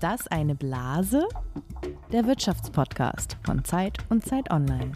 das 0.00 0.26
eine 0.28 0.54
Blase? 0.54 1.28
Der 2.10 2.26
Wirtschaftspodcast 2.26 3.36
von 3.44 3.64
Zeit 3.64 3.98
und 4.08 4.24
Zeit 4.26 4.50
Online. 4.50 4.92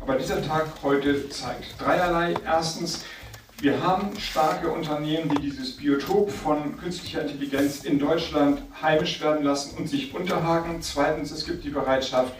Aber 0.00 0.16
dieser 0.16 0.42
Tag 0.42 0.68
heute 0.82 1.28
zeigt 1.28 1.80
dreierlei. 1.80 2.34
Erstens, 2.44 3.04
wir 3.60 3.82
haben 3.82 4.18
starke 4.18 4.68
Unternehmen, 4.68 5.28
die 5.30 5.42
dieses 5.42 5.76
Biotop 5.76 6.30
von 6.30 6.76
künstlicher 6.76 7.22
Intelligenz 7.22 7.84
in 7.84 7.98
Deutschland 7.98 8.62
heimisch 8.80 9.20
werden 9.20 9.44
lassen 9.44 9.76
und 9.76 9.88
sich 9.88 10.14
unterhaken. 10.14 10.80
Zweitens, 10.82 11.32
es 11.32 11.44
gibt 11.44 11.64
die 11.64 11.70
Bereitschaft, 11.70 12.32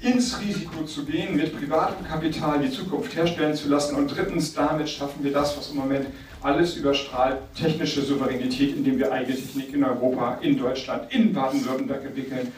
ins 0.00 0.40
Risiko 0.40 0.84
zu 0.84 1.04
gehen, 1.04 1.36
mit 1.36 1.56
privatem 1.58 2.06
Kapital 2.06 2.60
die 2.60 2.70
Zukunft 2.70 3.14
herstellen 3.16 3.54
zu 3.54 3.68
lassen. 3.68 3.96
Und 3.96 4.14
drittens, 4.14 4.52
damit 4.54 4.88
schaffen 4.88 5.24
wir 5.24 5.32
das, 5.32 5.56
was 5.56 5.70
im 5.70 5.76
Moment 5.76 6.06
alles 6.42 6.76
überstrahlt, 6.76 7.38
technische 7.54 8.02
Souveränität, 8.02 8.76
indem 8.76 8.98
wir 8.98 9.10
eigene 9.10 9.36
Technik 9.36 9.72
in 9.72 9.84
Europa, 9.84 10.38
in 10.42 10.58
Deutschland, 10.58 11.12
in 11.12 11.32
Baden-Württemberg 11.32 12.04
entwickeln. 12.04 12.52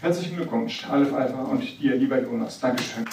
Herzlichen 0.00 0.36
Glückwunsch, 0.36 0.84
Aleph 0.88 1.12
Alpha 1.12 1.42
und 1.44 1.62
dir, 1.80 1.96
lieber 1.96 2.20
Jonas. 2.20 2.60
Dankeschön. 2.60 3.04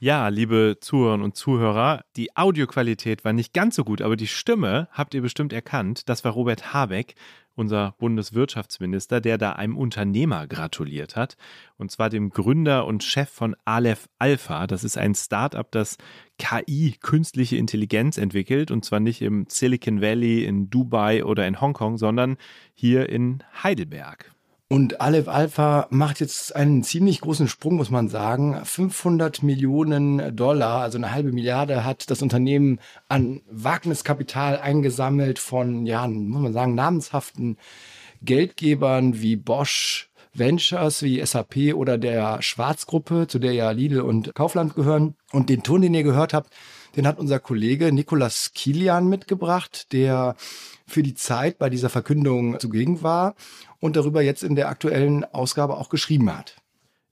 Ja, 0.00 0.28
liebe 0.28 0.76
Zuhörerinnen 0.80 1.24
und 1.24 1.34
Zuhörer, 1.36 2.04
die 2.16 2.36
Audioqualität 2.36 3.24
war 3.24 3.32
nicht 3.32 3.54
ganz 3.54 3.76
so 3.76 3.84
gut, 3.84 4.02
aber 4.02 4.16
die 4.16 4.26
Stimme 4.26 4.88
habt 4.92 5.14
ihr 5.14 5.22
bestimmt 5.22 5.52
erkannt. 5.52 6.10
Das 6.10 6.24
war 6.24 6.32
Robert 6.32 6.74
Habeck, 6.74 7.14
unser 7.54 7.94
Bundeswirtschaftsminister, 7.98 9.20
der 9.20 9.38
da 9.38 9.52
einem 9.52 9.76
Unternehmer 9.76 10.46
gratuliert 10.46 11.16
hat. 11.16 11.36
Und 11.76 11.90
zwar 11.90 12.10
dem 12.10 12.30
Gründer 12.30 12.86
und 12.86 13.02
Chef 13.02 13.28
von 13.28 13.56
Aleph 13.64 14.08
Alpha. 14.18 14.66
Das 14.66 14.84
ist 14.84 14.98
ein 14.98 15.14
Startup, 15.14 15.70
das 15.70 15.96
KI, 16.38 16.96
künstliche 17.00 17.56
Intelligenz 17.56 18.18
entwickelt. 18.18 18.70
Und 18.70 18.84
zwar 18.84 19.00
nicht 19.00 19.22
im 19.22 19.46
Silicon 19.48 20.00
Valley, 20.00 20.44
in 20.44 20.70
Dubai 20.70 21.24
oder 21.24 21.46
in 21.46 21.60
Hongkong, 21.60 21.96
sondern 21.96 22.36
hier 22.74 23.08
in 23.08 23.42
Heidelberg. 23.62 24.33
Und 24.68 25.00
Aleph 25.00 25.28
Alpha 25.28 25.86
macht 25.90 26.20
jetzt 26.20 26.56
einen 26.56 26.82
ziemlich 26.82 27.20
großen 27.20 27.48
Sprung, 27.48 27.76
muss 27.76 27.90
man 27.90 28.08
sagen. 28.08 28.64
500 28.64 29.42
Millionen 29.42 30.34
Dollar, 30.34 30.80
also 30.80 30.96
eine 30.96 31.12
halbe 31.12 31.32
Milliarde, 31.32 31.84
hat 31.84 32.10
das 32.10 32.22
Unternehmen 32.22 32.80
an 33.08 33.42
Wagniskapital 33.50 34.58
eingesammelt 34.58 35.38
von, 35.38 35.84
ja, 35.84 36.08
muss 36.08 36.42
man 36.42 36.52
sagen, 36.54 36.74
namenshaften 36.74 37.58
Geldgebern 38.22 39.20
wie 39.20 39.36
Bosch, 39.36 40.08
Ventures 40.32 41.02
wie 41.02 41.24
SAP 41.24 41.74
oder 41.74 41.98
der 41.98 42.40
Schwarzgruppe, 42.40 43.26
zu 43.28 43.38
der 43.38 43.52
ja 43.52 43.70
Lidl 43.70 44.00
und 44.00 44.34
Kaufland 44.34 44.74
gehören. 44.74 45.14
Und 45.30 45.50
den 45.50 45.62
Ton, 45.62 45.82
den 45.82 45.94
ihr 45.94 46.02
gehört 46.02 46.32
habt, 46.32 46.50
den 46.96 47.06
hat 47.06 47.18
unser 47.18 47.38
Kollege 47.38 47.92
Nicolas 47.92 48.52
Kilian 48.54 49.08
mitgebracht, 49.08 49.92
der 49.92 50.36
für 50.86 51.02
die 51.02 51.14
Zeit 51.14 51.58
bei 51.58 51.70
dieser 51.70 51.88
Verkündung 51.88 52.58
zugegen 52.60 53.02
war 53.02 53.34
und 53.84 53.96
darüber 53.96 54.22
jetzt 54.22 54.42
in 54.42 54.54
der 54.54 54.70
aktuellen 54.70 55.24
Ausgabe 55.24 55.76
auch 55.76 55.90
geschrieben 55.90 56.34
hat. 56.34 56.56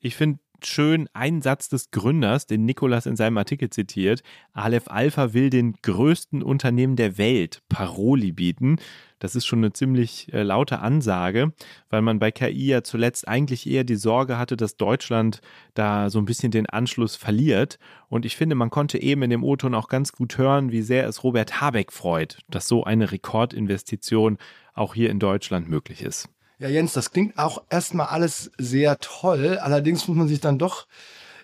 Ich 0.00 0.16
finde 0.16 0.38
schön 0.62 1.06
einen 1.12 1.42
Satz 1.42 1.68
des 1.68 1.90
Gründers, 1.90 2.46
den 2.46 2.64
Nikolas 2.64 3.04
in 3.04 3.14
seinem 3.14 3.36
Artikel 3.36 3.68
zitiert. 3.68 4.22
Aleph 4.54 4.88
Alpha 4.88 5.34
will 5.34 5.50
den 5.50 5.74
größten 5.82 6.42
Unternehmen 6.42 6.96
der 6.96 7.18
Welt 7.18 7.60
Paroli 7.68 8.32
bieten. 8.32 8.76
Das 9.18 9.36
ist 9.36 9.44
schon 9.44 9.58
eine 9.58 9.74
ziemlich 9.74 10.32
äh, 10.32 10.44
laute 10.44 10.78
Ansage, 10.78 11.52
weil 11.90 12.00
man 12.00 12.18
bei 12.18 12.30
KI 12.30 12.68
ja 12.68 12.82
zuletzt 12.82 13.28
eigentlich 13.28 13.68
eher 13.68 13.84
die 13.84 13.96
Sorge 13.96 14.38
hatte, 14.38 14.56
dass 14.56 14.78
Deutschland 14.78 15.42
da 15.74 16.08
so 16.08 16.20
ein 16.20 16.24
bisschen 16.24 16.52
den 16.52 16.70
Anschluss 16.70 17.16
verliert. 17.16 17.78
Und 18.08 18.24
ich 18.24 18.34
finde, 18.34 18.54
man 18.54 18.70
konnte 18.70 18.96
eben 18.96 19.20
in 19.20 19.28
dem 19.30 19.44
O-Ton 19.44 19.74
auch 19.74 19.88
ganz 19.88 20.12
gut 20.12 20.38
hören, 20.38 20.72
wie 20.72 20.80
sehr 20.80 21.06
es 21.06 21.22
Robert 21.22 21.60
Habeck 21.60 21.92
freut, 21.92 22.38
dass 22.48 22.66
so 22.66 22.82
eine 22.82 23.12
Rekordinvestition 23.12 24.38
auch 24.72 24.94
hier 24.94 25.10
in 25.10 25.18
Deutschland 25.18 25.68
möglich 25.68 26.00
ist. 26.00 26.30
Ja, 26.58 26.68
Jens, 26.68 26.92
das 26.92 27.10
klingt 27.10 27.38
auch 27.38 27.62
erstmal 27.70 28.06
alles 28.08 28.50
sehr 28.58 28.98
toll. 28.98 29.58
Allerdings 29.58 30.06
muss 30.06 30.16
man 30.16 30.28
sich 30.28 30.40
dann 30.40 30.58
doch 30.58 30.86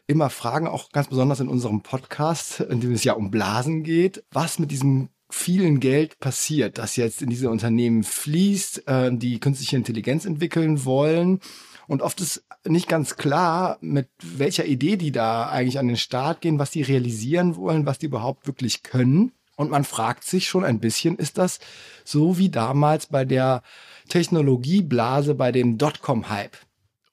immer 0.06 0.30
fragen, 0.30 0.66
auch 0.66 0.90
ganz 0.90 1.08
besonders 1.08 1.40
in 1.40 1.48
unserem 1.48 1.82
Podcast, 1.82 2.60
in 2.60 2.80
dem 2.80 2.92
es 2.92 3.04
ja 3.04 3.12
um 3.12 3.30
Blasen 3.30 3.82
geht, 3.82 4.24
was 4.30 4.58
mit 4.58 4.70
diesem 4.70 5.10
vielen 5.30 5.80
Geld 5.80 6.18
passiert, 6.20 6.78
das 6.78 6.96
jetzt 6.96 7.20
in 7.20 7.28
diese 7.28 7.50
Unternehmen 7.50 8.02
fließt, 8.02 8.88
äh, 8.88 9.10
die 9.12 9.40
künstliche 9.40 9.76
Intelligenz 9.76 10.24
entwickeln 10.24 10.84
wollen. 10.84 11.40
Und 11.86 12.02
oft 12.02 12.20
ist 12.20 12.44
nicht 12.66 12.88
ganz 12.88 13.16
klar, 13.16 13.78
mit 13.80 14.08
welcher 14.22 14.64
Idee 14.64 14.96
die 14.96 15.12
da 15.12 15.48
eigentlich 15.48 15.78
an 15.78 15.88
den 15.88 15.96
Start 15.96 16.40
gehen, 16.40 16.58
was 16.58 16.70
die 16.70 16.82
realisieren 16.82 17.56
wollen, 17.56 17.86
was 17.86 17.98
die 17.98 18.06
überhaupt 18.06 18.46
wirklich 18.46 18.82
können. 18.82 19.32
Und 19.56 19.70
man 19.70 19.84
fragt 19.84 20.24
sich 20.24 20.48
schon 20.48 20.64
ein 20.64 20.80
bisschen, 20.80 21.16
ist 21.16 21.36
das 21.36 21.58
so 22.04 22.38
wie 22.38 22.48
damals 22.48 23.06
bei 23.06 23.24
der 23.24 23.62
Technologieblase 24.08 25.34
bei 25.34 25.52
dem 25.52 25.78
Dotcom-Hype. 25.78 26.56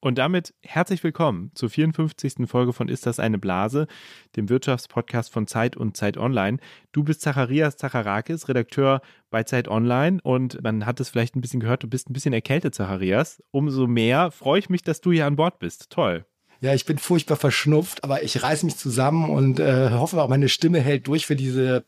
Und 0.06 0.20
damit 0.20 0.54
herzlich 0.62 1.04
willkommen 1.04 1.50
zur 1.56 1.70
54. 1.70 2.48
Folge 2.48 2.74
von 2.74 2.90
Ist 2.90 3.08
das 3.08 3.20
eine 3.20 3.40
Blase, 3.40 3.88
dem 4.36 4.50
Wirtschaftspodcast 4.50 5.32
von 5.32 5.48
Zeit 5.48 5.76
und 5.76 5.98
Zeit 5.98 6.18
Online. 6.18 6.60
Du 6.92 7.04
bist 7.04 7.22
Zacharias 7.22 7.78
Zacharakis, 7.78 8.48
Redakteur 8.48 9.02
bei 9.32 9.42
Zeit 9.42 9.68
Online 9.68 10.20
und 10.22 10.62
man 10.62 10.86
hat 10.86 11.00
es 11.00 11.10
vielleicht 11.10 11.36
ein 11.36 11.42
bisschen 11.42 11.60
gehört, 11.60 11.82
du 11.82 11.88
bist 11.88 12.08
ein 12.08 12.14
bisschen 12.14 12.34
erkältet, 12.34 12.76
Zacharias. 12.76 13.42
Umso 13.50 13.88
mehr 13.88 14.30
freue 14.30 14.60
ich 14.60 14.70
mich, 14.70 14.84
dass 14.84 15.02
du 15.02 15.12
hier 15.12 15.26
an 15.26 15.38
Bord 15.38 15.58
bist. 15.58 15.90
Toll. 15.90 16.24
Ja, 16.62 16.76
ich 16.76 16.86
bin 16.86 17.00
furchtbar 17.00 17.36
verschnupft, 17.36 18.04
aber 18.04 18.22
ich 18.22 18.44
reiße 18.44 18.64
mich 18.64 18.78
zusammen 18.78 19.30
und 19.32 19.60
äh, 19.60 19.90
hoffe 19.90 20.22
auch, 20.22 20.30
meine 20.30 20.50
Stimme 20.50 20.82
hält 20.82 21.08
durch 21.08 21.26
für 21.26 21.36
diese 21.36 21.84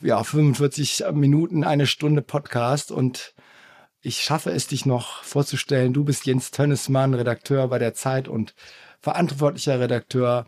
ja, 0.00 0.22
45 0.24 1.04
Minuten, 1.12 1.62
eine 1.62 1.86
Stunde 1.86 2.22
Podcast 2.22 2.90
und 2.90 3.34
ich 4.02 4.20
schaffe 4.20 4.50
es, 4.50 4.66
dich 4.66 4.86
noch 4.86 5.22
vorzustellen. 5.22 5.92
Du 5.92 6.04
bist 6.04 6.26
Jens 6.26 6.50
Tönnesmann, 6.50 7.14
Redakteur 7.14 7.68
bei 7.68 7.78
der 7.78 7.94
Zeit 7.94 8.28
und 8.28 8.54
verantwortlicher 9.00 9.80
Redakteur 9.80 10.46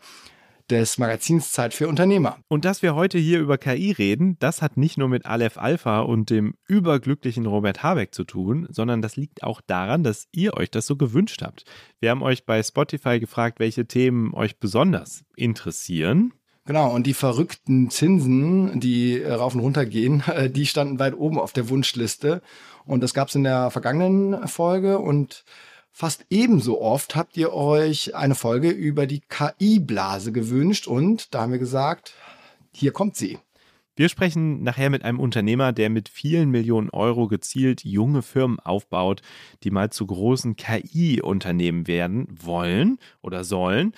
des 0.70 0.96
Magazins 0.96 1.52
Zeit 1.52 1.74
für 1.74 1.88
Unternehmer. 1.88 2.38
Und 2.48 2.64
dass 2.64 2.82
wir 2.82 2.94
heute 2.94 3.18
hier 3.18 3.40
über 3.40 3.58
KI 3.58 3.92
reden, 3.92 4.38
das 4.38 4.62
hat 4.62 4.76
nicht 4.76 4.96
nur 4.96 5.08
mit 5.08 5.26
Aleph 5.26 5.58
Alpha 5.58 6.00
und 6.00 6.30
dem 6.30 6.54
überglücklichen 6.66 7.46
Robert 7.46 7.82
Habeck 7.82 8.14
zu 8.14 8.24
tun, 8.24 8.66
sondern 8.70 9.02
das 9.02 9.16
liegt 9.16 9.42
auch 9.42 9.60
daran, 9.60 10.02
dass 10.02 10.28
ihr 10.32 10.54
euch 10.54 10.70
das 10.70 10.86
so 10.86 10.96
gewünscht 10.96 11.42
habt. 11.42 11.64
Wir 12.00 12.10
haben 12.10 12.22
euch 12.22 12.46
bei 12.46 12.62
Spotify 12.62 13.20
gefragt, 13.20 13.58
welche 13.60 13.86
Themen 13.86 14.32
euch 14.32 14.58
besonders 14.58 15.24
interessieren. 15.36 16.32
Genau, 16.64 16.94
und 16.94 17.08
die 17.08 17.14
verrückten 17.14 17.90
Zinsen, 17.90 18.78
die 18.78 19.20
rauf 19.20 19.54
und 19.54 19.60
runter 19.60 19.84
gehen, 19.84 20.22
die 20.50 20.66
standen 20.66 20.98
weit 20.98 21.14
oben 21.14 21.38
auf 21.38 21.52
der 21.52 21.68
Wunschliste. 21.68 22.40
Und 22.84 23.02
das 23.02 23.14
gab 23.14 23.28
es 23.28 23.34
in 23.34 23.44
der 23.44 23.70
vergangenen 23.70 24.46
Folge 24.48 24.98
und 24.98 25.44
fast 25.90 26.24
ebenso 26.30 26.80
oft 26.80 27.16
habt 27.16 27.36
ihr 27.36 27.52
euch 27.52 28.14
eine 28.14 28.34
Folge 28.34 28.70
über 28.70 29.06
die 29.06 29.20
KI-Blase 29.20 30.32
gewünscht 30.32 30.86
und 30.86 31.34
da 31.34 31.42
haben 31.42 31.52
wir 31.52 31.58
gesagt, 31.58 32.14
hier 32.72 32.92
kommt 32.92 33.16
sie. 33.16 33.38
Wir 33.94 34.08
sprechen 34.08 34.62
nachher 34.62 34.88
mit 34.88 35.04
einem 35.04 35.20
Unternehmer, 35.20 35.72
der 35.72 35.90
mit 35.90 36.08
vielen 36.08 36.50
Millionen 36.50 36.88
Euro 36.90 37.28
gezielt 37.28 37.84
junge 37.84 38.22
Firmen 38.22 38.58
aufbaut, 38.58 39.20
die 39.64 39.70
mal 39.70 39.90
zu 39.90 40.06
großen 40.06 40.56
KI-Unternehmen 40.56 41.86
werden 41.86 42.26
wollen 42.40 42.98
oder 43.20 43.44
sollen 43.44 43.92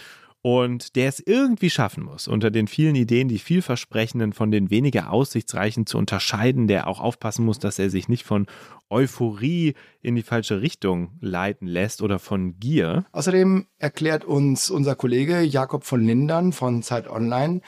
und 0.45 0.95
der 0.95 1.09
es 1.09 1.23
irgendwie 1.25 1.71
schaffen 1.71 2.05
muss, 2.05 2.29
unter 2.29 2.51
den 2.51 2.67
vielen 2.69 2.97
Ideen 2.97 3.29
die 3.29 3.39
vielversprechenden 3.39 4.35
von 4.35 4.51
den 4.51 4.69
weniger 4.69 5.11
aussichtsreichen 5.11 5.87
zu 5.87 5.97
unterscheiden, 5.97 6.69
der 6.69 6.87
auch 6.87 7.01
aufpassen 7.01 7.47
muss, 7.47 7.59
dass 7.59 7.79
er 7.79 7.89
sich 7.89 8.11
nicht 8.11 8.25
von 8.25 8.47
Euphorie 8.91 9.73
in 10.03 10.17
die 10.17 10.23
falsche 10.23 10.61
Richtung 10.61 11.13
leiten 11.23 11.67
lässt 11.67 12.03
oder 12.03 12.19
von 12.19 12.61
Gier. 12.61 13.07
Außerdem 13.13 13.65
erklärt 13.79 14.27
uns 14.27 14.69
unser 14.69 14.97
Kollege 14.97 15.41
Jakob 15.41 15.85
von 15.85 16.05
Lindern 16.05 16.53
von 16.53 16.83
Zeit 16.83 17.09
Online, 17.09 17.63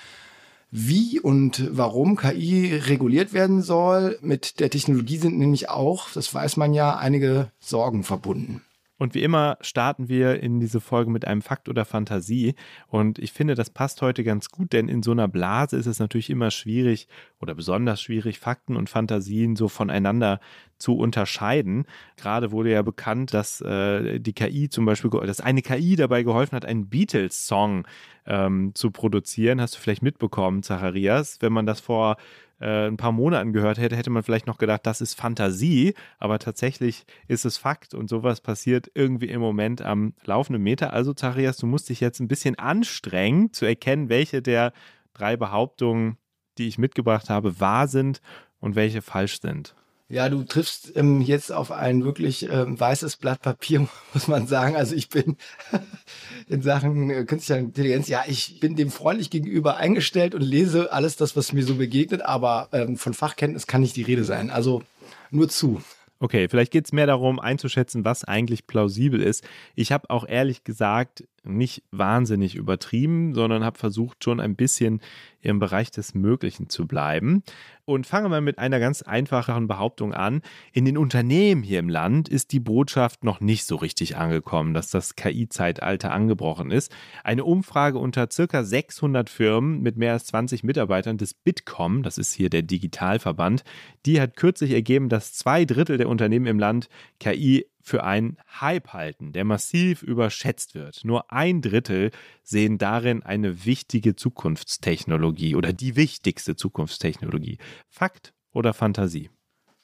wie 0.71 1.19
und 1.19 1.71
warum 1.73 2.17
KI 2.17 2.75
reguliert 2.75 3.33
werden 3.33 3.63
soll. 3.63 4.19
Mit 4.21 4.61
der 4.61 4.69
Technologie 4.69 5.17
sind 5.17 5.39
nämlich 5.39 5.71
auch, 5.71 6.11
das 6.13 6.35
weiß 6.35 6.59
man 6.59 6.75
ja, 6.75 6.95
einige 6.95 7.51
Sorgen 7.59 8.03
verbunden. 8.03 8.66
Und 8.99 9.15
wie 9.15 9.23
immer 9.23 9.59
starten 9.61 10.09
wir 10.09 10.43
in 10.43 10.59
diese 10.59 10.81
Folge 10.81 11.11
mit 11.11 11.27
einem 11.27 11.43
Fakt 11.43 11.69
oder 11.69 11.85
Fantasie. 11.85 12.55
Und 12.89 13.19
ich 13.19 13.33
finde, 13.33 13.55
das 13.55 13.71
passt 13.71 14.01
heute 14.01 14.25
ganz 14.25 14.49
gut, 14.51 14.73
denn 14.73 14.89
in 14.89 15.03
so 15.03 15.11
einer 15.11 15.29
Blase 15.29 15.77
ist 15.77 15.87
es 15.87 15.99
natürlich 15.99 16.31
immer 16.31 16.51
schwierig 16.51 17.07
oder 17.41 17.55
besonders 17.55 18.01
schwierig, 18.01 18.39
Fakten 18.39 18.77
und 18.77 18.89
Fantasien 18.89 19.55
so 19.55 19.69
voneinander 19.69 20.41
zu 20.79 20.97
unterscheiden. 20.97 21.85
Gerade 22.17 22.53
wurde 22.53 22.71
ja 22.71 22.83
bekannt, 22.83 23.35
dass 23.35 23.61
äh, 23.61 24.19
die 24.19 24.33
KI 24.33 24.69
zum 24.69 24.87
Beispiel, 24.87 25.11
dass 25.11 25.41
eine 25.41 25.63
KI 25.63 25.97
dabei 25.97 26.23
geholfen 26.23 26.57
hat, 26.57 26.65
einen 26.65 26.89
Beatles-Song 26.89 27.87
ähm, 28.27 28.73
zu 28.75 28.91
produzieren. 28.91 29.61
Hast 29.61 29.77
du 29.77 29.79
vielleicht 29.79 30.03
mitbekommen, 30.03 30.63
Zacharias? 30.63 31.39
Wenn 31.41 31.53
man 31.53 31.67
das 31.67 31.81
vor 31.81 32.17
äh, 32.61 32.87
ein 32.87 32.97
paar 32.97 33.13
Monaten 33.13 33.53
gehört 33.53 33.79
hätte, 33.79 33.97
hätte 33.97 34.11
man 34.11 34.23
vielleicht 34.23 34.47
noch 34.47 34.59
gedacht, 34.59 34.87
das 34.87 35.01
ist 35.01 35.15
Fantasie, 35.15 35.95
aber 36.19 36.39
tatsächlich 36.39 37.05
ist 37.29 37.45
es 37.45 37.59
Fakt 37.59 37.95
und 37.95 38.09
sowas 38.09 38.41
passiert 38.41 38.91
irgendwie 38.95 39.29
im 39.29 39.41
Moment 39.41 39.83
am 39.83 40.15
laufenden 40.25 40.63
Meter. 40.63 40.93
Also, 40.93 41.13
Zacharias, 41.13 41.57
du 41.59 41.67
musst 41.67 41.89
dich 41.89 42.01
jetzt 42.01 42.21
ein 42.21 42.29
bisschen 42.29 42.59
anstrengen, 42.59 43.53
zu 43.53 43.67
erkennen, 43.67 44.09
welche 44.09 44.43
der 44.43 44.73
drei 45.15 45.37
Behauptungen, 45.37 46.17
die 46.59 46.69
ich 46.69 46.79
mitgebracht 46.79 47.31
habe, 47.31 47.61
wahr 47.61 47.89
sind 47.89 48.21
und 48.61 48.75
welche 48.75 49.03
falsch 49.03 49.41
sind? 49.41 49.75
Ja, 50.09 50.29
du 50.29 50.45
triffst 50.45 50.93
ähm, 50.97 51.21
jetzt 51.21 51.51
auf 51.51 51.73
ein 51.73 52.05
wirklich 52.05 52.49
ähm, 52.49 52.79
weißes 52.79 53.17
Blatt 53.17 53.43
Papier, 53.43 53.89
muss 54.15 54.29
man 54.29 54.47
sagen. 54.47 54.77
Also 54.77 54.95
ich 54.95 55.09
bin 55.09 55.37
in 56.49 56.63
Sachen 56.63 57.11
äh, 57.11 57.25
künstlicher 57.25 57.59
Intelligenz, 57.59 58.09
ja, 58.09 58.23
ich 58.27 58.61
bin 58.61 58.77
dem 58.77 58.91
freundlich 58.91 59.31
gegenüber 59.31 59.79
eingestellt 59.79 60.35
und 60.35 60.43
lese 60.43 60.93
alles 60.93 61.17
das, 61.17 61.35
was 61.35 61.53
mir 61.53 61.65
so 61.65 61.75
begegnet, 61.75 62.23
aber 62.23 62.69
ähm, 62.73 62.97
von 62.97 63.15
Fachkenntnis 63.15 63.67
kann 63.67 63.81
nicht 63.81 63.97
die 63.97 64.03
Rede 64.03 64.23
sein. 64.23 64.51
Also 64.51 64.83
nur 65.31 65.49
zu. 65.49 65.83
Okay, 66.19 66.49
vielleicht 66.49 66.73
geht 66.73 66.87
es 66.87 66.93
mehr 66.93 67.07
darum 67.07 67.41
einzuschätzen, 67.41 68.05
was 68.05 68.25
eigentlich 68.25 68.67
plausibel 68.67 69.21
ist. 69.21 69.45
Ich 69.75 69.93
habe 69.93 70.09
auch 70.09 70.27
ehrlich 70.27 70.65
gesagt 70.65 71.25
nicht 71.47 71.83
wahnsinnig 71.91 72.55
übertrieben, 72.55 73.35
sondern 73.35 73.65
habe 73.65 73.79
versucht, 73.79 74.23
schon 74.25 74.41
ein 74.41 74.57
bisschen 74.57 75.01
im 75.41 75.59
Bereich 75.59 75.91
des 75.91 76.15
Möglichen 76.15 76.69
zu 76.69 76.87
bleiben. 76.87 77.43
Und 77.85 78.07
fange 78.07 78.29
mal 78.29 78.41
mit 78.41 78.59
einer 78.59 78.81
ganz 78.81 79.03
einfachen 79.03 79.69
Behauptung 79.69 80.13
an. 80.13 80.43
In 80.73 80.85
den 80.85 80.99
Unternehmen 80.99 81.63
hier 81.63 81.79
im 81.79 81.89
Land 81.89 82.29
ist 82.29 82.53
die 82.53 82.59
Botschaft 82.59 83.23
noch 83.23 83.41
nicht 83.41 83.65
so 83.65 83.77
richtig 83.77 84.17
angekommen, 84.17 84.75
dass 84.75 84.91
das 84.91 85.15
KI-Zeitalter 85.15 86.13
angebrochen 86.13 86.73
ist. 86.73 86.93
Eine 87.23 87.45
Umfrage 87.45 87.99
unter 87.99 88.29
circa 88.31 88.65
600 88.65 89.31
Firmen 89.31 89.83
mit 89.83 89.97
mehr 89.97 90.15
als 90.15 90.27
20 90.27 90.65
Mitarbeitern 90.65 91.17
des 91.17 91.35
Bitkom, 91.35 92.03
das 92.03 92.19
ist 92.19 92.33
hier 92.33 92.51
der 92.51 92.63
Digitalverband, 92.63 93.63
die 94.05 94.21
hat 94.21 94.37
kürzlich 94.37 94.73
ergeben, 94.73 95.09
dass 95.09 95.35
zwei 95.35 95.65
Drittel 95.65 95.97
der 95.97 96.09
Unternehmen 96.09 96.47
im 96.47 96.59
Land 96.59 96.89
KI 97.21 97.67
für 97.87 98.03
einen 98.03 98.37
Hype 98.61 98.93
halten, 98.93 99.33
der 99.33 99.45
massiv 99.45 100.03
überschätzt 100.03 100.75
wird. 100.75 101.05
Nur 101.05 101.31
ein 101.31 101.63
Drittel 101.63 102.11
sehen 102.43 102.79
darin 102.79 103.23
eine 103.23 103.65
wichtige 103.65 104.17
Zukunftstechnologie 104.17 105.55
oder 105.55 105.73
die 105.73 105.95
wichtigste 105.95 106.57
Zukunftstechnologie. 106.57 107.59
Fakt 107.89 108.35
oder 108.53 108.75
Fantasie? 108.75 109.31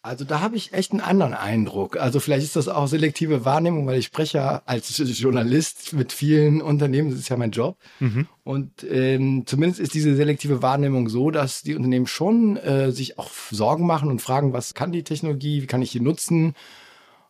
Also 0.04 0.24
da 0.24 0.40
habe 0.40 0.56
ich 0.56 0.72
echt 0.72 0.90
einen 0.90 1.00
anderen 1.00 1.32
Eindruck. 1.32 1.96
Also 1.96 2.18
vielleicht 2.18 2.42
ist 2.42 2.56
das 2.56 2.66
auch 2.66 2.88
selektive 2.88 3.44
Wahrnehmung, 3.44 3.86
weil 3.86 4.00
ich 4.00 4.06
spreche 4.06 4.38
ja 4.38 4.62
als 4.66 4.98
Journalist 4.98 5.92
mit 5.92 6.12
vielen 6.12 6.60
Unternehmen, 6.60 7.10
das 7.10 7.20
ist 7.20 7.28
ja 7.28 7.36
mein 7.36 7.52
Job. 7.52 7.78
Mhm. 8.00 8.26
Und 8.42 8.84
ähm, 8.90 9.44
zumindest 9.46 9.80
ist 9.80 9.94
diese 9.94 10.16
selektive 10.16 10.60
Wahrnehmung 10.60 11.08
so, 11.08 11.30
dass 11.30 11.62
die 11.62 11.76
Unternehmen 11.76 12.08
schon 12.08 12.56
äh, 12.56 12.90
sich 12.90 13.16
auch 13.20 13.30
Sorgen 13.52 13.86
machen 13.86 14.08
und 14.08 14.20
fragen, 14.20 14.52
was 14.52 14.74
kann 14.74 14.90
die 14.90 15.04
Technologie, 15.04 15.62
wie 15.62 15.66
kann 15.68 15.82
ich 15.82 15.92
die 15.92 16.00
nutzen 16.00 16.54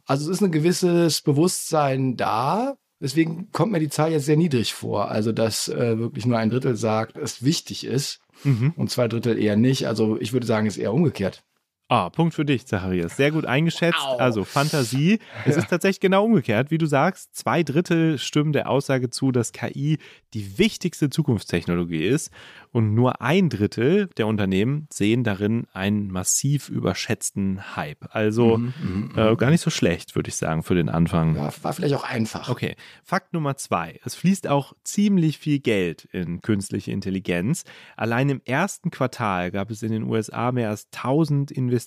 also 0.06 0.31
es 0.31 0.38
ist 0.38 0.43
ein 0.43 0.52
gewisses 0.52 1.20
Bewusstsein 1.22 2.16
da. 2.16 2.76
Deswegen 3.00 3.50
kommt 3.50 3.72
mir 3.72 3.81
die 3.81 3.88
Zahl 3.88 4.12
jetzt 4.12 4.26
sehr 4.26 4.37
niedrig 4.37 4.75
vor. 4.75 5.10
Also 5.10 5.32
dass 5.32 5.69
äh, 5.69 5.99
wirklich 5.99 6.26
nur 6.26 6.38
ein 6.38 6.50
Drittel 6.50 6.76
sagt, 6.76 7.16
es 7.16 7.43
wichtig 7.43 7.84
ist 7.84 8.20
mhm. 8.44 8.72
und 8.76 8.90
zwei 8.90 9.08
Drittel 9.08 9.38
eher 9.38 9.56
nicht. 9.56 9.87
Also 9.87 10.20
ich 10.20 10.32
würde 10.32 10.46
sagen, 10.46 10.66
es 10.66 10.76
ist 10.76 10.82
eher 10.82 10.94
umgekehrt. 10.94 11.44
Ah, 11.93 12.09
Punkt 12.09 12.33
für 12.33 12.47
dich, 12.47 12.65
Zacharias. 12.65 13.19
Sehr 13.19 13.31
gut 13.31 13.44
eingeschätzt. 13.44 14.00
Au. 14.00 14.17
Also 14.17 14.44
Fantasie. 14.44 15.19
Es 15.44 15.59
ist 15.59 15.69
tatsächlich 15.69 16.00
genau 16.00 16.25
umgekehrt, 16.25 16.71
wie 16.71 16.79
du 16.79 16.87
sagst. 16.87 17.37
Zwei 17.37 17.62
Drittel 17.62 18.17
stimmen 18.17 18.55
der 18.55 18.71
Aussage 18.71 19.11
zu, 19.11 19.31
dass 19.31 19.53
KI 19.53 19.99
die 20.33 20.56
wichtigste 20.56 21.11
Zukunftstechnologie 21.11 22.03
ist. 22.03 22.31
Und 22.71 22.94
nur 22.94 23.21
ein 23.21 23.50
Drittel 23.50 24.06
der 24.17 24.27
Unternehmen 24.27 24.87
sehen 24.91 25.23
darin 25.23 25.67
einen 25.75 26.11
massiv 26.11 26.71
überschätzten 26.71 27.77
Hype. 27.77 28.09
Also 28.12 28.56
mhm, 28.56 28.73
mhm, 28.83 29.11
mhm. 29.12 29.19
äh, 29.19 29.37
gar 29.37 29.50
nicht 29.50 29.61
so 29.61 29.69
schlecht, 29.69 30.17
würde 30.17 30.31
ich 30.31 30.37
sagen, 30.37 30.62
für 30.62 30.75
den 30.75 30.88
Anfang. 30.88 31.37
Ja, 31.37 31.53
war 31.61 31.75
vielleicht 31.75 31.95
auch 31.95 32.05
einfach. 32.05 32.49
Okay. 32.49 32.75
Fakt 33.05 33.35
Nummer 33.35 33.59
zwei. 33.59 34.00
Es 34.03 34.15
fließt 34.15 34.49
auch 34.49 34.73
ziemlich 34.83 35.37
viel 35.37 35.59
Geld 35.59 36.06
in 36.12 36.41
künstliche 36.41 36.91
Intelligenz. 36.91 37.65
Allein 37.99 38.31
im 38.31 38.41
ersten 38.47 38.91
Quartal 38.91 39.50
gab 39.50 39.71
es 39.71 39.83
in 39.83 39.93
den 39.93 40.05
USA 40.05 40.53
mehr 40.53 40.71
als 40.71 40.87
1000 40.95 41.50
Investitionen 41.50 41.81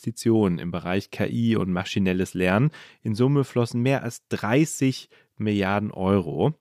im 0.59 0.71
Bereich 0.71 1.11
KI 1.11 1.55
und 1.55 1.71
maschinelles 1.71 2.33
Lernen. 2.33 2.71
In 3.01 3.15
Summe 3.15 3.43
flossen 3.43 3.81
mehr 3.81 4.03
als 4.03 4.27
30 4.29 5.09
Milliarden 5.37 5.91
Euro. 5.91 6.53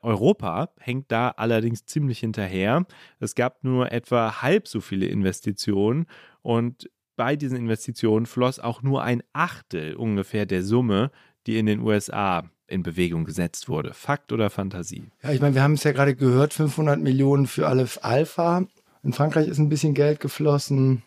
Europa 0.00 0.70
hängt 0.80 1.12
da 1.12 1.28
allerdings 1.30 1.86
ziemlich 1.86 2.18
hinterher. 2.18 2.86
Es 3.20 3.34
gab 3.34 3.62
nur 3.62 3.92
etwa 3.92 4.42
halb 4.42 4.66
so 4.66 4.80
viele 4.80 5.06
Investitionen 5.06 6.06
und 6.42 6.90
bei 7.16 7.36
diesen 7.36 7.56
Investitionen 7.56 8.26
floss 8.26 8.58
auch 8.58 8.82
nur 8.82 9.02
ein 9.02 9.22
Achtel 9.32 9.94
ungefähr 9.94 10.46
der 10.46 10.62
Summe, 10.62 11.10
die 11.46 11.58
in 11.58 11.66
den 11.66 11.80
USA 11.80 12.44
in 12.66 12.82
Bewegung 12.82 13.24
gesetzt 13.24 13.68
wurde. 13.68 13.92
Fakt 13.92 14.32
oder 14.32 14.50
Fantasie? 14.50 15.04
Ja, 15.22 15.30
ich 15.30 15.40
meine, 15.40 15.54
wir 15.54 15.62
haben 15.62 15.74
es 15.74 15.84
ja 15.84 15.92
gerade 15.92 16.16
gehört, 16.16 16.54
500 16.54 16.98
Millionen 17.00 17.46
für 17.46 17.68
Aleph 17.68 17.98
Alpha. 18.02 18.66
In 19.02 19.12
Frankreich 19.12 19.46
ist 19.46 19.58
ein 19.58 19.68
bisschen 19.68 19.94
Geld 19.94 20.20
geflossen 20.20 21.02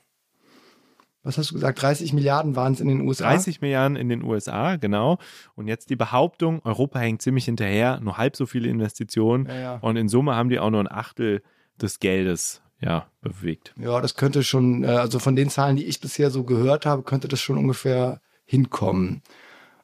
was 1.25 1.37
hast 1.37 1.49
du 1.49 1.55
gesagt, 1.55 1.81
30 1.81 2.13
Milliarden 2.13 2.55
waren 2.55 2.73
es 2.73 2.79
in 2.79 2.87
den 2.87 3.01
USA? 3.01 3.29
30 3.29 3.59
Milliarden 3.59 3.97
in 3.97 4.09
den 4.09 4.23
USA, 4.23 4.75
genau. 4.75 5.17
Und 5.55 5.67
jetzt 5.67 5.89
die 5.89 5.95
Behauptung, 5.95 6.61
Europa 6.63 6.99
hängt 6.99 7.21
ziemlich 7.21 7.45
hinterher, 7.45 7.99
nur 7.99 8.17
halb 8.17 8.35
so 8.35 8.45
viele 8.45 8.69
Investitionen. 8.69 9.47
Ja, 9.47 9.55
ja. 9.59 9.77
Und 9.81 9.97
in 9.97 10.07
Summe 10.07 10.35
haben 10.35 10.49
die 10.49 10.59
auch 10.59 10.69
nur 10.69 10.81
ein 10.81 10.91
Achtel 10.91 11.41
des 11.81 11.99
Geldes 11.99 12.61
ja, 12.79 13.07
bewegt. 13.21 13.73
Ja, 13.77 13.99
das 14.01 14.15
könnte 14.15 14.43
schon, 14.43 14.83
äh, 14.83 14.87
also 14.87 15.17
von 15.17 15.35
den 15.35 15.49
Zahlen, 15.49 15.75
die 15.75 15.85
ich 15.85 15.99
bisher 15.99 16.29
so 16.29 16.43
gehört 16.43 16.85
habe, 16.85 17.01
könnte 17.01 17.27
das 17.27 17.41
schon 17.41 17.57
ungefähr 17.57 18.21
hinkommen. 18.45 19.23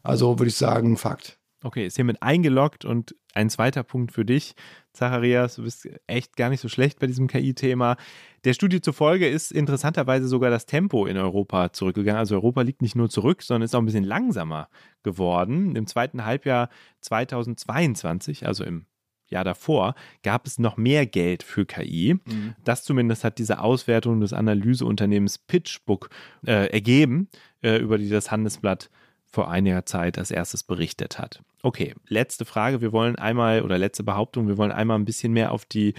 Also 0.04 0.38
würde 0.38 0.50
ich 0.50 0.56
sagen, 0.56 0.96
Fakt. 0.98 1.40
Okay, 1.63 1.86
ist 1.86 1.96
hiermit 1.96 2.22
eingeloggt 2.22 2.86
und 2.86 3.16
ein 3.34 3.50
zweiter 3.50 3.84
Punkt 3.84 4.12
für 4.12 4.25
dich, 4.25 4.56
Zacharias, 4.94 5.56
du 5.56 5.63
bist 5.63 5.88
echt 6.08 6.36
gar 6.36 6.50
nicht 6.50 6.60
so 6.60 6.68
schlecht 6.68 7.00
bei 7.00 7.08
diesem 7.08 7.28
KI-Thema. 7.28 7.98
Der 8.44 8.54
Studie 8.54 8.81
zufolge 8.81 9.28
ist 9.30 9.52
interessanterweise 9.52 10.28
sogar 10.28 10.50
das 10.50 10.66
Tempo 10.66 11.06
in 11.06 11.18
Europa 11.18 11.72
zurückgegangen. 11.72 12.19
Also 12.19 12.36
Europa 12.36 12.62
liegt 12.62 12.81
nicht 12.81 12.96
nur 12.96 13.10
zurück, 13.10 13.44
sondern 13.44 13.63
ist 13.63 13.75
auch 13.75 13.80
ein 13.80 13.86
bisschen 13.86 14.04
langsamer 14.04 14.69
geworden. 15.04 15.75
Im 15.75 15.88
zweiten 15.88 16.25
Halbjahr 16.25 16.69
2022, 17.02 18.48
also 18.48 18.64
im 18.64 18.86
Jahr 19.28 19.44
davor, 19.44 19.96
gab 20.24 20.46
es 20.46 20.60
noch 20.60 20.78
mehr 20.78 21.06
Geld 21.06 21.44
für 21.44 21.66
KI. 21.66 22.16
Mhm. 22.25 22.56
Das 22.64 22.84
zumindest 22.84 23.24
hat 23.24 23.38
diese 23.38 23.60
Auswertung 23.62 24.19
des 24.19 24.34
Analyseunternehmens 24.34 25.38
PitchBook 25.38 26.10
äh, 26.46 26.72
ergeben, 26.72 27.30
äh, 27.62 27.78
über 27.78 27.98
die 27.98 28.10
das 28.10 28.31
Handelsblatt 28.31 28.90
vor 29.31 29.50
einiger 29.50 29.86
Zeit 29.86 30.18
als 30.18 30.31
erstes 30.31 30.63
berichtet 30.63 31.18
hat. 31.18 31.42
Okay, 31.63 31.94
letzte 32.07 32.45
Frage. 32.45 32.81
Wir 32.81 32.92
wollen 32.92 33.16
einmal, 33.16 33.62
oder 33.62 33.78
letzte 33.78 34.04
Behauptung, 34.04 34.48
wir 34.48 34.57
wollen 34.57 34.72
einmal 34.72 35.00
ein 35.00 35.06
bisschen 35.06 35.33
mehr 35.33 35.51
auf 35.51 35.66
die 35.66 35.94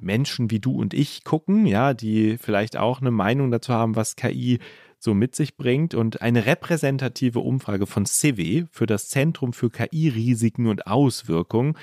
Menschen 0.00 0.50
wie 0.50 0.60
du 0.60 0.72
und 0.78 0.92
ich 0.92 1.24
gucken, 1.24 1.64
ja, 1.66 1.94
die 1.94 2.36
vielleicht 2.38 2.76
auch 2.76 3.00
eine 3.00 3.10
Meinung 3.10 3.50
dazu 3.50 3.72
haben, 3.72 3.96
was 3.96 4.16
KI 4.16 4.58
so 4.98 5.14
mit 5.14 5.34
sich 5.34 5.56
bringt. 5.56 5.94
Und 5.94 6.22
eine 6.22 6.46
repräsentative 6.46 7.40
Umfrage 7.40 7.86
von 7.86 8.04
Civi 8.04 8.66
für 8.70 8.86
das 8.86 9.08
Zentrum 9.08 9.52
für 9.52 9.70
KI-Risiken 9.70 10.66
und 10.66 10.86
Auswirkungen 10.86 11.76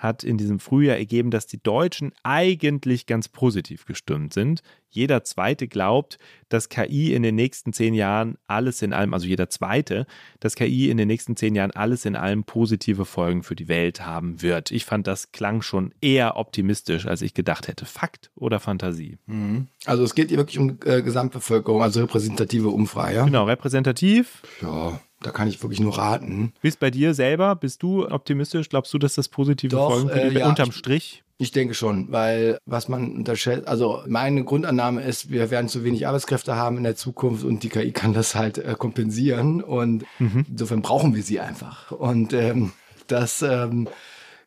hat 0.00 0.24
in 0.24 0.38
diesem 0.38 0.58
Frühjahr 0.58 0.96
ergeben, 0.96 1.30
dass 1.30 1.46
die 1.46 1.62
Deutschen 1.62 2.12
eigentlich 2.22 3.06
ganz 3.06 3.28
positiv 3.28 3.84
gestimmt 3.84 4.32
sind. 4.32 4.62
Jeder 4.88 5.22
Zweite 5.22 5.68
glaubt, 5.68 6.18
dass 6.48 6.68
KI 6.68 7.12
in 7.14 7.22
den 7.22 7.36
nächsten 7.36 7.72
zehn 7.72 7.94
Jahren 7.94 8.36
alles 8.48 8.82
in 8.82 8.92
allem, 8.92 9.14
also 9.14 9.26
jeder 9.26 9.48
Zweite, 9.50 10.06
dass 10.40 10.56
KI 10.56 10.90
in 10.90 10.96
den 10.96 11.06
nächsten 11.06 11.36
zehn 11.36 11.54
Jahren 11.54 11.70
alles 11.70 12.06
in 12.06 12.16
allem 12.16 12.42
positive 12.44 13.04
Folgen 13.04 13.44
für 13.44 13.54
die 13.54 13.68
Welt 13.68 14.04
haben 14.04 14.42
wird. 14.42 14.72
Ich 14.72 14.86
fand, 14.86 15.06
das 15.06 15.30
klang 15.32 15.62
schon 15.62 15.94
eher 16.00 16.36
optimistisch, 16.36 17.06
als 17.06 17.22
ich 17.22 17.34
gedacht 17.34 17.68
hätte. 17.68 17.84
Fakt 17.84 18.30
oder 18.34 18.58
Fantasie? 18.58 19.18
Mhm. 19.26 19.68
Also 19.84 20.02
es 20.02 20.14
geht 20.14 20.30
hier 20.30 20.38
wirklich 20.38 20.58
um 20.58 20.78
äh, 20.84 21.02
Gesamtbevölkerung, 21.02 21.82
also 21.82 22.00
repräsentative 22.00 22.68
Umfrage. 22.68 23.16
Ja? 23.16 23.24
Genau, 23.26 23.44
repräsentativ. 23.44 24.42
Ja. 24.62 24.98
Da 25.22 25.30
kann 25.30 25.48
ich 25.48 25.62
wirklich 25.62 25.80
nur 25.80 25.98
raten. 25.98 26.54
Wie 26.62 26.68
ist 26.68 26.80
bei 26.80 26.90
dir 26.90 27.12
selber? 27.12 27.54
Bist 27.54 27.82
du 27.82 28.08
optimistisch? 28.08 28.70
Glaubst 28.70 28.92
du, 28.94 28.98
dass 28.98 29.14
das 29.14 29.28
positive 29.28 29.76
Doch, 29.76 29.90
Folgen 29.90 30.08
für 30.08 30.30
die 30.30 30.36
äh, 30.36 30.40
ja, 30.40 30.48
unterm 30.48 30.72
Strich? 30.72 31.22
Ich 31.36 31.52
denke 31.52 31.74
schon, 31.74 32.10
weil 32.10 32.58
was 32.66 32.88
man 32.88 33.16
unterschätzt, 33.16 33.66
also 33.66 34.02
meine 34.06 34.44
Grundannahme 34.44 35.02
ist, 35.02 35.30
wir 35.30 35.50
werden 35.50 35.68
zu 35.68 35.84
wenig 35.84 36.06
Arbeitskräfte 36.06 36.56
haben 36.56 36.76
in 36.76 36.82
der 36.82 36.96
Zukunft 36.96 37.44
und 37.44 37.62
die 37.62 37.68
KI 37.68 37.92
kann 37.92 38.12
das 38.12 38.34
halt 38.34 38.58
äh, 38.58 38.74
kompensieren 38.78 39.62
und 39.62 40.04
mhm. 40.18 40.46
insofern 40.48 40.82
brauchen 40.82 41.14
wir 41.14 41.22
sie 41.22 41.40
einfach. 41.40 41.92
Und 41.92 42.32
ähm, 42.32 42.72
das 43.06 43.42
ähm, 43.42 43.88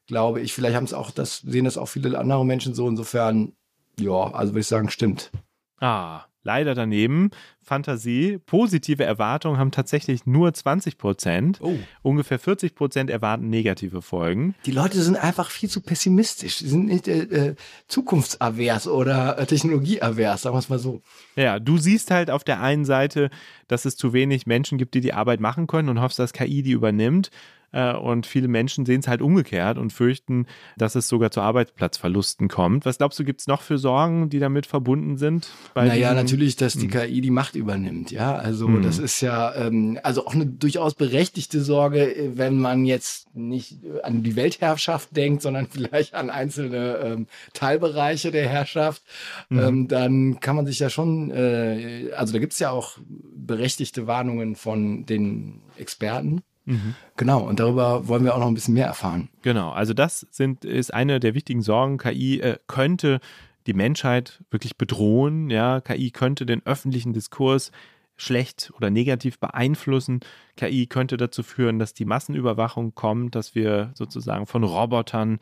glaube 0.07 0.41
ich, 0.41 0.53
vielleicht 0.53 0.75
haben 0.75 0.83
es 0.83 0.93
auch, 0.93 1.11
das 1.11 1.37
sehen 1.37 1.65
das 1.65 1.77
auch 1.77 1.87
viele 1.87 2.17
andere 2.17 2.45
Menschen 2.45 2.73
so. 2.73 2.87
Insofern, 2.87 3.53
ja, 3.99 4.31
also 4.31 4.53
würde 4.53 4.61
ich 4.61 4.67
sagen, 4.67 4.89
stimmt. 4.89 5.31
Ah, 5.79 6.25
leider 6.43 6.75
daneben. 6.75 7.31
Fantasie, 7.61 8.39
positive 8.45 9.03
Erwartungen 9.03 9.57
haben 9.57 9.71
tatsächlich 9.71 10.25
nur 10.25 10.53
20 10.53 10.97
Prozent. 10.97 11.59
Oh. 11.61 11.77
Ungefähr 12.01 12.39
40 12.39 12.75
Prozent 12.75 13.09
erwarten 13.09 13.49
negative 13.49 14.01
Folgen. 14.01 14.55
Die 14.65 14.71
Leute 14.71 15.01
sind 15.01 15.15
einfach 15.15 15.49
viel 15.49 15.69
zu 15.69 15.81
pessimistisch. 15.81 16.57
Sie 16.57 16.67
sind 16.67 16.87
nicht 16.87 17.07
äh, 17.07 17.21
äh 17.21 17.55
zukunftsavers 17.87 18.87
oder 18.87 19.37
äh, 19.39 19.45
technologieavers, 19.45 20.41
sagen 20.41 20.55
wir 20.55 20.59
es 20.59 20.69
mal 20.69 20.79
so. 20.79 21.01
Ja, 21.35 21.59
du 21.59 21.77
siehst 21.77 22.11
halt 22.11 22.29
auf 22.29 22.43
der 22.43 22.61
einen 22.61 22.85
Seite, 22.85 23.29
dass 23.67 23.85
es 23.85 23.95
zu 23.95 24.13
wenig 24.13 24.45
Menschen 24.45 24.77
gibt, 24.77 24.93
die 24.93 25.01
die 25.01 25.13
Arbeit 25.13 25.39
machen 25.39 25.67
können 25.67 25.89
und 25.89 26.01
hoffst, 26.01 26.19
dass 26.19 26.33
KI 26.33 26.63
die 26.63 26.71
übernimmt. 26.71 27.29
Äh, 27.73 27.93
und 27.93 28.25
viele 28.25 28.47
Menschen 28.47 28.85
sehen 28.85 29.01
es 29.01 29.07
halt 29.07 29.21
umgekehrt 29.21 29.77
und 29.77 29.91
fürchten, 29.91 30.45
dass 30.77 30.95
es 30.95 31.07
sogar 31.09 31.31
zu 31.31 31.41
Arbeitsplatzverlusten 31.41 32.47
kommt. 32.47 32.85
Was 32.85 32.99
glaubst 32.99 33.19
du, 33.19 33.25
gibt 33.25 33.41
es 33.41 33.47
noch 33.47 33.61
für 33.61 33.77
Sorgen, 33.77 34.29
die 34.29 34.39
damit 34.39 34.65
verbunden 34.65 35.17
sind? 35.17 35.49
naja, 35.75 36.13
natürlich, 36.13 36.55
dass 36.55 36.73
die 36.73 36.91
hm. 36.91 36.91
KI 36.91 37.21
die 37.21 37.31
Macht 37.31 37.55
übernimmt. 37.55 38.11
Ja, 38.11 38.35
also 38.35 38.67
mhm. 38.67 38.83
das 38.83 38.99
ist 38.99 39.21
ja 39.21 39.53
ähm, 39.55 39.99
also 40.03 40.25
auch 40.25 40.33
eine 40.33 40.45
durchaus 40.45 40.93
berechtigte 40.93 41.61
Sorge, 41.61 42.15
äh, 42.15 42.37
wenn 42.37 42.59
man 42.59 42.85
jetzt 42.85 43.33
nicht 43.35 43.79
an 44.03 44.21
die 44.23 44.35
Weltherrschaft 44.35 45.15
denkt, 45.15 45.41
sondern 45.41 45.67
vielleicht 45.71 46.13
an 46.13 46.29
einzelne 46.29 46.97
ähm, 47.03 47.27
Teilbereiche 47.53 48.31
der 48.31 48.47
Herrschaft. 48.47 49.01
Mhm. 49.49 49.59
Ähm, 49.59 49.87
dann 49.87 50.39
kann 50.39 50.55
man 50.55 50.67
sich 50.67 50.77
ja 50.79 50.89
schon, 50.89 51.31
äh, 51.31 52.11
also 52.15 52.33
da 52.33 52.39
gibt 52.39 52.53
es 52.53 52.59
ja 52.59 52.69
auch 52.69 52.97
berechtigte 53.35 54.05
Warnungen 54.05 54.55
von 54.55 55.05
den 55.05 55.61
Experten. 55.77 56.43
Mhm. 56.65 56.95
Genau, 57.17 57.41
und 57.41 57.59
darüber 57.59 58.07
wollen 58.07 58.23
wir 58.23 58.35
auch 58.35 58.39
noch 58.39 58.47
ein 58.47 58.53
bisschen 58.53 58.73
mehr 58.73 58.87
erfahren. 58.87 59.29
Genau, 59.41 59.71
also 59.71 59.93
das 59.93 60.27
sind, 60.31 60.65
ist 60.65 60.93
eine 60.93 61.19
der 61.19 61.33
wichtigen 61.33 61.61
Sorgen. 61.61 61.97
KI 61.97 62.39
äh, 62.39 62.57
könnte 62.67 63.19
die 63.67 63.73
Menschheit 63.73 64.43
wirklich 64.49 64.77
bedrohen. 64.77 65.49
Ja, 65.49 65.81
KI 65.81 66.11
könnte 66.11 66.45
den 66.45 66.65
öffentlichen 66.65 67.13
Diskurs 67.13 67.71
schlecht 68.15 68.71
oder 68.77 68.89
negativ 68.89 69.39
beeinflussen. 69.39 70.19
KI 70.55 70.87
könnte 70.87 71.17
dazu 71.17 71.43
führen, 71.43 71.79
dass 71.79 71.93
die 71.93 72.05
Massenüberwachung 72.05 72.93
kommt, 72.95 73.35
dass 73.35 73.55
wir 73.55 73.91
sozusagen 73.95 74.45
von 74.45 74.63
Robotern 74.63 75.39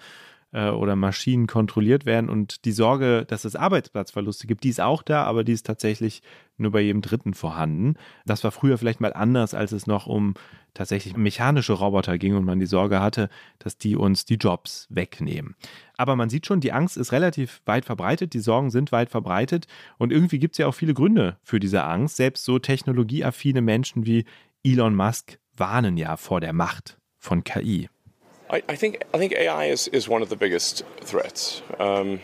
äh, 0.52 0.70
oder 0.70 0.96
Maschinen 0.96 1.48
kontrolliert 1.48 2.06
werden. 2.06 2.30
Und 2.30 2.66
die 2.66 2.72
Sorge, 2.72 3.26
dass 3.28 3.46
es 3.46 3.56
Arbeitsplatzverluste 3.56 4.48
gibt, 4.48 4.64
die 4.64 4.70
ist 4.70 4.82
auch 4.82 5.04
da, 5.04 5.24
aber 5.24 5.44
die 5.44 5.54
ist 5.54 5.66
tatsächlich 5.66 6.22
nur 6.58 6.72
bei 6.72 6.82
jedem 6.82 7.02
Dritten 7.02 7.34
vorhanden. 7.34 7.96
Das 8.26 8.44
war 8.44 8.52
früher 8.52 8.78
vielleicht 8.78 9.02
mal 9.02 9.14
anders, 9.14 9.54
als 9.54 9.72
es 9.72 9.88
noch 9.88 10.08
um 10.08 10.36
tatsächlich 10.74 11.18
mechanische 11.18 11.74
Roboter 11.74 12.18
ging 12.18 12.36
und 12.36 12.46
man 12.46 12.60
die 12.60 12.66
Sorge 12.66 13.02
hatte, 13.02 13.30
dass 13.60 13.78
die 13.78 13.96
uns 13.96 14.26
die 14.26 14.36
Jobs 14.36 14.88
wegnehmen. 14.90 15.56
Aber 15.98 16.16
man 16.16 16.30
sieht 16.30 16.46
schon, 16.46 16.62
die 16.62 16.72
Angst 16.72 16.98
ist 16.98 17.12
relativ 17.12 17.62
weit 17.66 17.86
verbreitet, 17.86 18.34
die 18.34 18.40
Sorgen 18.40 18.72
sind 18.72 18.92
weit 18.92 19.10
verbreitet 19.10 19.68
und 19.98 20.12
irgendwie 20.12 20.40
gibt 20.40 20.54
es 20.54 20.60
ja 20.60 20.68
auch 20.68 20.74
viele 20.74 20.94
Gründe 20.94 21.38
für 21.44 21.60
diese 21.60 21.84
Angst. 21.84 22.16
Selbst 22.16 22.46
so 22.46 22.58
technologieaffine 22.58 23.62
Menschen 23.62 24.06
wie 24.06 24.26
Elon 24.64 24.96
Musk 24.96 25.40
warnen 25.58 25.98
ja 25.98 26.16
vor 26.16 26.40
der 26.40 26.54
Macht 26.54 27.00
von 27.18 27.44
KI. 27.44 27.90
I, 28.52 28.62
I, 28.68 28.76
think 28.76 29.04
I 29.14 29.18
think 29.18 29.32
AI 29.32 29.66
is, 29.66 29.88
is 29.88 30.10
one 30.10 30.22
of 30.22 30.30
the 30.30 30.36
biggest 30.36 30.84
threats. 31.00 31.62
Um, 31.80 32.20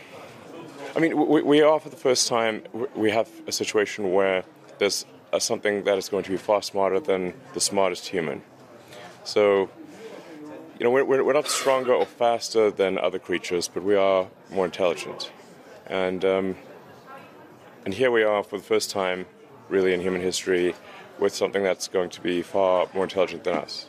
I 0.96 1.00
mean, 1.00 1.16
we, 1.16 1.42
we, 1.42 1.62
are 1.62 1.80
for 1.80 1.90
the 1.90 1.96
first 1.96 2.28
time 2.28 2.64
we 2.96 3.12
have 3.12 3.30
a 3.48 3.52
situation 3.52 4.12
where 4.12 4.44
there's 4.78 5.06
a, 5.32 5.40
something 5.40 5.86
that 5.86 5.98
is 5.98 6.10
going 6.10 6.24
to 6.26 6.32
be 6.32 6.38
far 6.38 6.62
smarter 6.62 7.00
than 7.00 7.34
the 7.54 7.62
smartest 7.62 8.08
human. 8.08 8.42
So, 9.24 9.70
you 10.78 10.84
know, 10.84 10.92
we're, 10.92 11.24
we're 11.24 11.34
not 11.34 11.48
stronger 11.48 11.94
or 11.94 12.06
faster 12.06 12.72
than 12.72 12.98
other 12.98 13.20
creatures, 13.20 13.70
but 13.70 13.84
we 13.84 13.96
are 13.96 14.28
more 14.52 14.66
intelligent. 14.66 15.32
And 15.86 16.26
um, 16.26 16.56
and 17.86 17.94
here 17.94 18.12
we 18.12 18.24
are 18.24 18.44
for 18.44 18.58
the 18.58 18.66
first 18.66 18.90
time, 18.90 19.26
really 19.70 19.94
in 19.94 20.02
human 20.02 20.20
history, 20.20 20.76
with 21.20 21.34
something 21.34 21.64
that's 21.64 21.88
going 21.88 22.10
to 22.10 22.22
be 22.22 22.42
far 22.42 22.90
more 22.94 23.06
intelligent 23.06 23.46
than 23.46 23.56
us. 23.56 23.88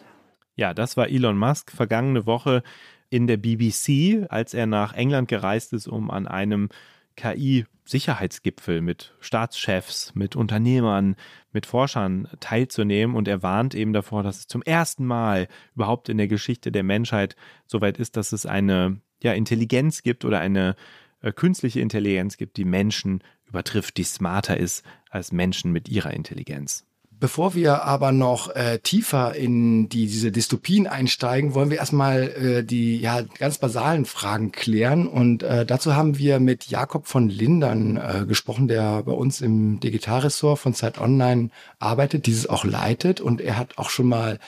Ja, 0.59 0.75
das 0.75 0.97
war 0.97 1.09
Elon 1.09 1.39
Musk 1.39 1.71
vergangene 1.71 2.27
Woche 2.27 2.65
in 3.11 3.29
der 3.29 3.37
BBC, 3.37 4.27
als 4.29 4.55
er 4.55 4.67
nach 4.67 4.93
England 4.93 5.29
gereist 5.29 5.73
ist, 5.73 5.87
um 5.87 6.11
an 6.11 6.27
einem 6.27 6.69
KI-Sicherheitsgipfel 7.15 8.81
mit 8.81 9.15
Staatschefs, 9.21 10.17
mit 10.17 10.35
Unternehmern, 10.35 11.15
mit 11.53 11.65
Forschern 11.65 12.27
teilzunehmen. 12.41 13.15
Und 13.15 13.29
er 13.29 13.45
warnt 13.45 13.77
eben 13.77 13.93
davor, 13.93 14.25
dass 14.25 14.41
es 14.41 14.47
zum 14.49 14.63
ersten 14.63 15.07
Mal 15.07 15.47
überhaupt 15.77 16.09
in 16.09 16.19
der 16.19 16.27
Geschichte 16.27 16.73
der 16.73 16.83
Menschheit 16.83 17.37
so 17.65 17.81
weit 17.81 17.99
ist, 17.99 18.17
dass 18.17 18.33
es 18.33 18.45
eine 18.45 19.01
ja, 19.23 19.35
Intelligenz 19.35 20.03
gibt 20.03 20.25
oder 20.25 20.41
eine 20.41 20.75
äh, 21.21 21.31
künstliche 21.31 21.79
Intelligenz 21.81 22.37
gibt, 22.37 22.57
die 22.57 22.65
Menschen 22.65 23.23
übertrifft, 23.47 23.97
die 23.97 24.03
smarter 24.03 24.57
ist 24.57 24.85
als 25.09 25.31
Menschen 25.31 25.71
mit 25.71 25.89
ihrer 25.89 26.13
Intelligenz. 26.13 26.88
Bevor 27.21 27.55
wir 27.55 27.83
aber 27.83 28.13
noch 28.13 28.55
äh, 28.55 28.79
tiefer 28.79 29.35
in 29.35 29.89
die, 29.89 30.07
diese 30.07 30.31
Dystopien 30.31 30.87
einsteigen, 30.87 31.55
wollen 31.55 31.71
wir 31.71 31.79
erstmal 31.79 32.23
äh, 32.29 32.65
die 32.65 32.99
ja, 32.99 33.23
ganz 33.23 33.59
basalen 33.59 34.05
Fragen 34.05 34.53
klären. 34.53 35.09
Und 35.09 35.43
äh, 35.43 35.67
dazu 35.67 35.97
haben 35.97 36.19
wir 36.19 36.39
mit 36.39 36.67
Jakob 36.67 37.09
von 37.09 37.29
Lindern 37.29 37.97
äh, 37.97 38.25
gesprochen, 38.25 38.69
der 38.69 39.03
bei 39.03 39.13
uns 39.13 39.41
im 39.41 39.81
Digitalressort 39.81 40.61
von 40.61 40.75
Zeit 40.75 41.01
Online 41.01 41.51
arbeitet, 41.81 42.27
dieses 42.27 42.47
auch 42.49 42.65
leitet. 42.65 43.21
Und 43.21 43.41
er 43.41 43.57
hat 43.57 43.79
auch 43.79 43.91
schon 43.91 44.07
mal 44.07 44.39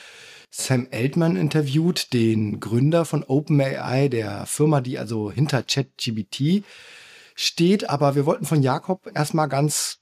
Sam 0.49 0.87
Altman 0.91 1.35
interviewt, 1.35 2.13
den 2.13 2.61
Gründer 2.61 3.03
von 3.03 3.23
OpenAI, 3.23 4.07
der 4.07 4.45
Firma, 4.45 4.79
die 4.79 4.97
also 4.97 5.29
hinter 5.29 5.63
ChatGBT 5.63 6.63
steht. 7.35 7.89
Aber 7.89 8.15
wir 8.15 8.25
wollten 8.25 8.45
von 8.45 8.63
Jakob 8.63 9.11
erstmal 9.13 9.49
ganz 9.49 10.00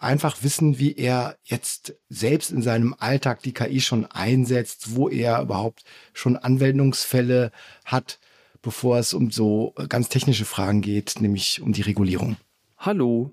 einfach 0.00 0.42
wissen, 0.42 0.78
wie 0.78 0.96
er 0.96 1.36
jetzt 1.44 1.94
selbst 2.08 2.50
in 2.50 2.62
seinem 2.62 2.94
Alltag 2.98 3.42
die 3.42 3.52
KI 3.52 3.80
schon 3.80 4.06
einsetzt, 4.06 4.96
wo 4.96 5.08
er 5.08 5.42
überhaupt 5.42 5.84
schon 6.14 6.36
Anwendungsfälle 6.36 7.52
hat, 7.84 8.18
bevor 8.62 8.98
es 8.98 9.14
um 9.14 9.30
so 9.30 9.74
ganz 9.88 10.08
technische 10.08 10.44
Fragen 10.44 10.80
geht, 10.80 11.20
nämlich 11.20 11.60
um 11.62 11.72
die 11.72 11.82
Regulierung. 11.82 12.36
Hallo. 12.78 13.32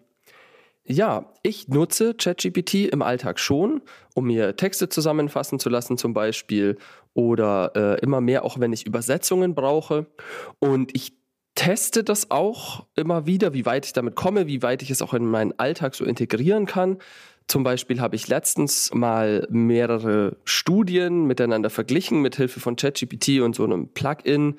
Ja, 0.89 1.33
ich 1.43 1.67
nutze 1.67 2.13
ChatGPT 2.13 2.85
im 2.85 3.01
Alltag 3.01 3.39
schon, 3.39 3.81
um 4.13 4.27
mir 4.27 4.55
Texte 4.55 4.87
zusammenfassen 4.87 5.59
zu 5.59 5.67
lassen 5.67 5.97
zum 5.97 6.13
Beispiel 6.13 6.77
oder 7.13 7.71
äh, 7.75 7.99
immer 7.99 8.21
mehr 8.21 8.45
auch, 8.45 8.59
wenn 8.59 8.71
ich 8.71 8.85
Übersetzungen 8.85 9.53
brauche. 9.53 10.05
Und 10.59 10.95
ich 10.95 11.16
teste 11.57 12.03
das 12.03 12.31
auch 12.31 12.85
immer 12.95 13.25
wieder, 13.25 13.53
wie 13.53 13.65
weit 13.65 13.85
ich 13.87 13.93
damit 13.93 14.15
komme, 14.15 14.47
wie 14.47 14.61
weit 14.61 14.83
ich 14.83 14.91
es 14.91 15.01
auch 15.01 15.13
in 15.13 15.25
meinen 15.25 15.57
Alltag 15.57 15.95
so 15.95 16.05
integrieren 16.05 16.67
kann. 16.67 16.99
Zum 17.47 17.63
Beispiel 17.63 17.99
habe 17.99 18.15
ich 18.15 18.27
letztens 18.27 18.93
mal 18.93 19.47
mehrere 19.49 20.37
Studien 20.45 21.25
miteinander 21.25 21.69
verglichen 21.69 22.21
mit 22.21 22.35
Hilfe 22.35 22.59
von 22.59 22.75
ChatGPT 22.75 23.41
und 23.41 23.55
so 23.55 23.63
einem 23.63 23.89
Plugin, 23.89 24.57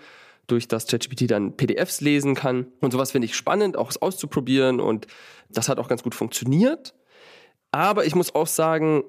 durch 0.48 0.66
das 0.66 0.86
ChatGPT 0.86 1.30
dann 1.30 1.56
PDFs 1.56 2.00
lesen 2.00 2.34
kann. 2.34 2.66
Und 2.80 2.92
sowas 2.92 3.12
finde 3.12 3.26
ich 3.26 3.36
spannend, 3.36 3.76
auch 3.76 3.90
es 3.90 4.02
auszuprobieren 4.02 4.80
und 4.80 5.06
das 5.50 5.68
hat 5.68 5.78
auch 5.78 5.88
ganz 5.88 6.02
gut 6.02 6.14
funktioniert. 6.14 6.94
Aber 7.70 8.06
ich 8.06 8.14
muss 8.14 8.34
auch 8.34 8.46
sagen, 8.46 9.04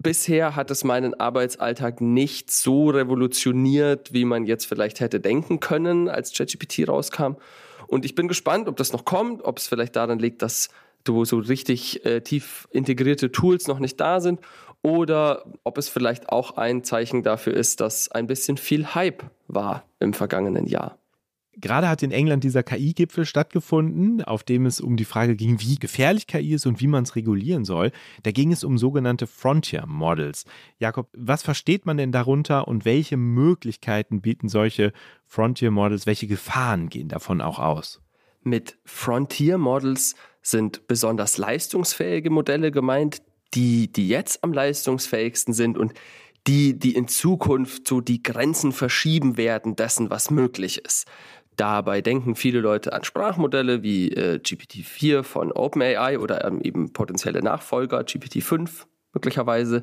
bisher 0.00 0.56
hat 0.56 0.70
es 0.70 0.82
meinen 0.82 1.14
Arbeitsalltag 1.14 2.00
nicht 2.00 2.50
so 2.50 2.90
revolutioniert, 2.90 4.12
wie 4.12 4.24
man 4.24 4.46
jetzt 4.46 4.64
vielleicht 4.64 5.00
hätte 5.00 5.20
denken 5.20 5.60
können, 5.60 6.08
als 6.08 6.32
ChatGPT 6.32 6.88
rauskam. 6.88 7.36
Und 7.86 8.04
ich 8.04 8.14
bin 8.14 8.28
gespannt, 8.28 8.68
ob 8.68 8.76
das 8.76 8.92
noch 8.92 9.04
kommt, 9.04 9.44
ob 9.44 9.58
es 9.58 9.68
vielleicht 9.68 9.96
daran 9.96 10.18
liegt, 10.18 10.42
dass 10.42 10.70
du 11.04 11.24
so 11.24 11.38
richtig 11.38 12.04
äh, 12.04 12.20
tief 12.20 12.68
integrierte 12.70 13.32
Tools 13.32 13.66
noch 13.66 13.78
nicht 13.78 14.00
da 14.00 14.20
sind 14.20 14.40
oder 14.82 15.44
ob 15.64 15.78
es 15.78 15.88
vielleicht 15.88 16.28
auch 16.28 16.56
ein 16.56 16.84
Zeichen 16.84 17.22
dafür 17.22 17.54
ist, 17.54 17.80
dass 17.80 18.10
ein 18.10 18.26
bisschen 18.26 18.56
viel 18.56 18.94
Hype 18.94 19.24
war 19.48 19.84
im 19.98 20.14
vergangenen 20.14 20.66
Jahr. 20.66 20.99
Gerade 21.56 21.88
hat 21.88 22.02
in 22.02 22.12
England 22.12 22.44
dieser 22.44 22.62
KI-Gipfel 22.62 23.26
stattgefunden, 23.26 24.22
auf 24.22 24.44
dem 24.44 24.66
es 24.66 24.80
um 24.80 24.96
die 24.96 25.04
Frage 25.04 25.34
ging, 25.34 25.60
wie 25.60 25.76
gefährlich 25.76 26.26
KI 26.28 26.54
ist 26.54 26.64
und 26.64 26.80
wie 26.80 26.86
man 26.86 27.02
es 27.02 27.16
regulieren 27.16 27.64
soll. 27.64 27.90
Da 28.22 28.30
ging 28.30 28.52
es 28.52 28.62
um 28.62 28.78
sogenannte 28.78 29.26
Frontier 29.26 29.84
Models. 29.86 30.44
Jakob, 30.78 31.08
was 31.12 31.42
versteht 31.42 31.86
man 31.86 31.96
denn 31.96 32.12
darunter 32.12 32.68
und 32.68 32.84
welche 32.84 33.16
Möglichkeiten 33.16 34.20
bieten 34.20 34.48
solche 34.48 34.92
Frontier 35.26 35.72
Models, 35.72 36.06
welche 36.06 36.28
Gefahren 36.28 36.88
gehen 36.88 37.08
davon 37.08 37.40
auch 37.40 37.58
aus? 37.58 38.00
Mit 38.42 38.78
Frontier 38.84 39.58
Models 39.58 40.14
sind 40.42 40.86
besonders 40.86 41.36
leistungsfähige 41.36 42.30
Modelle 42.30 42.70
gemeint, 42.70 43.22
die, 43.54 43.92
die 43.92 44.08
jetzt 44.08 44.44
am 44.44 44.52
leistungsfähigsten 44.52 45.52
sind 45.52 45.76
und 45.76 45.92
die, 46.46 46.78
die 46.78 46.94
in 46.94 47.08
Zukunft 47.08 47.86
so 47.86 48.00
die 48.00 48.22
Grenzen 48.22 48.72
verschieben 48.72 49.36
werden 49.36 49.76
dessen, 49.76 50.10
was 50.10 50.30
möglich 50.30 50.82
ist. 50.84 51.06
Dabei 51.60 52.00
denken 52.00 52.36
viele 52.36 52.60
Leute 52.60 52.94
an 52.94 53.04
Sprachmodelle 53.04 53.82
wie 53.82 54.12
äh, 54.12 54.40
GPT-4 54.42 55.22
von 55.22 55.52
OpenAI 55.52 56.18
oder 56.18 56.42
ähm, 56.46 56.62
eben 56.62 56.94
potenzielle 56.94 57.42
Nachfolger, 57.42 57.98
GPT-5 58.00 58.86
möglicherweise, 59.12 59.82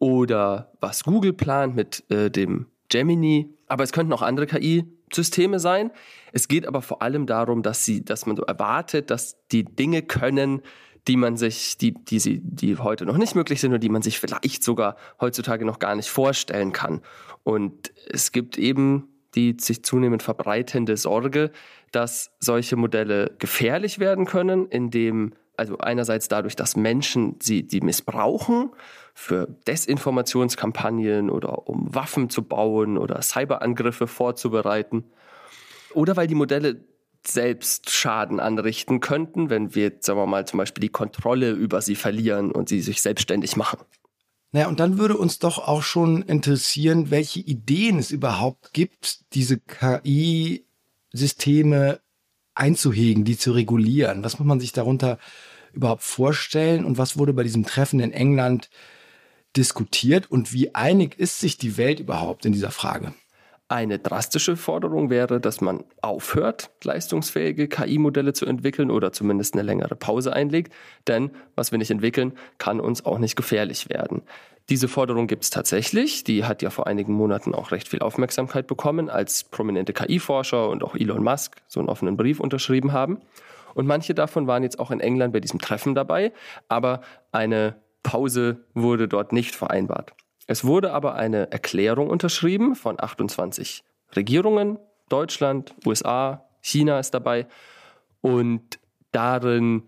oder 0.00 0.72
was 0.80 1.04
Google 1.04 1.32
plant 1.32 1.76
mit 1.76 2.02
äh, 2.10 2.28
dem 2.28 2.66
Gemini. 2.88 3.54
Aber 3.68 3.84
es 3.84 3.92
könnten 3.92 4.12
auch 4.12 4.22
andere 4.22 4.48
KI-Systeme 4.48 5.60
sein. 5.60 5.92
Es 6.32 6.48
geht 6.48 6.66
aber 6.66 6.82
vor 6.82 7.02
allem 7.02 7.26
darum, 7.26 7.62
dass, 7.62 7.84
sie, 7.84 8.04
dass 8.04 8.26
man 8.26 8.34
so 8.34 8.42
erwartet, 8.42 9.12
dass 9.12 9.36
die 9.52 9.64
Dinge 9.64 10.02
können, 10.02 10.60
die 11.06 11.16
man 11.16 11.36
sich, 11.36 11.78
die, 11.78 11.94
die, 11.94 12.18
sie, 12.18 12.40
die 12.42 12.78
heute 12.78 13.06
noch 13.06 13.16
nicht 13.16 13.36
möglich 13.36 13.60
sind 13.60 13.72
und 13.72 13.80
die 13.80 13.90
man 13.90 14.02
sich 14.02 14.18
vielleicht 14.18 14.64
sogar 14.64 14.96
heutzutage 15.20 15.64
noch 15.64 15.78
gar 15.78 15.94
nicht 15.94 16.08
vorstellen 16.08 16.72
kann. 16.72 17.00
Und 17.44 17.92
es 18.08 18.32
gibt 18.32 18.58
eben 18.58 19.11
die 19.34 19.56
sich 19.58 19.84
zunehmend 19.84 20.22
verbreitende 20.22 20.96
Sorge, 20.96 21.50
dass 21.90 22.30
solche 22.40 22.76
Modelle 22.76 23.34
gefährlich 23.38 23.98
werden 23.98 24.24
können, 24.24 24.66
indem 24.68 25.32
Also 25.56 25.76
einerseits 25.78 26.28
dadurch, 26.28 26.56
dass 26.56 26.76
Menschen 26.76 27.36
sie 27.40 27.62
die 27.62 27.82
missbrauchen 27.82 28.70
für 29.14 29.46
Desinformationskampagnen 29.66 31.28
oder 31.28 31.68
um 31.68 31.94
Waffen 31.94 32.30
zu 32.30 32.42
bauen 32.42 32.96
oder 32.96 33.20
Cyberangriffe 33.20 34.06
vorzubereiten. 34.06 35.04
Oder 35.92 36.16
weil 36.16 36.26
die 36.26 36.34
Modelle 36.34 36.80
selbst 37.26 37.90
Schaden 37.90 38.40
anrichten 38.40 39.00
könnten, 39.00 39.50
wenn 39.50 39.74
wir, 39.74 39.92
sagen 40.00 40.18
wir 40.18 40.26
mal, 40.26 40.46
zum 40.46 40.58
Beispiel 40.58 40.80
die 40.80 40.88
Kontrolle 40.88 41.50
über 41.52 41.82
sie 41.82 41.96
verlieren 41.96 42.50
und 42.50 42.68
sie 42.68 42.80
sich 42.80 43.02
selbstständig 43.02 43.56
machen. 43.56 43.78
Naja, 44.52 44.68
und 44.68 44.80
dann 44.80 44.98
würde 44.98 45.16
uns 45.16 45.38
doch 45.38 45.58
auch 45.58 45.82
schon 45.82 46.20
interessieren, 46.22 47.10
welche 47.10 47.40
Ideen 47.40 47.98
es 47.98 48.10
überhaupt 48.10 48.74
gibt, 48.74 49.20
diese 49.34 49.58
KI-Systeme 49.58 50.62
einzuhegen, 52.54 53.24
die 53.24 53.38
zu 53.38 53.52
regulieren. 53.52 54.22
Was 54.24 54.38
muss 54.38 54.46
man 54.46 54.60
sich 54.60 54.72
darunter 54.72 55.18
überhaupt 55.72 56.02
vorstellen 56.02 56.84
und 56.84 56.98
was 56.98 57.16
wurde 57.16 57.32
bei 57.32 57.44
diesem 57.44 57.64
Treffen 57.64 57.98
in 58.00 58.12
England 58.12 58.68
diskutiert 59.56 60.30
und 60.30 60.52
wie 60.52 60.74
einig 60.74 61.18
ist 61.18 61.40
sich 61.40 61.56
die 61.56 61.78
Welt 61.78 61.98
überhaupt 62.00 62.44
in 62.44 62.52
dieser 62.52 62.70
Frage? 62.70 63.14
Eine 63.72 63.98
drastische 63.98 64.58
Forderung 64.58 65.08
wäre, 65.08 65.40
dass 65.40 65.62
man 65.62 65.82
aufhört, 66.02 66.68
leistungsfähige 66.84 67.68
KI-Modelle 67.68 68.34
zu 68.34 68.44
entwickeln 68.44 68.90
oder 68.90 69.12
zumindest 69.12 69.54
eine 69.54 69.62
längere 69.62 69.96
Pause 69.96 70.34
einlegt. 70.34 70.74
Denn 71.08 71.30
was 71.54 71.72
wir 71.72 71.78
nicht 71.78 71.90
entwickeln, 71.90 72.34
kann 72.58 72.80
uns 72.80 73.06
auch 73.06 73.18
nicht 73.18 73.34
gefährlich 73.34 73.88
werden. 73.88 74.24
Diese 74.68 74.88
Forderung 74.88 75.26
gibt 75.26 75.44
es 75.44 75.48
tatsächlich. 75.48 76.22
Die 76.22 76.44
hat 76.44 76.60
ja 76.60 76.68
vor 76.68 76.86
einigen 76.86 77.14
Monaten 77.14 77.54
auch 77.54 77.72
recht 77.72 77.88
viel 77.88 78.00
Aufmerksamkeit 78.00 78.66
bekommen, 78.66 79.08
als 79.08 79.44
prominente 79.44 79.94
KI-Forscher 79.94 80.68
und 80.68 80.84
auch 80.84 80.94
Elon 80.94 81.24
Musk 81.24 81.56
so 81.66 81.80
einen 81.80 81.88
offenen 81.88 82.18
Brief 82.18 82.40
unterschrieben 82.40 82.92
haben. 82.92 83.22
Und 83.72 83.86
manche 83.86 84.12
davon 84.12 84.46
waren 84.46 84.64
jetzt 84.64 84.78
auch 84.78 84.90
in 84.90 85.00
England 85.00 85.32
bei 85.32 85.40
diesem 85.40 85.62
Treffen 85.62 85.94
dabei, 85.94 86.34
aber 86.68 87.00
eine 87.30 87.76
Pause 88.02 88.66
wurde 88.74 89.08
dort 89.08 89.32
nicht 89.32 89.56
vereinbart. 89.56 90.12
Es 90.52 90.66
wurde 90.66 90.92
aber 90.92 91.14
eine 91.14 91.50
Erklärung 91.50 92.10
unterschrieben 92.10 92.74
von 92.74 93.02
28 93.02 93.84
Regierungen, 94.14 94.78
Deutschland, 95.08 95.74
USA, 95.86 96.44
China 96.60 96.98
ist 96.98 97.12
dabei. 97.12 97.46
Und 98.20 98.78
darin 99.12 99.84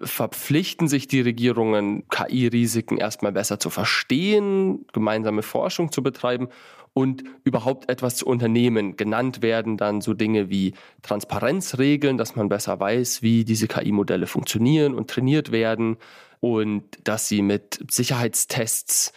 verpflichten 0.00 0.88
sich 0.88 1.08
die 1.08 1.20
Regierungen, 1.20 2.08
KI-Risiken 2.08 2.96
erstmal 2.96 3.32
besser 3.32 3.60
zu 3.60 3.68
verstehen, 3.68 4.86
gemeinsame 4.94 5.42
Forschung 5.42 5.92
zu 5.92 6.02
betreiben 6.02 6.48
und 6.94 7.24
überhaupt 7.44 7.90
etwas 7.90 8.16
zu 8.16 8.24
unternehmen. 8.24 8.96
Genannt 8.96 9.42
werden 9.42 9.76
dann 9.76 10.00
so 10.00 10.14
Dinge 10.14 10.48
wie 10.48 10.72
Transparenzregeln, 11.02 12.16
dass 12.16 12.34
man 12.34 12.48
besser 12.48 12.80
weiß, 12.80 13.20
wie 13.20 13.44
diese 13.44 13.68
KI-Modelle 13.68 14.26
funktionieren 14.26 14.94
und 14.94 15.10
trainiert 15.10 15.52
werden 15.52 15.98
und 16.40 16.84
dass 17.04 17.28
sie 17.28 17.42
mit 17.42 17.84
Sicherheitstests 17.90 19.12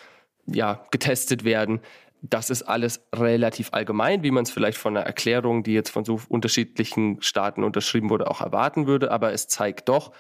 ja, 0.46 0.86
getestet 0.92 1.44
werden. 1.44 1.80
Das 2.22 2.50
ist 2.50 2.64
alles 2.64 3.04
relativ 3.14 3.70
allgemein, 3.72 4.22
wie 4.24 4.32
man 4.32 4.44
es 4.44 4.52
vielleicht 4.52 4.78
von 4.78 4.96
einer 4.96 5.06
Erklärung, 5.06 5.64
die 5.64 5.74
jetzt 5.74 5.90
von 5.90 6.06
so 6.06 6.22
unterschiedlichen 6.30 7.22
Staaten 7.22 7.64
unterschrieben 7.64 8.10
wurde, 8.10 8.30
auch 8.30 8.42
erwarten 8.42 8.86
würde. 8.86 9.12
Aber 9.12 9.34
es 9.34 9.48
zeigt 9.48 9.90
doch, 9.90 10.12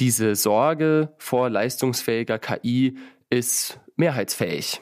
diese 0.00 0.34
Sorge 0.34 1.14
vor 1.18 1.48
leistungsfähiger 1.50 2.40
KI 2.40 2.96
ist 3.30 3.80
mehrheitsfähig. 3.96 4.80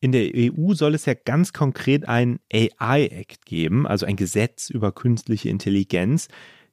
In 0.00 0.12
der 0.12 0.32
EU 0.34 0.74
soll 0.74 0.94
es 0.94 1.06
ja 1.06 1.14
ganz 1.14 1.52
konkret 1.52 2.08
einen 2.08 2.40
AI-Act 2.52 3.46
geben, 3.46 3.86
also 3.86 4.04
ein 4.04 4.16
Gesetz 4.16 4.68
über 4.68 4.90
künstliche 4.90 5.48
Intelligenz. 5.48 6.26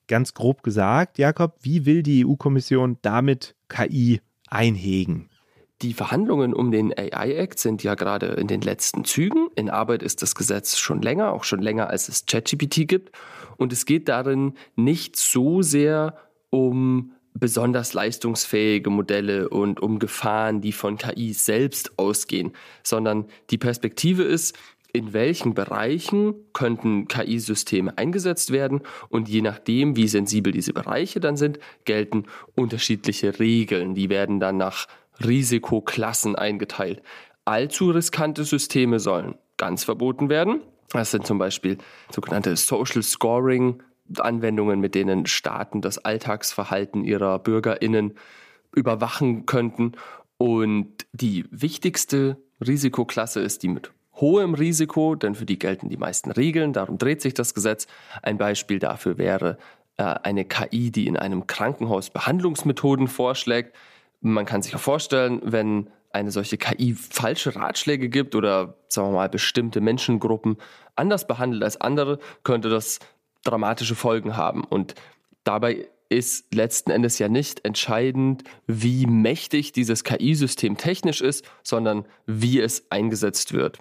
Ganz 0.07 0.33
grob 0.33 0.63
gesagt, 0.63 1.19
Jakob, 1.19 1.57
wie 1.61 1.85
will 1.85 2.01
die 2.01 2.25
EU-Kommission 2.25 2.97
damit 3.03 3.55
KI 3.67 4.21
einhegen? 4.47 5.29
Die 5.81 5.93
Verhandlungen 5.93 6.53
um 6.53 6.71
den 6.71 6.91
AI-Act 6.97 7.57
sind 7.57 7.83
ja 7.83 7.95
gerade 7.95 8.27
in 8.27 8.47
den 8.47 8.59
letzten 8.59 9.05
Zügen. 9.05 9.47
In 9.55 9.69
Arbeit 9.69 10.03
ist 10.03 10.21
das 10.21 10.35
Gesetz 10.35 10.77
schon 10.77 11.01
länger, 11.01 11.31
auch 11.31 11.45
schon 11.45 11.61
länger 11.61 11.89
als 11.89 12.09
es 12.09 12.25
ChatGPT 12.25 12.85
gibt. 12.85 13.15
Und 13.55 13.71
es 13.71 13.85
geht 13.85 14.09
darin 14.09 14.55
nicht 14.75 15.15
so 15.15 15.61
sehr 15.61 16.17
um 16.49 17.13
besonders 17.33 17.93
leistungsfähige 17.93 18.89
Modelle 18.89 19.47
und 19.47 19.79
um 19.79 19.99
Gefahren, 19.99 20.59
die 20.59 20.73
von 20.73 20.97
KI 20.97 21.31
selbst 21.31 21.97
ausgehen, 21.97 22.51
sondern 22.83 23.25
die 23.49 23.57
Perspektive 23.57 24.23
ist, 24.23 24.57
in 24.91 25.13
welchen 25.13 25.53
Bereichen 25.53 26.33
könnten 26.51 27.07
KI-Systeme 27.07 27.97
eingesetzt 27.97 28.51
werden 28.51 28.81
und 29.09 29.29
je 29.29 29.41
nachdem, 29.41 29.95
wie 29.95 30.07
sensibel 30.07 30.51
diese 30.51 30.73
Bereiche 30.73 31.19
dann 31.19 31.37
sind, 31.37 31.59
gelten 31.85 32.25
unterschiedliche 32.55 33.39
Regeln. 33.39 33.93
Die 33.93 34.09
werden 34.09 34.39
dann 34.39 34.57
nach 34.57 34.87
Risikoklassen 35.23 36.35
eingeteilt. 36.35 37.01
Allzu 37.45 37.91
riskante 37.91 38.43
Systeme 38.43 38.99
sollen 38.99 39.35
ganz 39.57 39.83
verboten 39.83 40.29
werden. 40.29 40.61
Das 40.91 41.11
sind 41.11 41.25
zum 41.25 41.37
Beispiel 41.37 41.77
sogenannte 42.11 42.55
Social 42.55 43.03
Scoring 43.03 43.81
Anwendungen, 44.17 44.79
mit 44.79 44.95
denen 44.95 45.25
Staaten 45.27 45.81
das 45.81 45.99
Alltagsverhalten 45.99 47.03
ihrer 47.03 47.37
Bürgerinnen 47.39 48.15
überwachen 48.75 49.45
könnten. 49.45 49.93
Und 50.37 51.05
die 51.11 51.45
wichtigste 51.51 52.37
Risikoklasse 52.65 53.41
ist 53.41 53.63
die 53.63 53.67
mit 53.67 53.91
hohem 54.15 54.53
Risiko, 54.53 55.15
denn 55.15 55.35
für 55.35 55.45
die 55.45 55.59
gelten 55.59 55.89
die 55.89 55.97
meisten 55.97 56.31
Regeln, 56.31 56.73
darum 56.73 56.97
dreht 56.97 57.21
sich 57.21 57.33
das 57.33 57.53
Gesetz. 57.53 57.87
Ein 58.21 58.37
Beispiel 58.37 58.79
dafür 58.79 59.17
wäre 59.17 59.57
äh, 59.97 60.03
eine 60.03 60.45
KI, 60.45 60.91
die 60.91 61.07
in 61.07 61.17
einem 61.17 61.47
Krankenhaus 61.47 62.09
Behandlungsmethoden 62.09 63.07
vorschlägt. 63.07 63.75
Man 64.21 64.45
kann 64.45 64.61
sich 64.61 64.71
ja 64.73 64.77
vorstellen, 64.77 65.41
wenn 65.43 65.89
eine 66.11 66.31
solche 66.31 66.57
KI 66.57 66.93
falsche 66.93 67.55
Ratschläge 67.55 68.09
gibt 68.09 68.35
oder 68.35 68.75
sagen 68.87 69.09
wir 69.09 69.13
mal 69.13 69.29
bestimmte 69.29 69.79
Menschengruppen 69.81 70.57
anders 70.95 71.27
behandelt 71.27 71.63
als 71.63 71.79
andere, 71.79 72.19
könnte 72.43 72.69
das 72.69 72.99
dramatische 73.43 73.95
Folgen 73.95 74.35
haben. 74.35 74.63
Und 74.63 74.95
dabei 75.43 75.87
ist 76.09 76.53
letzten 76.53 76.91
Endes 76.91 77.19
ja 77.19 77.29
nicht 77.29 77.63
entscheidend, 77.65 78.43
wie 78.65 79.05
mächtig 79.05 79.71
dieses 79.71 80.03
KI-System 80.03 80.77
technisch 80.77 81.21
ist, 81.21 81.45
sondern 81.63 82.05
wie 82.25 82.59
es 82.59 82.91
eingesetzt 82.91 83.53
wird. 83.53 83.79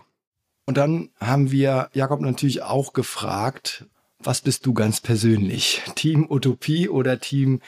Und 0.67 0.77
dann 0.77 1.09
haben 1.19 1.51
wir 1.51 1.89
Jakob 1.95 2.21
natürlich 2.21 2.63
auch 2.63 2.93
gefragt, 2.93 3.87
was 4.19 4.43
bist 4.43 4.67
du 4.67 4.75
ganz 4.75 5.01
persönlich? 5.01 5.83
Team 5.95 6.27
Utopie 6.29 6.89
oder 6.89 7.19
Team 7.19 7.61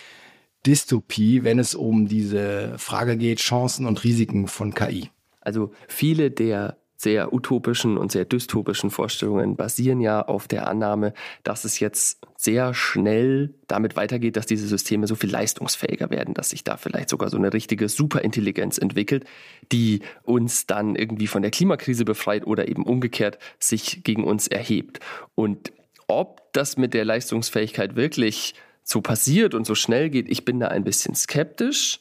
Dystopie, 0.66 1.44
wenn 1.44 1.58
es 1.58 1.74
um 1.74 2.06
diese 2.06 2.74
Frage 2.78 3.16
geht, 3.16 3.38
Chancen 3.38 3.86
und 3.86 4.04
Risiken 4.04 4.46
von 4.46 4.74
KI? 4.74 5.10
Also 5.40 5.72
viele 5.88 6.30
der 6.30 6.76
sehr 7.00 7.32
utopischen 7.32 7.96
und 7.96 8.12
sehr 8.12 8.26
dystopischen 8.26 8.90
Vorstellungen 8.90 9.56
basieren 9.56 10.02
ja 10.02 10.20
auf 10.20 10.48
der 10.48 10.68
Annahme, 10.68 11.14
dass 11.44 11.64
es 11.64 11.80
jetzt 11.80 12.20
sehr 12.36 12.74
schnell 12.74 13.54
damit 13.68 13.96
weitergeht, 13.96 14.36
dass 14.36 14.44
diese 14.44 14.66
Systeme 14.66 15.06
so 15.06 15.14
viel 15.14 15.30
leistungsfähiger 15.30 16.10
werden, 16.10 16.34
dass 16.34 16.50
sich 16.50 16.62
da 16.62 16.76
vielleicht 16.76 17.08
sogar 17.08 17.30
so 17.30 17.38
eine 17.38 17.54
richtige 17.54 17.88
Superintelligenz 17.88 18.76
entwickelt, 18.76 19.24
die 19.72 20.00
uns 20.24 20.66
dann 20.66 20.94
irgendwie 20.94 21.26
von 21.26 21.40
der 21.40 21.50
Klimakrise 21.50 22.04
befreit 22.04 22.46
oder 22.46 22.68
eben 22.68 22.84
umgekehrt 22.84 23.38
sich 23.58 24.04
gegen 24.04 24.24
uns 24.24 24.46
erhebt. 24.46 25.00
Und 25.34 25.72
ob 26.06 26.52
das 26.52 26.76
mit 26.76 26.92
der 26.92 27.06
Leistungsfähigkeit 27.06 27.96
wirklich 27.96 28.54
so 28.90 29.00
passiert 29.00 29.54
und 29.54 29.66
so 29.66 29.76
schnell 29.76 30.10
geht, 30.10 30.28
ich 30.28 30.44
bin 30.44 30.58
da 30.58 30.68
ein 30.68 30.82
bisschen 30.82 31.14
skeptisch. 31.14 32.00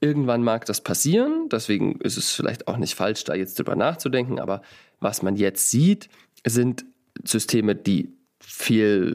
Irgendwann 0.00 0.42
mag 0.42 0.64
das 0.64 0.80
passieren, 0.80 1.48
deswegen 1.50 2.00
ist 2.00 2.16
es 2.16 2.32
vielleicht 2.32 2.66
auch 2.66 2.78
nicht 2.78 2.94
falsch, 2.94 3.24
da 3.24 3.34
jetzt 3.34 3.58
drüber 3.58 3.76
nachzudenken, 3.76 4.40
aber 4.40 4.62
was 4.98 5.22
man 5.22 5.36
jetzt 5.36 5.70
sieht, 5.70 6.08
sind 6.44 6.84
Systeme, 7.22 7.76
die 7.76 8.12
viel, 8.40 9.14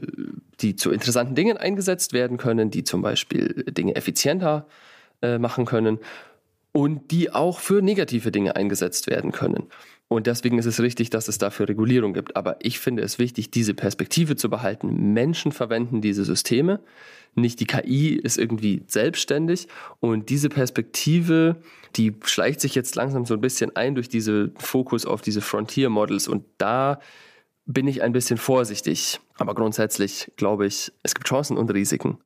die 0.60 0.76
zu 0.76 0.90
interessanten 0.90 1.34
Dingen 1.34 1.56
eingesetzt 1.56 2.12
werden 2.12 2.38
können, 2.38 2.70
die 2.70 2.84
zum 2.84 3.02
Beispiel 3.02 3.64
Dinge 3.68 3.96
effizienter 3.96 4.66
äh, 5.20 5.38
machen 5.38 5.66
können 5.66 5.98
und 6.72 7.10
die 7.10 7.32
auch 7.32 7.58
für 7.58 7.82
negative 7.82 8.30
Dinge 8.30 8.56
eingesetzt 8.56 9.08
werden 9.08 9.32
können. 9.32 9.66
Und 10.08 10.26
deswegen 10.26 10.58
ist 10.58 10.64
es 10.64 10.80
richtig, 10.80 11.10
dass 11.10 11.28
es 11.28 11.36
dafür 11.36 11.68
Regulierung 11.68 12.14
gibt. 12.14 12.34
Aber 12.34 12.56
ich 12.60 12.78
finde 12.78 13.02
es 13.02 13.18
wichtig, 13.18 13.50
diese 13.50 13.74
Perspektive 13.74 14.36
zu 14.36 14.48
behalten. 14.48 15.12
Menschen 15.12 15.52
verwenden 15.52 16.00
diese 16.00 16.24
Systeme. 16.24 16.80
Nicht 17.34 17.60
die 17.60 17.66
KI 17.66 18.14
ist 18.14 18.38
irgendwie 18.38 18.82
selbstständig. 18.86 19.68
Und 20.00 20.30
diese 20.30 20.48
Perspektive, 20.48 21.56
die 21.96 22.14
schleicht 22.24 22.62
sich 22.62 22.74
jetzt 22.74 22.96
langsam 22.96 23.26
so 23.26 23.34
ein 23.34 23.42
bisschen 23.42 23.76
ein 23.76 23.94
durch 23.94 24.08
diesen 24.08 24.54
Fokus 24.56 25.04
auf 25.04 25.20
diese 25.20 25.42
Frontier 25.42 25.90
Models. 25.90 26.26
Und 26.26 26.44
da 26.56 27.00
bin 27.66 27.86
ich 27.86 28.02
ein 28.02 28.12
bisschen 28.12 28.38
vorsichtig. 28.38 29.20
Aber 29.36 29.54
grundsätzlich 29.54 30.32
glaube 30.36 30.66
ich, 30.66 30.90
es 31.02 31.14
gibt 31.14 31.28
Chancen 31.28 31.58
und 31.58 31.70
Risiken. 31.70 32.18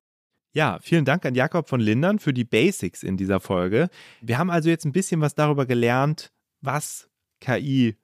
Ja, 0.54 0.78
vielen 0.82 1.04
Dank 1.04 1.26
an 1.26 1.34
Jakob 1.34 1.68
von 1.68 1.80
Lindern 1.80 2.20
für 2.20 2.32
die 2.32 2.44
Basics 2.44 3.02
in 3.02 3.16
dieser 3.16 3.40
Folge. 3.40 3.88
Wir 4.20 4.38
haben 4.38 4.50
also 4.50 4.68
jetzt 4.68 4.84
ein 4.84 4.92
bisschen 4.92 5.20
was 5.20 5.34
darüber 5.34 5.66
gelernt, 5.66 6.30
was 6.60 7.08
KI 7.42 7.96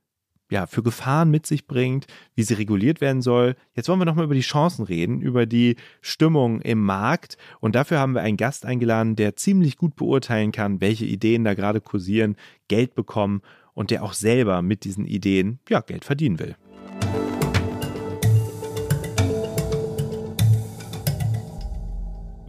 ja, 0.51 0.67
für 0.67 0.83
Gefahren 0.83 1.31
mit 1.31 1.47
sich 1.47 1.67
bringt, 1.67 2.07
wie 2.35 2.43
sie 2.43 2.55
reguliert 2.55 3.01
werden 3.01 3.23
soll. 3.23 3.55
Jetzt 3.75 3.89
wollen 3.89 4.01
wir 4.01 4.07
nochmal 4.07 4.25
über 4.25 4.35
die 4.35 4.41
Chancen 4.41 4.85
reden, 4.85 5.21
über 5.21 5.47
die 5.47 5.77
Stimmung 6.01 6.61
im 6.63 6.83
Markt. 6.83 7.37
Und 7.61 7.75
dafür 7.75 7.99
haben 7.99 8.15
wir 8.15 8.23
einen 8.23 8.37
Gast 8.37 8.65
eingeladen, 8.65 9.17
der 9.17 9.37
ziemlich 9.37 9.77
gut 9.77 9.97
beurteilen 9.97 10.53
kann, 10.53 10.81
welche 10.81 11.05
Ideen 11.05 11.45
da 11.45 11.55
gerade 11.55 11.81
kursieren, 11.81 12.37
Geld 12.69 12.95
bekommen 12.95 13.43
und 13.75 13.91
der 13.91 14.03
auch 14.03 14.15
selber 14.15 14.63
mit 14.63 14.85
diesen 14.85 15.05
Ideen 15.05 15.59
ja, 15.69 15.81
Geld 15.81 16.05
verdienen 16.05 16.39
will. 16.39 16.57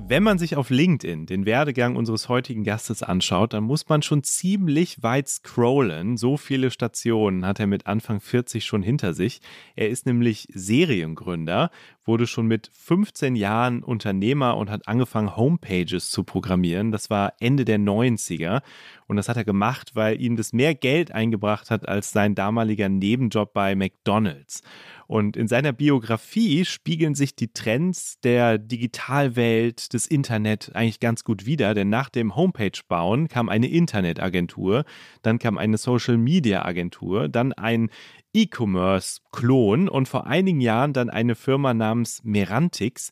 Wenn 0.10 0.24
man 0.24 0.40
sich 0.40 0.56
auf 0.56 0.72
LinkedIn 0.72 1.28
den 1.28 1.46
Werdegang 1.46 1.96
unseres 1.96 2.30
heutigen 2.30 2.64
Gastes 2.64 3.04
anschaut, 3.04 3.54
dann 3.54 3.64
muss 3.64 3.90
man 3.90 4.02
schon 4.02 4.24
ziemlich 4.24 5.04
weit 5.04 5.28
scrollen. 5.28 6.18
So 6.18 6.36
viele 6.36 6.72
Stationen 6.72 7.46
hat 7.46 7.60
er 7.60 7.68
mit 7.68 7.86
Anfang 7.86 8.20
40 8.20 8.66
schon 8.66 8.82
hinter 8.82 9.14
sich. 9.14 9.40
Er 9.76 9.90
ist 9.90 10.08
nämlich 10.08 10.48
Seriengründer, 10.52 11.70
wurde 12.06 12.26
schon 12.26 12.48
mit 12.48 12.72
15 12.74 13.36
Jahren 13.36 13.84
Unternehmer 13.84 14.58
und 14.58 14.72
hat 14.72 14.88
angefangen, 14.88 15.38
Homepages 15.38 16.10
zu 16.10 16.24
programmieren. 16.24 16.92
Das 16.92 17.12
war 17.12 17.34
Ende 17.40 17.64
der 17.64 17.78
90er. 17.78 18.64
Und 19.06 19.18
das 19.18 19.30
hat 19.30 19.38
er 19.38 19.46
gemacht, 19.46 19.92
weil 19.94 20.20
ihm 20.20 20.36
das 20.36 20.54
mehr 20.54 20.74
Geld 20.74 21.12
eingebracht 21.12 21.70
hat 21.70 21.88
als 21.88 22.12
sein 22.12 22.34
damaliger 22.34 22.90
Nebenjob 22.90 23.54
bei 23.54 23.76
McDonald's. 23.76 24.64
Und 25.10 25.36
in 25.36 25.48
seiner 25.48 25.74
Biografie 25.74 26.66
spiegeln 26.66 27.16
sich 27.16 27.36
die 27.36 27.52
Trends 27.52 28.20
der 28.20 28.60
Digitalwelt, 28.60 29.92
des 29.92 30.06
Internet 30.06 30.70
eigentlich 30.76 31.00
ganz 31.00 31.24
gut 31.24 31.48
wider, 31.48 31.74
denn 31.74 31.90
nach 31.90 32.10
dem 32.10 32.36
Homepage-Bauen 32.36 33.28
kam 33.28 33.50
eine 33.50 33.68
Internetagentur, 33.68 34.86
dann 35.24 35.40
kam 35.40 35.58
eine 35.58 35.80
Social-Media-Agentur, 35.80 37.28
dann 37.28 37.54
ein 37.54 37.90
E-Commerce-Klon 38.36 39.90
und 39.90 40.08
vor 40.08 40.28
einigen 40.28 40.62
Jahren 40.62 40.94
dann 40.94 41.10
eine 41.10 41.34
Firma 41.34 41.74
namens 41.74 42.24
Merantix, 42.24 43.10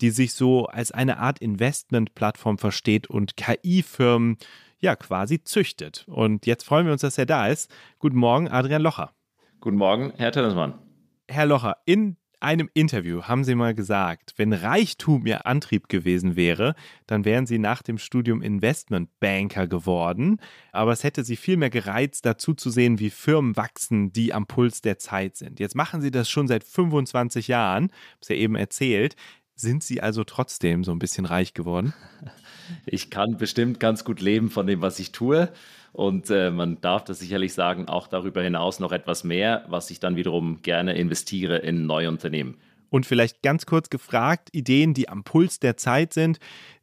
die 0.00 0.10
sich 0.10 0.34
so 0.34 0.66
als 0.66 0.92
eine 0.92 1.18
Art 1.18 1.40
Investment-Plattform 1.40 2.58
versteht 2.58 3.08
und 3.08 3.36
KI-Firmen 3.36 4.36
ja 4.78 4.94
quasi 4.94 5.42
züchtet. 5.42 6.04
Und 6.06 6.46
jetzt 6.46 6.62
freuen 6.62 6.86
wir 6.86 6.92
uns, 6.92 7.02
dass 7.02 7.18
er 7.18 7.26
da 7.26 7.48
ist. 7.48 7.68
Guten 7.98 8.18
Morgen, 8.18 8.46
Adrian 8.46 8.82
Locher. 8.82 9.10
Guten 9.58 9.78
Morgen, 9.78 10.12
Herr 10.16 10.30
Tönnesmann. 10.30 10.89
Herr 11.30 11.46
Locher, 11.46 11.76
in 11.84 12.16
einem 12.40 12.68
Interview 12.74 13.22
haben 13.22 13.44
Sie 13.44 13.54
mal 13.54 13.72
gesagt, 13.72 14.34
wenn 14.36 14.52
Reichtum 14.52 15.26
Ihr 15.26 15.46
Antrieb 15.46 15.88
gewesen 15.88 16.34
wäre, 16.34 16.74
dann 17.06 17.24
wären 17.24 17.46
Sie 17.46 17.60
nach 17.60 17.82
dem 17.82 17.98
Studium 17.98 18.42
Investmentbanker 18.42 19.68
geworden. 19.68 20.40
Aber 20.72 20.90
es 20.90 21.04
hätte 21.04 21.22
Sie 21.22 21.36
viel 21.36 21.56
mehr 21.56 21.70
gereizt, 21.70 22.26
dazu 22.26 22.52
zu 22.52 22.70
sehen, 22.70 22.98
wie 22.98 23.10
Firmen 23.10 23.56
wachsen, 23.56 24.12
die 24.12 24.34
am 24.34 24.48
Puls 24.48 24.80
der 24.80 24.98
Zeit 24.98 25.36
sind. 25.36 25.60
Jetzt 25.60 25.76
machen 25.76 26.00
Sie 26.02 26.10
das 26.10 26.28
schon 26.28 26.48
seit 26.48 26.64
25 26.64 27.46
Jahren, 27.46 27.84
habe 27.84 27.92
es 28.22 28.28
ja 28.28 28.34
eben 28.34 28.56
erzählt. 28.56 29.14
Sind 29.54 29.84
Sie 29.84 30.00
also 30.00 30.24
trotzdem 30.24 30.82
so 30.82 30.90
ein 30.90 30.98
bisschen 30.98 31.26
reich 31.26 31.54
geworden? 31.54 31.94
Ich 32.86 33.10
kann 33.10 33.36
bestimmt 33.36 33.80
ganz 33.80 34.04
gut 34.04 34.20
leben 34.20 34.50
von 34.50 34.66
dem, 34.66 34.80
was 34.80 34.98
ich 34.98 35.12
tue. 35.12 35.48
Und 35.92 36.30
äh, 36.30 36.50
man 36.50 36.80
darf 36.80 37.04
das 37.04 37.18
sicherlich 37.18 37.52
sagen, 37.52 37.88
auch 37.88 38.06
darüber 38.06 38.42
hinaus 38.42 38.78
noch 38.78 38.92
etwas 38.92 39.24
mehr, 39.24 39.64
was 39.68 39.90
ich 39.90 40.00
dann 40.00 40.16
wiederum 40.16 40.62
gerne 40.62 40.94
investiere 40.94 41.58
in 41.58 41.86
neue 41.86 42.08
Unternehmen. 42.08 42.56
Und 42.90 43.06
vielleicht 43.06 43.42
ganz 43.42 43.66
kurz 43.66 43.90
gefragt, 43.90 44.48
Ideen, 44.52 44.94
die 44.94 45.08
am 45.08 45.24
Puls 45.24 45.60
der 45.60 45.76
Zeit 45.76 46.12
sind. 46.12 46.38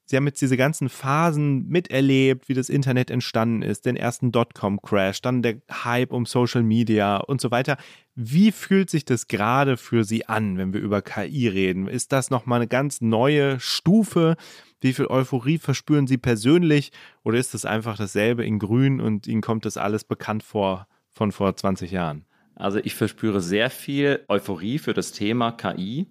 Sie 0.10 0.16
haben 0.16 0.26
jetzt 0.26 0.42
diese 0.42 0.56
ganzen 0.56 0.88
Phasen 0.88 1.68
miterlebt, 1.68 2.48
wie 2.48 2.54
das 2.54 2.70
Internet 2.70 3.12
entstanden 3.12 3.62
ist, 3.62 3.86
den 3.86 3.98
ersten 3.98 4.32
Dotcom-Crash, 4.32 5.22
dann 5.22 5.42
der 5.42 5.58
Hype 5.70 6.14
um 6.14 6.26
Social 6.26 6.64
Media 6.64 7.18
und 7.18 7.42
so 7.42 7.52
weiter. 7.52 7.76
Wie 8.16 8.54
fühlt 8.54 8.90
sich 8.90 9.04
das 9.04 9.28
gerade 9.28 9.76
für 9.76 10.06
Sie 10.06 10.26
an, 10.26 10.58
wenn 10.58 10.72
wir 10.72 10.80
über 10.80 11.02
KI 11.02 11.50
reden? 11.50 11.90
Ist 11.90 12.14
das 12.14 12.30
nochmal 12.30 12.60
eine 12.60 12.70
ganz 12.70 13.02
neue 13.02 13.60
Stufe? 13.60 14.38
Wie 14.80 14.94
viel 14.94 15.08
Euphorie 15.08 15.58
verspüren 15.58 16.08
Sie 16.08 16.18
persönlich? 16.18 16.92
Oder 17.24 17.40
ist 17.40 17.56
es 17.56 17.66
einfach 17.66 17.98
dasselbe 17.98 18.46
in 18.46 18.60
Grün 18.60 19.02
und 19.02 19.28
Ihnen 19.28 19.42
kommt 19.42 19.66
das 19.66 19.78
alles 19.78 20.04
bekannt 20.04 20.44
vor 20.44 20.88
von 21.12 21.32
vor 21.32 21.56
20 21.56 21.92
Jahren? 21.92 22.26
Also 22.56 22.80
ich 22.80 22.96
verspüre 22.96 23.42
sehr 23.42 23.70
viel 23.70 24.24
Euphorie 24.28 24.80
für 24.80 24.94
das 24.94 25.12
Thema 25.12 25.52
KI. 25.52 26.08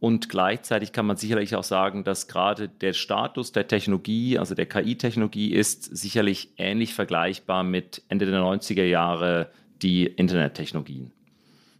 Und 0.00 0.28
gleichzeitig 0.28 0.92
kann 0.92 1.06
man 1.06 1.16
sicherlich 1.16 1.56
auch 1.56 1.64
sagen, 1.64 2.04
dass 2.04 2.28
gerade 2.28 2.68
der 2.68 2.92
Status 2.92 3.50
der 3.52 3.66
Technologie, 3.66 4.38
also 4.38 4.54
der 4.54 4.66
KI-Technologie, 4.66 5.52
ist 5.52 5.84
sicherlich 5.84 6.54
ähnlich 6.56 6.94
vergleichbar 6.94 7.64
mit 7.64 8.02
Ende 8.08 8.26
der 8.26 8.40
90er 8.40 8.84
Jahre 8.84 9.50
die 9.82 10.06
Internettechnologien. 10.06 11.12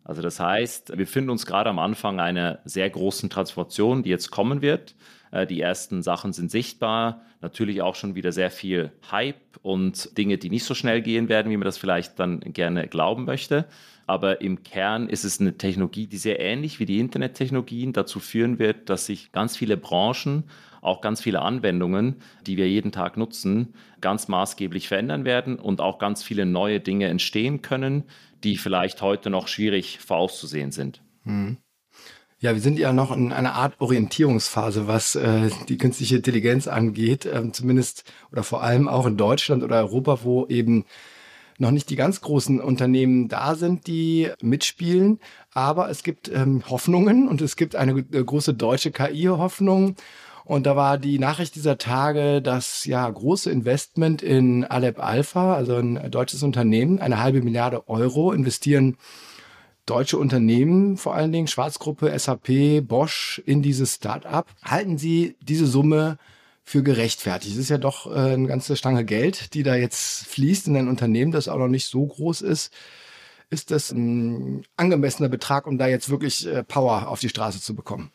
Also 0.03 0.23
das 0.23 0.41
heißt, 0.41 0.89
wir 0.91 0.97
befinden 0.97 1.31
uns 1.31 1.47
gerade 1.47 1.71
am 1.71 1.79
Anfang 1.79 2.19
einer 2.19 2.61
sehr 2.65 2.89
großen 2.89 3.31
Transformation, 3.31 4.03
die 4.03 4.11
jetzt 4.11 4.31
kommen 4.31 4.63
wird. 4.63 4.97
Äh, 5.31 5.47
die 5.47 5.61
ersten 5.61 6.03
Sachen 6.03 6.33
sind 6.33 6.51
sichtbar. 6.51 7.23
Natürlich 7.41 7.83
auch 7.83 7.95
schon 7.95 8.15
wieder 8.15 8.33
sehr 8.33 8.51
viel 8.51 8.93
Hype 9.11 9.37
und 9.63 10.17
Dinge, 10.17 10.39
die 10.39 10.51
nicht 10.51 10.65
so 10.65 10.75
schnell 10.75 11.03
gehen 11.03 11.29
werden, 11.29 11.51
wie 11.51 11.57
man 11.57 11.65
das 11.65 11.79
vielleicht 11.79 12.19
dann 12.19 12.41
gerne 12.41 12.89
glauben 12.89 13.25
möchte. 13.25 13.67
Aber 14.07 14.41
im 14.41 14.63
Kern 14.63 15.09
ist 15.09 15.25
es 15.25 15.39
eine 15.39 15.59
Technologie, 15.59 16.07
die 16.07 16.17
sehr 16.17 16.41
ähnlich 16.41 16.81
wie 16.81 16.87
die 16.87 16.99
Internettechnologien 16.99 17.93
dazu 17.93 18.21
führen 18.21 18.59
wird, 18.59 18.89
dass 18.89 19.07
sich 19.07 19.33
ganz 19.33 19.57
viele 19.57 19.77
Branchen, 19.77 20.45
auch 20.81 21.03
ganz 21.03 21.21
viele 21.21 21.43
Anwendungen, 21.43 22.17
die 22.47 22.57
wir 22.57 22.69
jeden 22.69 22.91
Tag 22.91 23.17
nutzen, 23.17 23.75
ganz 24.01 24.29
maßgeblich 24.29 24.89
verändern 24.89 25.25
werden 25.27 25.59
und 25.59 25.81
auch 25.81 25.99
ganz 25.99 26.23
viele 26.23 26.47
neue 26.47 26.81
Dinge 26.81 27.09
entstehen 27.09 27.61
können, 27.61 28.05
die 28.45 28.57
vielleicht 28.57 29.03
heute 29.03 29.29
noch 29.29 29.47
schwierig 29.49 29.99
vorauszusehen 29.99 30.73
sind. 30.73 31.03
Hm. 31.25 31.59
Ja, 32.41 32.55
wir 32.55 32.61
sind 32.61 32.79
ja 32.79 32.93
noch 32.93 33.11
in 33.11 33.33
einer 33.33 33.55
Art 33.55 33.75
Orientierungsphase, 33.81 34.87
was 34.87 35.17
äh, 35.17 35.51
die 35.69 35.77
künstliche 35.77 36.17
Intelligenz 36.17 36.69
angeht, 36.69 37.27
ähm, 37.27 37.53
zumindest 37.53 38.05
oder 38.31 38.45
vor 38.45 38.63
allem 38.63 38.87
auch 38.87 39.07
in 39.07 39.17
Deutschland 39.17 39.65
oder 39.65 39.79
Europa, 39.79 40.21
wo 40.23 40.47
eben 40.47 40.85
noch 41.59 41.73
nicht 41.73 41.91
die 41.91 41.97
ganz 41.97 42.21
großen 42.21 42.61
Unternehmen 42.61 43.27
da 43.27 43.57
sind, 43.57 43.89
die 43.89 44.31
mitspielen. 44.41 45.19
Aber 45.53 45.91
es 45.91 46.05
gibt 46.05 46.29
ähm, 46.29 46.63
Hoffnungen 46.71 47.27
und 47.27 47.41
es 47.43 47.57
gibt 47.57 47.75
eine 47.75 47.99
äh, 47.99 48.23
große 48.23 48.55
deutsche 48.55 48.93
KI-Hoffnung. 48.93 49.97
Und 50.45 50.65
da 50.67 50.77
war 50.77 50.97
die 50.97 51.19
Nachricht 51.19 51.57
dieser 51.57 51.77
Tage, 51.77 52.41
dass 52.41 52.85
ja 52.85 53.11
große 53.11 53.51
Investment 53.51 54.23
in 54.23 54.65
Alep 54.65 55.01
Alpha, 55.01 55.57
also 55.57 55.75
ein 55.75 56.09
deutsches 56.13 56.45
Unternehmen, 56.45 57.01
eine 57.01 57.21
halbe 57.21 57.43
Milliarde 57.43 57.89
Euro 57.89 58.31
investieren 58.31 58.97
deutsche 59.89 60.19
Unternehmen, 60.19 60.97
vor 60.97 61.15
allen 61.15 61.33
Dingen 61.33 61.47
Schwarzgruppe, 61.47 62.17
SAP, 62.19 62.87
Bosch 62.87 63.43
in 63.47 63.63
dieses 63.63 63.95
Start-up. 63.95 64.51
Halten 64.63 64.99
Sie 64.99 65.37
diese 65.41 65.67
Summe 65.67 66.19
für 66.63 66.83
gerechtfertigt? 66.83 67.55
Es 67.55 67.61
ist 67.61 67.71
ja 67.71 67.79
doch 67.79 68.07
äh, 68.07 68.35
eine 68.35 68.47
ganze 68.47 68.77
Stange 68.77 69.05
Geld, 69.05 69.55
die 69.55 69.63
da 69.63 69.75
jetzt 69.75 70.27
fließt 70.27 70.69
in 70.69 70.77
ein 70.77 70.89
Unternehmen, 70.89 71.33
das 71.33 71.49
auch 71.49 71.59
noch 71.59 71.69
nicht 71.69 71.87
so 71.87 72.07
groß 72.07 72.43
ist. 72.43 72.73
Ist 73.51 73.71
das 73.71 73.91
ein 73.91 74.65
angemessener 74.77 75.31
Betrag, 75.31 75.67
um 75.67 75.79
da 75.79 75.87
jetzt 75.87 76.11
wirklich 76.11 76.47
äh, 76.47 76.63
Power 76.63 77.09
auf 77.09 77.21
die 77.21 77.31
Straße 77.31 77.61
zu 77.61 77.75
bekommen? 77.75 78.13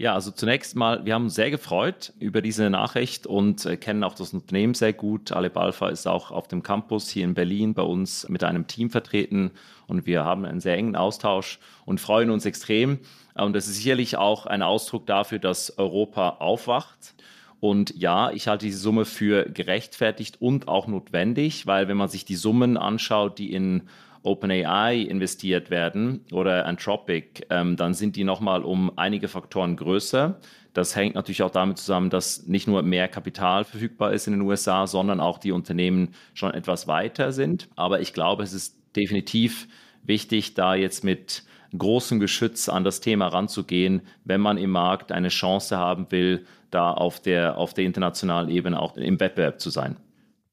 Ja, 0.00 0.14
also 0.14 0.30
zunächst 0.30 0.76
mal, 0.76 1.04
wir 1.04 1.12
haben 1.12 1.24
uns 1.24 1.34
sehr 1.34 1.50
gefreut 1.50 2.14
über 2.18 2.40
diese 2.40 2.70
Nachricht 2.70 3.26
und 3.26 3.66
äh, 3.66 3.76
kennen 3.76 4.02
auch 4.02 4.14
das 4.14 4.32
Unternehmen 4.32 4.72
sehr 4.72 4.94
gut. 4.94 5.30
Aleb 5.30 5.58
Alpha 5.58 5.90
ist 5.90 6.08
auch 6.08 6.30
auf 6.30 6.48
dem 6.48 6.62
Campus 6.62 7.10
hier 7.10 7.22
in 7.24 7.34
Berlin 7.34 7.74
bei 7.74 7.82
uns 7.82 8.26
mit 8.30 8.42
einem 8.42 8.66
Team 8.66 8.88
vertreten 8.88 9.50
und 9.88 10.06
wir 10.06 10.24
haben 10.24 10.46
einen 10.46 10.60
sehr 10.60 10.78
engen 10.78 10.96
Austausch 10.96 11.58
und 11.84 12.00
freuen 12.00 12.30
uns 12.30 12.46
extrem. 12.46 13.00
Und 13.34 13.52
das 13.52 13.68
ist 13.68 13.76
sicherlich 13.76 14.16
auch 14.16 14.46
ein 14.46 14.62
Ausdruck 14.62 15.04
dafür, 15.04 15.38
dass 15.38 15.76
Europa 15.76 16.30
aufwacht. 16.38 17.14
Und 17.60 17.94
ja, 17.94 18.30
ich 18.30 18.48
halte 18.48 18.64
diese 18.64 18.78
Summe 18.78 19.04
für 19.04 19.50
gerechtfertigt 19.50 20.40
und 20.40 20.66
auch 20.66 20.86
notwendig, 20.86 21.66
weil 21.66 21.88
wenn 21.88 21.98
man 21.98 22.08
sich 22.08 22.24
die 22.24 22.36
Summen 22.36 22.78
anschaut, 22.78 23.38
die 23.38 23.52
in 23.52 23.82
OpenAI 24.22 24.96
investiert 24.96 25.70
werden 25.70 26.24
oder 26.32 26.66
Anthropic, 26.66 27.46
ähm, 27.50 27.76
dann 27.76 27.94
sind 27.94 28.16
die 28.16 28.24
nochmal 28.24 28.62
um 28.62 28.92
einige 28.96 29.28
Faktoren 29.28 29.76
größer. 29.76 30.38
Das 30.72 30.94
hängt 30.94 31.14
natürlich 31.14 31.42
auch 31.42 31.50
damit 31.50 31.78
zusammen, 31.78 32.10
dass 32.10 32.46
nicht 32.46 32.68
nur 32.68 32.82
mehr 32.82 33.08
Kapital 33.08 33.64
verfügbar 33.64 34.12
ist 34.12 34.26
in 34.26 34.34
den 34.34 34.42
USA, 34.42 34.86
sondern 34.86 35.20
auch 35.20 35.38
die 35.38 35.52
Unternehmen 35.52 36.14
schon 36.34 36.54
etwas 36.54 36.86
weiter 36.86 37.32
sind. 37.32 37.68
Aber 37.76 38.00
ich 38.00 38.12
glaube, 38.12 38.42
es 38.42 38.52
ist 38.52 38.76
definitiv 38.94 39.66
wichtig, 40.02 40.54
da 40.54 40.74
jetzt 40.74 41.02
mit 41.02 41.44
großem 41.76 42.20
Geschütz 42.20 42.68
an 42.68 42.84
das 42.84 43.00
Thema 43.00 43.28
ranzugehen, 43.28 44.02
wenn 44.24 44.40
man 44.40 44.58
im 44.58 44.70
Markt 44.70 45.12
eine 45.12 45.28
Chance 45.28 45.76
haben 45.76 46.10
will, 46.10 46.46
da 46.70 46.92
auf 46.92 47.20
der, 47.20 47.58
auf 47.58 47.74
der 47.74 47.84
internationalen 47.84 48.48
Ebene 48.48 48.80
auch 48.80 48.96
im 48.96 49.18
Wettbewerb 49.18 49.60
zu 49.60 49.70
sein. 49.70 49.96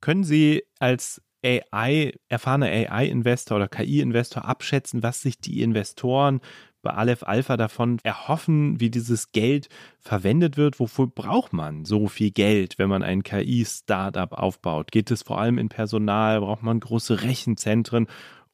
Können 0.01 0.23
Sie 0.23 0.63
als 0.80 1.21
AI, 1.43 2.13
erfahrener 2.30 2.67
AI-Investor 2.67 3.58
oder 3.58 3.67
KI-Investor 3.67 4.45
abschätzen, 4.45 5.04
was 5.04 5.21
sich 5.21 5.39
die 5.39 5.62
Investoren 5.62 6.41
bei 6.82 6.91
Aleph 6.91 7.23
Alpha 7.23 7.58
davon 7.58 7.97
erhoffen, 8.04 8.80
wie 8.80 8.89
dieses 8.89 9.32
Geld 9.32 9.67
verwendet 10.00 10.58
wird? 10.58 10.80
Wofür 10.80 11.08
braucht 11.08 11.52
man 11.52 11.86
so 11.86 12.08
viel 12.08 12.32
Geld, 12.32 12.78
wenn 12.78 12.89
man 12.89 13.04
ein 13.04 13.23
KI-Startup 13.23 14.32
aufbaut? 14.32 14.91
Geht 14.91 15.12
es 15.12 15.23
vor 15.23 15.39
allem 15.39 15.58
in 15.58 15.69
Personal? 15.69 16.39
Braucht 16.39 16.63
man 16.63 16.80
große 16.80 17.23
Rechenzentren? 17.23 18.08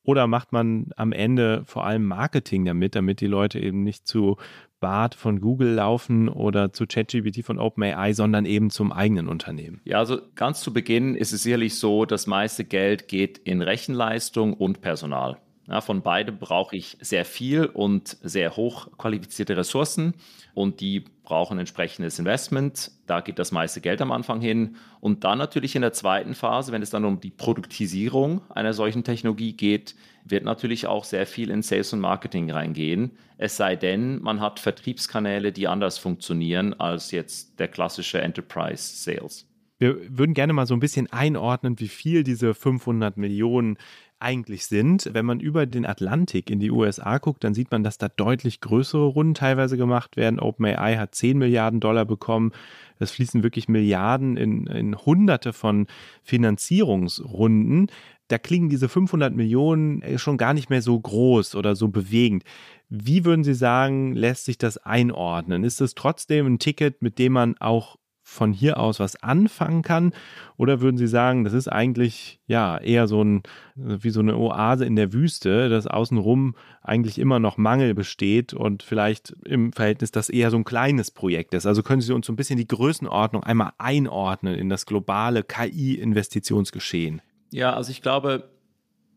Oder 0.04 0.28
macht 0.28 0.52
man 0.52 0.88
am 0.96 1.12
Ende 1.12 1.64
vor 1.66 1.86
allem 1.86 2.06
Marketing 2.06 2.66
damit, 2.66 2.96
damit 2.96 3.22
die 3.22 3.28
Leute 3.28 3.60
eben 3.60 3.84
nicht 3.84 4.08
zu 4.08 4.38
Bart 4.80 5.16
von 5.16 5.40
Google 5.40 5.76
laufen 5.76 6.28
oder 6.28 6.74
zu 6.74 6.86
ChatGPT 6.86 7.46
von 7.46 7.58
OpenAI, 7.58 8.12
sondern 8.12 8.46
eben 8.46 8.70
zum 8.70 8.92
eigenen 8.92 9.30
Unternehmen? 9.30 9.80
Ja, 9.86 10.00
also 10.00 10.20
ganz 10.36 10.60
zu 10.60 10.74
Beginn 10.74 11.16
ist 11.16 11.32
es 11.32 11.44
sicherlich 11.44 11.76
so, 11.76 12.04
das 12.04 12.28
meiste 12.28 12.66
Geld 12.66 13.08
geht 13.08 13.38
in 13.38 13.62
Rechenleistung 13.62 14.54
und 14.54 14.82
Personal. 14.82 15.38
Ja, 15.68 15.80
von 15.80 16.02
beidem 16.02 16.40
brauche 16.40 16.76
ich 16.76 16.98
sehr 17.00 17.24
viel 17.24 17.66
und 17.66 18.18
sehr 18.22 18.56
hochqualifizierte 18.58 19.56
Ressourcen 19.56 20.14
und 20.54 20.82
die 20.82 21.06
brauchen 21.24 21.58
entsprechendes 21.58 22.20
Investment. 22.20 22.92
Da 23.08 23.22
geht 23.22 23.40
das 23.40 23.54
meiste 23.54 23.80
Geld 23.80 24.02
am 24.02 24.12
Anfang 24.12 24.42
hin. 24.42 24.76
Und 25.00 25.24
dann 25.24 25.38
natürlich 25.38 25.76
in 25.76 25.82
der 25.82 25.94
zweiten 25.94 26.36
Phase, 26.36 26.74
wenn 26.74 26.82
es 26.82 26.90
dann 26.90 27.06
um 27.06 27.22
die 27.22 27.32
Produktisierung 27.32 28.42
einer 28.52 28.74
solchen 28.74 29.06
Technologie 29.06 29.54
geht, 29.54 29.96
wird 30.26 30.44
natürlich 30.44 30.86
auch 30.88 31.06
sehr 31.06 31.26
viel 31.26 31.50
in 31.50 31.62
Sales 31.62 31.94
und 31.94 32.02
Marketing 32.02 32.52
reingehen. 32.52 33.12
Es 33.38 33.56
sei 33.56 33.78
denn, 33.78 34.22
man 34.22 34.42
hat 34.42 34.60
Vertriebskanäle, 34.60 35.54
die 35.54 35.68
anders 35.68 35.98
funktionieren 35.98 36.74
als 36.74 37.12
jetzt 37.12 37.60
der 37.60 37.70
klassische 37.70 38.22
Enterprise 38.22 38.98
Sales. 38.98 39.48
Wir 39.80 40.18
würden 40.18 40.34
gerne 40.34 40.54
mal 40.54 40.66
so 40.66 40.74
ein 40.74 40.80
bisschen 40.80 41.12
einordnen, 41.12 41.78
wie 41.80 41.90
viel 41.90 42.24
diese 42.24 42.54
500 42.54 43.18
Millionen 43.18 43.78
eigentlich 44.24 44.66
sind. 44.66 45.10
Wenn 45.14 45.26
man 45.26 45.40
über 45.40 45.66
den 45.66 45.86
Atlantik 45.86 46.50
in 46.50 46.60
die 46.60 46.72
USA 46.72 47.18
guckt, 47.18 47.44
dann 47.44 47.54
sieht 47.54 47.72
man, 47.72 47.84
dass 47.84 47.98
da 47.98 48.10
deutlich 48.10 48.62
größere 48.62 49.06
Runden 49.06 49.34
teilweise 49.36 49.78
gemacht 49.78 50.18
werden. 50.18 50.40
OpenAI 50.40 50.98
hat 50.98 51.14
10 51.14 51.38
Milliarden 51.38 51.80
Dollar 51.80 52.06
bekommen. 52.06 52.52
Es 53.00 53.12
fließen 53.12 53.44
wirklich 53.44 53.68
Milliarden 53.68 54.38
in, 54.38 54.68
in 54.68 54.98
Hunderte 54.98 55.54
von 55.54 55.88
Finanzierungsrunden. 56.24 57.88
Da 58.30 58.38
klingen 58.38 58.70
diese 58.70 58.90
500 58.90 59.36
Millionen 59.36 60.02
schon 60.18 60.38
gar 60.38 60.54
nicht 60.54 60.70
mehr 60.70 60.82
so 60.82 61.00
groß 61.00 61.56
oder 61.56 61.76
so 61.76 61.90
bewegend. 61.90 62.44
Wie 62.90 63.26
würden 63.26 63.44
Sie 63.44 63.54
sagen, 63.54 64.14
lässt 64.14 64.46
sich 64.46 64.58
das 64.58 64.78
einordnen? 64.78 65.64
Ist 65.64 65.82
es 65.82 65.96
trotzdem 65.96 66.48
ein 66.48 66.60
Ticket, 66.60 67.02
mit 67.02 67.20
dem 67.20 67.34
man 67.34 67.58
auch 67.60 67.98
von 68.26 68.54
hier 68.54 68.80
aus 68.80 69.00
was 69.00 69.22
anfangen 69.22 69.82
kann? 69.82 70.14
Oder 70.58 70.80
würden 70.80 70.98
Sie 70.98 71.08
sagen, 71.08 71.44
das 71.44 71.54
ist 71.54 71.68
eigentlich 71.68 72.40
ja 72.48 72.78
eher 72.78 73.08
so 73.08 73.22
ein, 73.22 73.44
wie 73.76 74.10
so 74.10 74.22
eine 74.22 74.38
Oase 74.38 74.86
in 74.86 74.96
der 74.96 75.12
Wüste, 75.12 75.68
dass 75.68 75.86
außenrum 75.86 76.56
eigentlich 76.82 77.20
immer 77.20 77.40
noch 77.40 77.58
Mangel 77.58 77.94
besteht 77.94 78.54
und 78.54 78.82
vielleicht 78.82 79.36
im 79.46 79.74
Verhältnis 79.74 80.12
das 80.12 80.30
eher 80.30 80.52
so 80.52 80.58
ein 80.58 80.64
kleines 80.64 81.12
Projekt 81.12 81.54
ist? 81.54 81.66
Also 81.66 81.84
können 81.84 82.02
Sie 82.02 82.14
uns 82.14 82.26
so 82.26 82.34
ein 82.34 82.38
bisschen 82.38 82.58
die 82.58 82.68
Größenordnung 82.68 83.44
einmal 83.44 83.74
einordnen 83.78 84.56
in 84.56 84.70
das 84.70 84.86
globale 84.86 85.44
KI-Investitionsgeschehen? 85.44 87.22
Ja, 87.52 87.74
also 87.74 87.92
ich 87.92 88.02
glaube, 88.02 88.50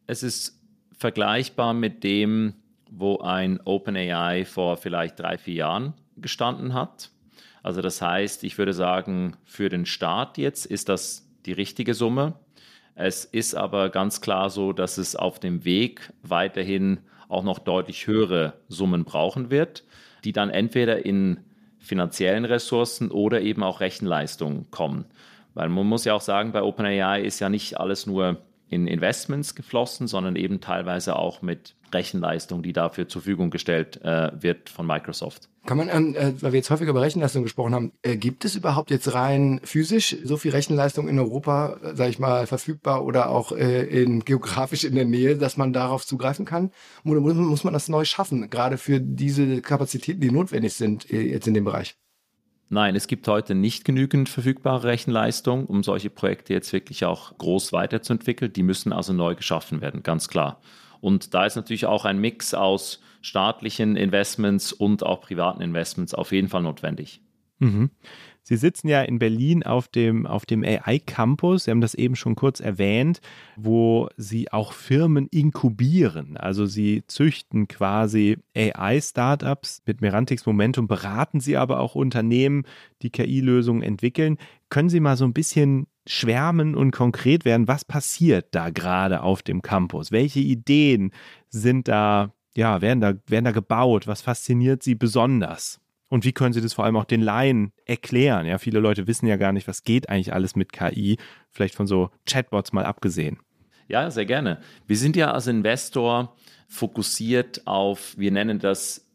es 0.06 0.24
ist 0.24 0.60
vergleichbar 0.98 1.74
mit 1.74 2.02
dem, 2.02 2.54
wo 2.90 3.18
ein 3.18 3.60
OpenAI 3.64 4.44
vor 4.44 4.76
vielleicht 4.76 5.20
drei, 5.20 5.38
vier 5.38 5.54
Jahren 5.54 5.94
gestanden 6.16 6.74
hat. 6.74 7.10
Also 7.66 7.82
das 7.82 8.00
heißt, 8.00 8.44
ich 8.44 8.58
würde 8.58 8.72
sagen, 8.72 9.36
für 9.44 9.68
den 9.68 9.86
Start 9.86 10.38
jetzt 10.38 10.66
ist 10.66 10.88
das 10.88 11.28
die 11.46 11.52
richtige 11.52 11.94
Summe. 11.94 12.34
Es 12.94 13.24
ist 13.24 13.56
aber 13.56 13.88
ganz 13.88 14.20
klar 14.20 14.50
so, 14.50 14.72
dass 14.72 14.98
es 14.98 15.16
auf 15.16 15.40
dem 15.40 15.64
Weg 15.64 16.12
weiterhin 16.22 17.00
auch 17.28 17.42
noch 17.42 17.58
deutlich 17.58 18.06
höhere 18.06 18.52
Summen 18.68 19.02
brauchen 19.02 19.50
wird, 19.50 19.82
die 20.22 20.30
dann 20.30 20.48
entweder 20.48 21.04
in 21.04 21.40
finanziellen 21.80 22.44
Ressourcen 22.44 23.10
oder 23.10 23.40
eben 23.40 23.64
auch 23.64 23.80
Rechenleistung 23.80 24.70
kommen. 24.70 25.04
Weil 25.54 25.68
man 25.68 25.88
muss 25.88 26.04
ja 26.04 26.14
auch 26.14 26.20
sagen, 26.20 26.52
bei 26.52 26.62
OpenAI 26.62 27.20
ist 27.20 27.40
ja 27.40 27.48
nicht 27.48 27.80
alles 27.80 28.06
nur 28.06 28.42
in 28.68 28.86
Investments 28.86 29.56
geflossen, 29.56 30.06
sondern 30.06 30.36
eben 30.36 30.60
teilweise 30.60 31.16
auch 31.16 31.42
mit 31.42 31.74
Rechenleistung, 31.92 32.62
die 32.62 32.72
dafür 32.72 33.08
zur 33.08 33.22
Verfügung 33.22 33.50
gestellt 33.50 34.00
äh, 34.04 34.30
wird 34.40 34.70
von 34.70 34.86
Microsoft. 34.86 35.48
Kann 35.66 35.78
man, 35.78 35.88
ähm, 35.88 36.14
äh, 36.14 36.40
weil 36.40 36.52
wir 36.52 36.58
jetzt 36.58 36.70
häufig 36.70 36.88
über 36.88 37.02
Rechenleistung 37.02 37.42
gesprochen 37.42 37.74
haben, 37.74 37.92
äh, 38.02 38.16
gibt 38.16 38.44
es 38.44 38.54
überhaupt 38.54 38.90
jetzt 38.90 39.12
rein 39.12 39.60
physisch 39.64 40.16
so 40.22 40.36
viel 40.36 40.52
Rechenleistung 40.52 41.08
in 41.08 41.18
Europa, 41.18 41.76
äh, 41.82 41.96
sage 41.96 42.10
ich 42.10 42.18
mal, 42.20 42.46
verfügbar 42.46 43.04
oder 43.04 43.30
auch 43.30 43.50
äh, 43.50 43.82
in, 43.84 44.24
geografisch 44.24 44.84
in 44.84 44.94
der 44.94 45.04
Nähe, 45.04 45.36
dass 45.36 45.56
man 45.56 45.72
darauf 45.72 46.06
zugreifen 46.06 46.46
kann? 46.46 46.70
Oder 47.04 47.20
muss 47.20 47.64
man 47.64 47.72
das 47.72 47.88
neu 47.88 48.04
schaffen, 48.04 48.48
gerade 48.48 48.78
für 48.78 49.00
diese 49.00 49.60
Kapazitäten, 49.60 50.20
die 50.20 50.30
notwendig 50.30 50.74
sind 50.74 51.10
äh, 51.10 51.20
jetzt 51.20 51.48
in 51.48 51.54
dem 51.54 51.64
Bereich? 51.64 51.96
Nein, 52.68 52.96
es 52.96 53.06
gibt 53.06 53.26
heute 53.28 53.54
nicht 53.54 53.84
genügend 53.84 54.28
verfügbare 54.28 54.84
Rechenleistung, 54.84 55.66
um 55.66 55.82
solche 55.82 56.10
Projekte 56.10 56.52
jetzt 56.52 56.72
wirklich 56.72 57.04
auch 57.04 57.36
groß 57.38 57.72
weiterzuentwickeln. 57.72 58.52
Die 58.52 58.64
müssen 58.64 58.92
also 58.92 59.12
neu 59.12 59.34
geschaffen 59.34 59.80
werden, 59.80 60.02
ganz 60.02 60.28
klar. 60.28 60.60
Und 61.06 61.34
da 61.34 61.46
ist 61.46 61.54
natürlich 61.54 61.86
auch 61.86 62.04
ein 62.04 62.18
Mix 62.18 62.52
aus 62.52 63.00
staatlichen 63.22 63.94
Investments 63.94 64.72
und 64.72 65.04
auch 65.04 65.20
privaten 65.20 65.62
Investments 65.62 66.14
auf 66.14 66.32
jeden 66.32 66.48
Fall 66.48 66.62
notwendig. 66.62 67.20
Mhm. 67.60 67.90
Sie 68.42 68.56
sitzen 68.56 68.88
ja 68.88 69.02
in 69.02 69.20
Berlin 69.20 69.62
auf 69.62 69.86
dem, 69.86 70.26
auf 70.26 70.46
dem 70.46 70.64
AI-Campus. 70.64 71.62
Sie 71.62 71.70
haben 71.70 71.80
das 71.80 71.94
eben 71.94 72.16
schon 72.16 72.34
kurz 72.34 72.58
erwähnt, 72.58 73.20
wo 73.54 74.08
Sie 74.16 74.50
auch 74.50 74.72
Firmen 74.72 75.28
inkubieren. 75.28 76.36
Also 76.36 76.66
Sie 76.66 77.04
züchten 77.06 77.68
quasi 77.68 78.38
AI-Startups. 78.56 79.82
Mit 79.86 80.00
Merantix 80.00 80.44
Momentum 80.44 80.88
beraten 80.88 81.38
Sie 81.38 81.56
aber 81.56 81.78
auch 81.78 81.94
Unternehmen, 81.94 82.64
die 83.02 83.10
KI-Lösungen 83.10 83.82
entwickeln. 83.82 84.38
Können 84.70 84.88
Sie 84.88 84.98
mal 84.98 85.16
so 85.16 85.24
ein 85.24 85.32
bisschen 85.32 85.86
schwärmen 86.06 86.74
und 86.74 86.90
konkret 86.90 87.44
werden? 87.44 87.68
Was 87.68 87.84
passiert 87.84 88.48
da 88.52 88.70
gerade 88.70 89.22
auf 89.22 89.42
dem 89.42 89.62
Campus? 89.62 90.12
Welche 90.12 90.40
Ideen 90.40 91.12
sind 91.48 91.88
da, 91.88 92.32
ja, 92.56 92.80
werden 92.80 93.00
da, 93.00 93.14
werden 93.26 93.44
da 93.44 93.52
gebaut? 93.52 94.06
Was 94.06 94.22
fasziniert 94.22 94.82
Sie 94.82 94.94
besonders? 94.94 95.80
Und 96.08 96.24
wie 96.24 96.32
können 96.32 96.52
Sie 96.52 96.60
das 96.60 96.74
vor 96.74 96.84
allem 96.84 96.96
auch 96.96 97.04
den 97.04 97.20
Laien 97.20 97.72
erklären? 97.84 98.46
Ja, 98.46 98.58
viele 98.58 98.78
Leute 98.78 99.06
wissen 99.06 99.26
ja 99.26 99.36
gar 99.36 99.52
nicht, 99.52 99.66
was 99.66 99.82
geht 99.82 100.08
eigentlich 100.08 100.32
alles 100.32 100.54
mit 100.54 100.72
KI, 100.72 101.18
vielleicht 101.50 101.74
von 101.74 101.86
so 101.86 102.10
Chatbots 102.26 102.72
mal 102.72 102.84
abgesehen. 102.84 103.38
Ja, 103.88 104.10
sehr 104.10 104.26
gerne. 104.26 104.60
Wir 104.86 104.96
sind 104.96 105.16
ja 105.16 105.32
als 105.32 105.48
Investor 105.48 106.36
fokussiert 106.68 107.66
auf, 107.66 108.16
wir 108.16 108.30
nennen 108.30 108.58
das 108.58 109.08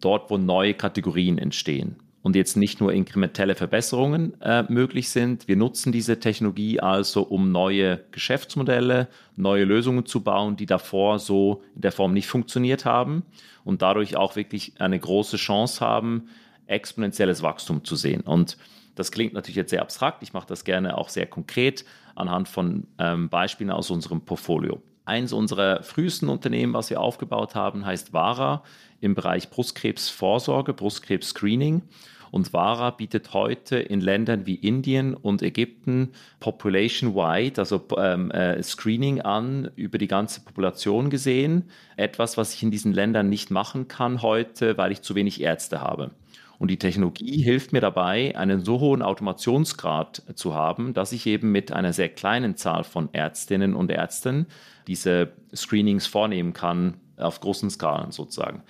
dort, 0.00 0.30
wo 0.30 0.38
neue 0.38 0.74
Kategorien 0.74 1.38
entstehen 1.38 1.96
und 2.22 2.36
jetzt 2.36 2.56
nicht 2.56 2.80
nur 2.80 2.92
inkrementelle 2.92 3.54
Verbesserungen 3.54 4.40
äh, 4.40 4.64
möglich 4.68 5.10
sind. 5.10 5.46
Wir 5.48 5.56
nutzen 5.56 5.92
diese 5.92 6.18
Technologie 6.18 6.80
also, 6.80 7.22
um 7.22 7.52
neue 7.52 8.04
Geschäftsmodelle, 8.10 9.08
neue 9.36 9.64
Lösungen 9.64 10.04
zu 10.04 10.22
bauen, 10.22 10.56
die 10.56 10.66
davor 10.66 11.18
so 11.18 11.62
in 11.74 11.82
der 11.82 11.92
Form 11.92 12.12
nicht 12.12 12.26
funktioniert 12.26 12.84
haben 12.84 13.22
und 13.64 13.82
dadurch 13.82 14.16
auch 14.16 14.36
wirklich 14.36 14.80
eine 14.80 14.98
große 14.98 15.36
Chance 15.36 15.84
haben, 15.84 16.28
exponentielles 16.66 17.42
Wachstum 17.42 17.84
zu 17.84 17.96
sehen. 17.96 18.22
Und 18.22 18.58
das 18.94 19.12
klingt 19.12 19.32
natürlich 19.32 19.56
jetzt 19.56 19.70
sehr 19.70 19.82
abstrakt. 19.82 20.22
Ich 20.22 20.32
mache 20.32 20.48
das 20.48 20.64
gerne 20.64 20.98
auch 20.98 21.08
sehr 21.08 21.26
konkret 21.26 21.84
anhand 22.16 22.48
von 22.48 22.88
ähm, 22.98 23.28
Beispielen 23.28 23.70
aus 23.70 23.90
unserem 23.90 24.22
Portfolio. 24.22 24.82
Eins 25.08 25.32
unserer 25.32 25.82
frühesten 25.82 26.28
Unternehmen, 26.28 26.74
was 26.74 26.90
wir 26.90 27.00
aufgebaut 27.00 27.54
haben, 27.54 27.86
heißt 27.86 28.12
Vara 28.12 28.62
im 29.00 29.14
Bereich 29.14 29.50
Brustkrebsvorsorge, 29.50 30.74
Brustkrebs-Screening. 30.74 31.82
Und 32.30 32.52
VARA 32.52 32.90
bietet 32.90 33.32
heute 33.32 33.78
in 33.78 34.00
Ländern 34.00 34.44
wie 34.44 34.56
Indien 34.56 35.14
und 35.14 35.42
Ägypten 35.42 36.10
population-wide, 36.40 37.58
also 37.58 37.82
ähm, 37.96 38.30
äh, 38.32 38.62
Screening 38.62 39.22
an 39.22 39.70
über 39.76 39.98
die 39.98 40.08
ganze 40.08 40.42
Population 40.42 41.08
gesehen. 41.08 41.70
Etwas, 41.96 42.36
was 42.36 42.52
ich 42.54 42.62
in 42.62 42.70
diesen 42.70 42.92
Ländern 42.92 43.30
nicht 43.30 43.50
machen 43.50 43.88
kann 43.88 44.20
heute, 44.20 44.76
weil 44.76 44.92
ich 44.92 45.00
zu 45.00 45.14
wenig 45.14 45.40
Ärzte 45.40 45.80
habe. 45.80 46.10
Und 46.58 46.70
die 46.70 46.78
Technologie 46.78 47.40
hilft 47.40 47.72
mir 47.72 47.80
dabei, 47.80 48.36
einen 48.36 48.64
so 48.64 48.80
hohen 48.80 49.02
Automationsgrad 49.02 50.22
zu 50.34 50.54
haben, 50.54 50.92
dass 50.92 51.12
ich 51.12 51.26
eben 51.26 51.52
mit 51.52 51.72
einer 51.72 51.92
sehr 51.92 52.08
kleinen 52.08 52.56
Zahl 52.56 52.82
von 52.82 53.08
Ärztinnen 53.12 53.74
und 53.74 53.90
Ärzten 53.90 54.46
diese 54.88 55.32
Screenings 55.54 56.06
vornehmen 56.06 56.52
kann, 56.52 56.94
auf 57.16 57.40
großen 57.40 57.70
Skalen 57.70 58.10
sozusagen. 58.10 58.62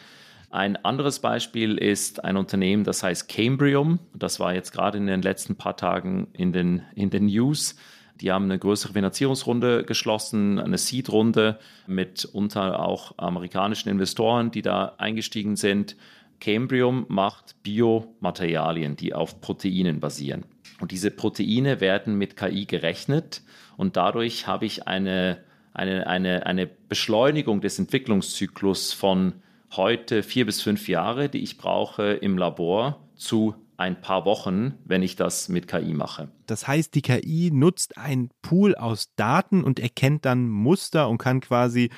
Ein 0.51 0.83
anderes 0.83 1.19
Beispiel 1.19 1.77
ist 1.77 2.25
ein 2.25 2.37
Unternehmen, 2.37 2.85
das 2.85 3.03
heißt 3.03 3.29
Cambrium. 3.29 3.99
Das 4.15 4.41
war 4.41 4.55
jetzt 4.55 4.73
gerade 4.73 4.97
in 4.97 5.07
den 5.07 5.21
letzten 5.21 5.57
paar 5.57 5.77
Tagen 5.77 6.29
in 6.33 6.53
den, 6.53 6.83
in 6.95 7.11
den 7.11 7.27
News. 7.27 7.77
Die 8.21 8.33
haben 8.33 8.45
eine 8.45 8.59
größere 8.59 8.95
Finanzierungsrunde 8.95 9.85
geschlossen, 9.85 10.59
eine 10.59 10.79
Seed-Runde 10.79 11.59
mit 11.87 12.25
unter 12.25 12.81
auch 12.81 13.15
amerikanischen 13.19 13.91
Investoren, 13.91 14.51
die 14.51 14.63
da 14.63 14.95
eingestiegen 14.99 15.57
sind. 15.57 15.97
Cambrium 16.41 17.07
macht 17.09 17.63
Biomaterialien, 17.63 18.97
die 18.97 19.15
auf 19.15 19.41
Proteinen 19.41 20.01
basieren. 20.01 20.45
Und 20.81 20.93
diese 20.93 21.11
Proteine 21.11 21.81
werden 21.81 22.17
mit 22.17 22.37
KI 22.37 22.67
gerechnet 22.67 23.43
und 23.77 23.97
dadurch 23.97 24.47
habe 24.47 24.67
ich 24.67 24.87
eine, 24.87 25.43
eine, 25.73 26.07
eine, 26.07 26.47
eine 26.47 26.67
Beschleunigung 26.67 27.61
des 27.61 27.79
Entwicklungszyklus 27.79 28.93
von 28.93 29.35
heute 29.77 30.23
vier 30.23 30.47
bis 30.47 30.63
fünf 30.63 30.89
Jahre, 30.89 31.29
die 31.29 31.43
ich 31.43 31.59
brauche 31.59 32.13
im 32.13 32.39
Labor, 32.39 33.09
zu 33.17 33.55
ein 33.77 34.01
paar 34.01 34.25
Wochen, 34.25 34.75
wenn 34.85 35.03
ich 35.03 35.15
das 35.15 35.49
mit 35.49 35.69
KI 35.69 35.95
mache. 35.95 36.29
Das 36.47 36.67
heißt, 36.67 36.95
die 36.95 37.03
KI 37.03 37.51
nutzt 37.53 37.97
einen 37.97 38.31
Pool 38.43 38.75
aus 38.75 39.15
Daten 39.15 39.63
und 39.63 39.79
erkennt 39.79 40.25
dann 40.25 40.49
Muster 40.49 41.09
und 41.09 41.19
kann 41.19 41.41
quasi 41.41 41.91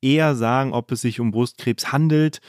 eher 0.00 0.34
sagen, 0.34 0.72
ob 0.72 0.92
es 0.92 1.02
sich 1.02 1.20
um 1.20 1.30
Brustkrebs 1.30 1.92
handelt 1.92 2.40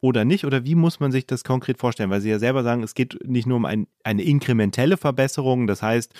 oder 0.00 0.24
nicht? 0.24 0.44
Oder 0.44 0.64
wie 0.64 0.74
muss 0.74 1.00
man 1.00 1.12
sich 1.12 1.26
das 1.26 1.44
konkret 1.44 1.78
vorstellen? 1.78 2.10
Weil 2.10 2.20
Sie 2.20 2.30
ja 2.30 2.38
selber 2.38 2.62
sagen, 2.62 2.82
es 2.82 2.94
geht 2.94 3.18
nicht 3.26 3.46
nur 3.46 3.56
um 3.56 3.64
ein, 3.64 3.86
eine 4.04 4.22
inkrementelle 4.22 4.96
Verbesserung, 4.96 5.66
das 5.66 5.82
heißt, 5.82 6.12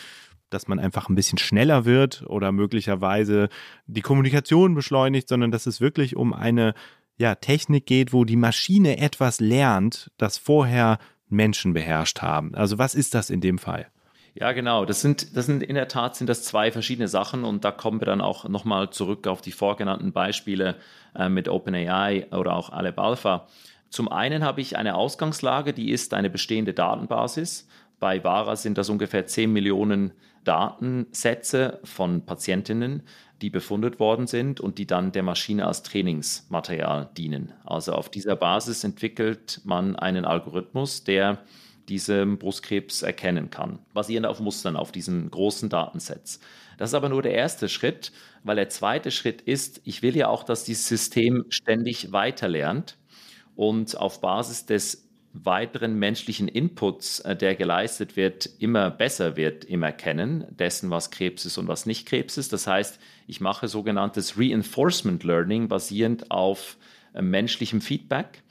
dass 0.51 0.69
man 0.69 0.79
einfach 0.79 1.09
ein 1.09 1.15
bisschen 1.15 1.39
schneller 1.39 1.85
wird 1.85 2.25
oder 2.27 2.53
möglicherweise 2.53 3.49
die 3.87 4.01
Kommunikation 4.01 4.75
beschleunigt, 4.75 5.29
sondern 5.29 5.51
dass 5.51 5.67
es 5.67 5.81
wirklich 5.81 6.17
um 6.17 6.33
eine 6.33 6.75
ja, 7.19 7.35
Technik 7.35 7.87
geht, 7.87 8.12
wo 8.12 8.25
die 8.25 8.37
Maschine 8.37 8.99
etwas 8.99 9.41
lernt, 9.41 10.11
das 10.19 10.39
vorher 10.39 10.99
Menschen 11.29 11.73
beherrscht 11.73 12.23
haben. 12.23 12.55
Also 12.55 12.79
was 12.79 12.95
ist 12.95 13.15
das 13.15 13.31
in 13.31 13.41
dem 13.41 13.59
Fall? 13.59 13.89
Ja, 14.38 14.53
genau. 14.53 14.85
Das 14.85 15.01
sind, 15.01 15.35
das 15.35 15.46
sind 15.46 15.62
in 15.62 15.77
der 15.77 15.88
Tat 15.88 16.14
sind 16.14 16.29
das 16.29 16.42
zwei 16.42 16.70
verschiedene 16.70 17.09
Sachen 17.09 17.44
und 17.44 17.64
da 17.64 17.70
kommen 17.70 18.03
wir 18.03 18.07
dann 18.07 18.20
auch 18.20 18.46
nochmal 18.46 18.90
zurück 18.90 19.27
auf 19.27 19.40
die 19.40 19.51
vorgenannten 19.51 20.12
Beispiele 20.12 20.77
äh, 21.14 21.31
mit 21.31 21.49
OpenAI 21.49 22.27
oder 22.33 22.55
auch 22.55 22.68
Aleb 22.68 22.99
Alpha. 22.99 23.46
Zum 23.88 24.12
einen 24.12 24.44
habe 24.44 24.61
ich 24.61 24.77
eine 24.77 24.94
Ausgangslage, 24.94 25.72
die 25.72 25.90
ist 25.90 26.12
eine 26.12 26.29
bestehende 26.29 26.75
Datenbasis. 26.75 27.66
Bei 27.99 28.22
VARA 28.22 28.57
sind 28.57 28.77
das 28.77 28.90
ungefähr 28.90 29.27
10 29.27 29.51
Millionen 29.51 30.12
Datensätze 30.44 31.81
von 31.85 32.27
Patientinnen, 32.27 33.05
die 33.40 33.49
befundet 33.49 33.99
worden 33.99 34.27
sind 34.27 34.61
und 34.61 34.77
die 34.77 34.87
dann 34.87 35.12
der 35.12 35.22
Maschine 35.22 35.66
als 35.66 35.83
Trainingsmaterial 35.83 37.09
dienen. 37.16 37.55
Also 37.64 37.92
auf 37.92 38.11
dieser 38.11 38.37
Basis 38.37 38.85
entwickelt 38.85 39.62
man 39.64 39.96
einen 39.96 40.27
Algorithmus, 40.27 41.05
der 41.05 41.38
diesen 41.88 42.38
Brustkrebs 42.38 43.03
erkennen 43.03 43.51
kann, 43.51 43.79
basierend 43.94 44.27
auf 44.27 44.40
Mustern 44.40 44.77
auf 44.77 44.92
diesen 44.92 45.31
großen 45.31 45.68
Datensets. 45.68 46.40
Das 46.79 46.90
ist 46.90 46.94
aber 46.94 47.09
nur 47.09 47.22
der 47.22 47.33
erste 47.35 47.68
Schritt, 47.68 48.12
weil 48.42 48.57
der 48.57 48.68
zweite 48.68 49.11
Schritt 49.11 49.40
ist, 49.42 49.81
ich 49.85 50.03
will 50.03 50.16
ja 50.16 50.29
auch, 50.29 50.44
dass 50.44 50.64
dieses 50.64 50.88
System 50.88 51.44
ständig 51.49 52.12
weiterlernt 52.12 52.99
und 53.55 53.96
auf 53.96 54.20
Basis 54.20 54.66
des 54.66 55.07
weiteren 55.44 55.99
menschlichen 55.99 56.49
Inputs, 56.49 57.20
äh, 57.20 57.37
der 57.37 57.55
geleistet 57.57 58.16
wird, 58.16 58.49
immer 58.59 58.90
besser 58.90 59.37
wird 59.37 59.64
im 59.64 59.83
Erkennen 59.83 60.46
dessen, 60.51 60.90
was 60.90 61.11
Krebs 61.11 61.44
ist 61.44 61.59
und 61.59 61.68
was 61.68 61.87
nicht 61.87 62.07
Krebs 62.07 62.37
ist. 62.37 62.53
Das 62.53 62.66
heißt, 62.66 62.99
ich 63.27 63.40
mache 63.40 63.68
sogenanntes 63.68 64.38
Reinforcement 64.38 65.25
Learning 65.25 65.68
basierend 65.68 66.31
auf 66.31 66.77
äh, 67.14 67.22
menschlichem 67.22 67.81
Feedback. 67.81 68.42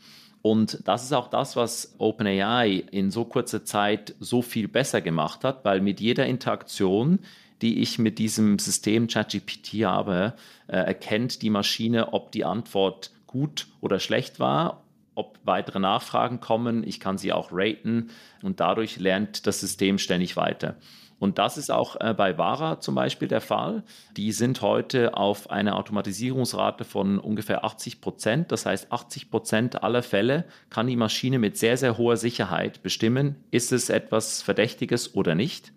Und 0.46 0.88
das 0.88 1.04
ist 1.04 1.12
auch 1.12 1.28
das, 1.28 1.56
was 1.56 1.96
OpenAI 1.98 2.84
in 2.92 3.10
so 3.10 3.26
kurzer 3.26 3.66
Zeit 3.66 4.14
so 4.20 4.44
viel 4.44 4.68
besser 4.68 5.02
gemacht 5.02 5.44
hat, 5.44 5.66
weil 5.66 5.82
mit 5.82 6.00
jeder 6.00 6.28
Interaktion, 6.28 7.18
die 7.64 7.80
ich 7.80 7.98
mit 7.98 8.20
diesem 8.20 8.60
System 8.60 9.08
ChatGPT 9.08 9.86
habe, 9.86 10.36
äh, 10.68 10.78
erkennt 10.78 11.42
die 11.42 11.50
Maschine, 11.50 12.14
ob 12.14 12.32
die 12.32 12.46
Antwort 12.46 13.10
gut 13.26 13.66
oder 13.82 14.00
schlecht 14.00 14.40
war 14.40 14.84
ob 15.18 15.40
weitere 15.46 15.80
Nachfragen 15.80 16.42
kommen. 16.42 16.86
Ich 16.86 17.00
kann 17.00 17.18
sie 17.18 17.32
auch 17.32 17.48
raten 17.52 18.10
und 18.44 18.60
dadurch 18.60 18.98
lernt 19.00 19.48
das 19.48 19.62
System 19.62 19.98
ständig 19.98 20.36
weiter. 20.36 20.76
Und 21.18 21.38
das 21.38 21.58
ist 21.58 21.72
auch 21.72 21.96
äh, 22.00 22.14
bei 22.14 22.38
Vara 22.38 22.80
zum 22.82 22.96
Beispiel 22.96 23.28
der 23.28 23.42
Fall. 23.42 23.84
Die 24.18 24.32
sind 24.32 24.62
heute 24.62 25.16
auf 25.16 25.50
einer 25.50 25.78
Automatisierungsrate 25.78 26.84
von 26.84 27.20
ungefähr 27.20 27.64
80 27.64 28.02
Prozent. 28.02 28.52
Das 28.52 28.66
heißt, 28.66 28.92
80 28.92 29.32
Prozent 29.32 29.84
aller 29.84 30.04
Fälle 30.04 30.46
kann 30.70 30.88
die 30.88 30.98
Maschine 30.98 31.40
mit 31.40 31.58
sehr, 31.58 31.78
sehr 31.78 31.98
hoher 31.98 32.18
Sicherheit 32.18 32.84
bestimmen, 32.84 33.36
ist 33.52 33.72
es 33.72 33.90
etwas 33.90 34.42
Verdächtiges 34.42 35.16
oder 35.16 35.36
nicht 35.36 35.72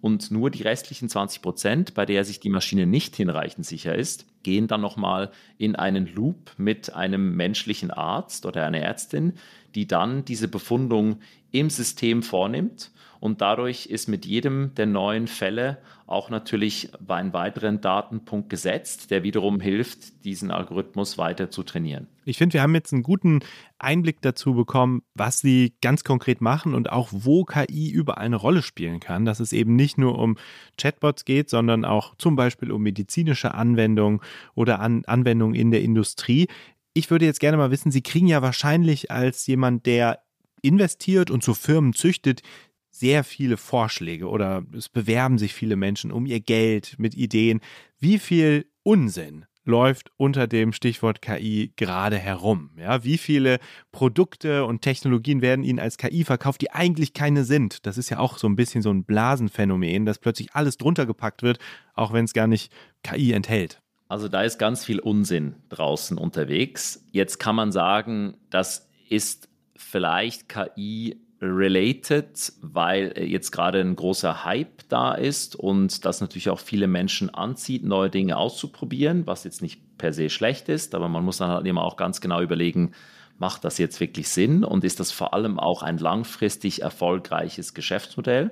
und 0.00 0.30
nur 0.30 0.50
die 0.50 0.62
restlichen 0.62 1.08
20 1.08 1.42
Prozent, 1.42 1.94
bei 1.94 2.06
der 2.06 2.24
sich 2.24 2.40
die 2.40 2.48
Maschine 2.48 2.86
nicht 2.86 3.16
hinreichend 3.16 3.66
sicher 3.66 3.94
ist, 3.94 4.26
gehen 4.42 4.66
dann 4.66 4.80
nochmal 4.80 5.30
in 5.58 5.76
einen 5.76 6.06
Loop 6.06 6.52
mit 6.56 6.94
einem 6.94 7.36
menschlichen 7.36 7.90
Arzt 7.90 8.46
oder 8.46 8.66
einer 8.66 8.78
Ärztin, 8.78 9.34
die 9.74 9.86
dann 9.86 10.24
diese 10.24 10.48
Befundung 10.48 11.20
im 11.52 11.70
System 11.70 12.22
vornimmt 12.22 12.90
und 13.20 13.42
dadurch 13.42 13.86
ist 13.86 14.08
mit 14.08 14.24
jedem 14.24 14.74
der 14.74 14.86
neuen 14.86 15.26
Fälle 15.26 15.78
auch 16.06 16.30
natürlich 16.30 16.90
einen 17.06 17.32
weiteren 17.32 17.80
Datenpunkt 17.80 18.48
gesetzt, 18.48 19.10
der 19.10 19.22
wiederum 19.22 19.60
hilft, 19.60 20.24
diesen 20.24 20.50
Algorithmus 20.50 21.18
weiter 21.18 21.50
zu 21.50 21.62
trainieren. 21.62 22.08
Ich 22.24 22.38
finde, 22.38 22.54
wir 22.54 22.62
haben 22.62 22.74
jetzt 22.74 22.92
einen 22.92 23.02
guten 23.02 23.40
Einblick 23.78 24.20
dazu 24.20 24.54
bekommen, 24.54 25.02
was 25.14 25.38
Sie 25.38 25.74
ganz 25.82 26.02
konkret 26.02 26.40
machen 26.40 26.74
und 26.74 26.90
auch 26.90 27.08
wo 27.12 27.44
KI 27.44 27.90
überall 27.90 28.24
eine 28.24 28.36
Rolle 28.36 28.62
spielen 28.62 29.00
kann. 29.00 29.24
Dass 29.24 29.38
es 29.38 29.52
eben 29.52 29.76
nicht 29.76 29.98
nur 29.98 30.18
um 30.18 30.36
Chatbots 30.76 31.24
geht, 31.24 31.48
sondern 31.48 31.84
auch 31.84 32.14
zum 32.16 32.36
Beispiel 32.36 32.72
um 32.72 32.82
medizinische 32.82 33.54
Anwendungen 33.54 34.20
oder 34.54 34.80
An 34.80 35.04
Anwendungen 35.06 35.54
in 35.54 35.70
der 35.70 35.82
Industrie. 35.82 36.48
Ich 36.92 37.10
würde 37.10 37.24
jetzt 37.24 37.40
gerne 37.40 37.56
mal 37.56 37.70
wissen, 37.70 37.92
Sie 37.92 38.02
kriegen 38.02 38.26
ja 38.26 38.42
wahrscheinlich 38.42 39.10
als 39.10 39.46
jemand, 39.46 39.86
der 39.86 40.22
investiert 40.62 41.30
und 41.30 41.42
zu 41.42 41.54
Firmen 41.54 41.92
züchtet, 41.92 42.42
sehr 42.90 43.24
viele 43.24 43.56
Vorschläge 43.56 44.28
oder 44.28 44.64
es 44.76 44.88
bewerben 44.88 45.38
sich 45.38 45.54
viele 45.54 45.76
Menschen 45.76 46.10
um 46.10 46.26
ihr 46.26 46.40
Geld 46.40 46.96
mit 46.98 47.14
Ideen. 47.14 47.60
Wie 47.98 48.18
viel 48.18 48.66
Unsinn 48.82 49.46
läuft 49.64 50.10
unter 50.16 50.46
dem 50.46 50.72
Stichwort 50.72 51.22
KI 51.22 51.72
gerade 51.76 52.18
herum? 52.18 52.70
Ja, 52.76 53.04
wie 53.04 53.18
viele 53.18 53.58
Produkte 53.92 54.64
und 54.64 54.82
Technologien 54.82 55.40
werden 55.42 55.64
Ihnen 55.64 55.78
als 55.78 55.96
KI 55.96 56.24
verkauft, 56.24 56.60
die 56.60 56.72
eigentlich 56.72 57.12
keine 57.12 57.44
sind? 57.44 57.86
Das 57.86 57.96
ist 57.96 58.10
ja 58.10 58.18
auch 58.18 58.36
so 58.36 58.48
ein 58.48 58.56
bisschen 58.56 58.82
so 58.82 58.90
ein 58.90 59.04
Blasenphänomen, 59.04 60.04
dass 60.04 60.18
plötzlich 60.18 60.54
alles 60.54 60.76
drunter 60.76 61.06
gepackt 61.06 61.42
wird, 61.42 61.58
auch 61.94 62.12
wenn 62.12 62.24
es 62.24 62.32
gar 62.32 62.48
nicht 62.48 62.72
KI 63.02 63.32
enthält. 63.32 63.79
Also 64.10 64.26
da 64.26 64.42
ist 64.42 64.58
ganz 64.58 64.84
viel 64.84 64.98
Unsinn 64.98 65.54
draußen 65.68 66.18
unterwegs. 66.18 67.06
Jetzt 67.12 67.38
kann 67.38 67.54
man 67.54 67.70
sagen, 67.70 68.34
das 68.50 68.90
ist 69.08 69.48
vielleicht 69.76 70.48
KI 70.48 71.20
related, 71.40 72.52
weil 72.60 73.16
jetzt 73.16 73.52
gerade 73.52 73.78
ein 73.80 73.94
großer 73.94 74.44
Hype 74.44 74.82
da 74.88 75.12
ist 75.14 75.54
und 75.54 76.04
das 76.04 76.20
natürlich 76.20 76.50
auch 76.50 76.58
viele 76.58 76.88
Menschen 76.88 77.32
anzieht, 77.32 77.84
neue 77.84 78.10
Dinge 78.10 78.36
auszuprobieren, 78.36 79.28
was 79.28 79.44
jetzt 79.44 79.62
nicht 79.62 79.96
per 79.96 80.12
se 80.12 80.28
schlecht 80.28 80.68
ist, 80.68 80.96
aber 80.96 81.08
man 81.08 81.24
muss 81.24 81.36
dann 81.36 81.50
halt 81.50 81.66
immer 81.68 81.84
auch 81.84 81.96
ganz 81.96 82.20
genau 82.20 82.40
überlegen, 82.40 82.90
macht 83.38 83.64
das 83.64 83.78
jetzt 83.78 84.00
wirklich 84.00 84.28
Sinn 84.28 84.64
und 84.64 84.82
ist 84.82 84.98
das 84.98 85.12
vor 85.12 85.34
allem 85.34 85.60
auch 85.60 85.84
ein 85.84 85.98
langfristig 85.98 86.82
erfolgreiches 86.82 87.74
Geschäftsmodell? 87.74 88.50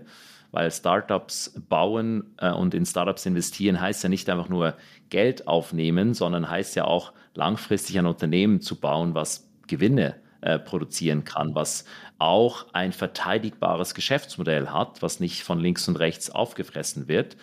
Weil 0.50 0.70
Startups 0.70 1.61
bauen 1.68 2.34
äh, 2.38 2.50
und 2.50 2.74
in 2.74 2.87
Startups 2.87 3.26
investieren 3.26 3.80
heißt 3.80 4.02
ja 4.02 4.08
nicht 4.08 4.28
einfach 4.30 4.48
nur 4.48 4.76
Geld 5.11 5.46
aufnehmen, 5.46 6.14
sondern 6.14 6.48
heißt 6.48 6.76
ja 6.76 6.84
auch 6.84 7.12
langfristig 7.34 7.98
ein 7.98 8.06
Unternehmen 8.06 8.61
zu 8.61 8.76
bauen, 8.80 9.14
was 9.14 9.48
Gewinne 9.66 10.16
äh, 10.40 10.58
produzieren 10.58 11.24
kann, 11.24 11.54
was 11.54 11.84
auch 12.18 12.66
ein 12.72 12.92
verteidigbares 12.92 13.94
Geschäftsmodell 13.94 14.68
hat, 14.68 15.02
was 15.02 15.20
nicht 15.20 15.42
von 15.42 15.58
links 15.58 15.88
und 15.88 15.96
rechts 15.96 16.30
aufgefressen 16.30 17.08
wird. 17.08 17.37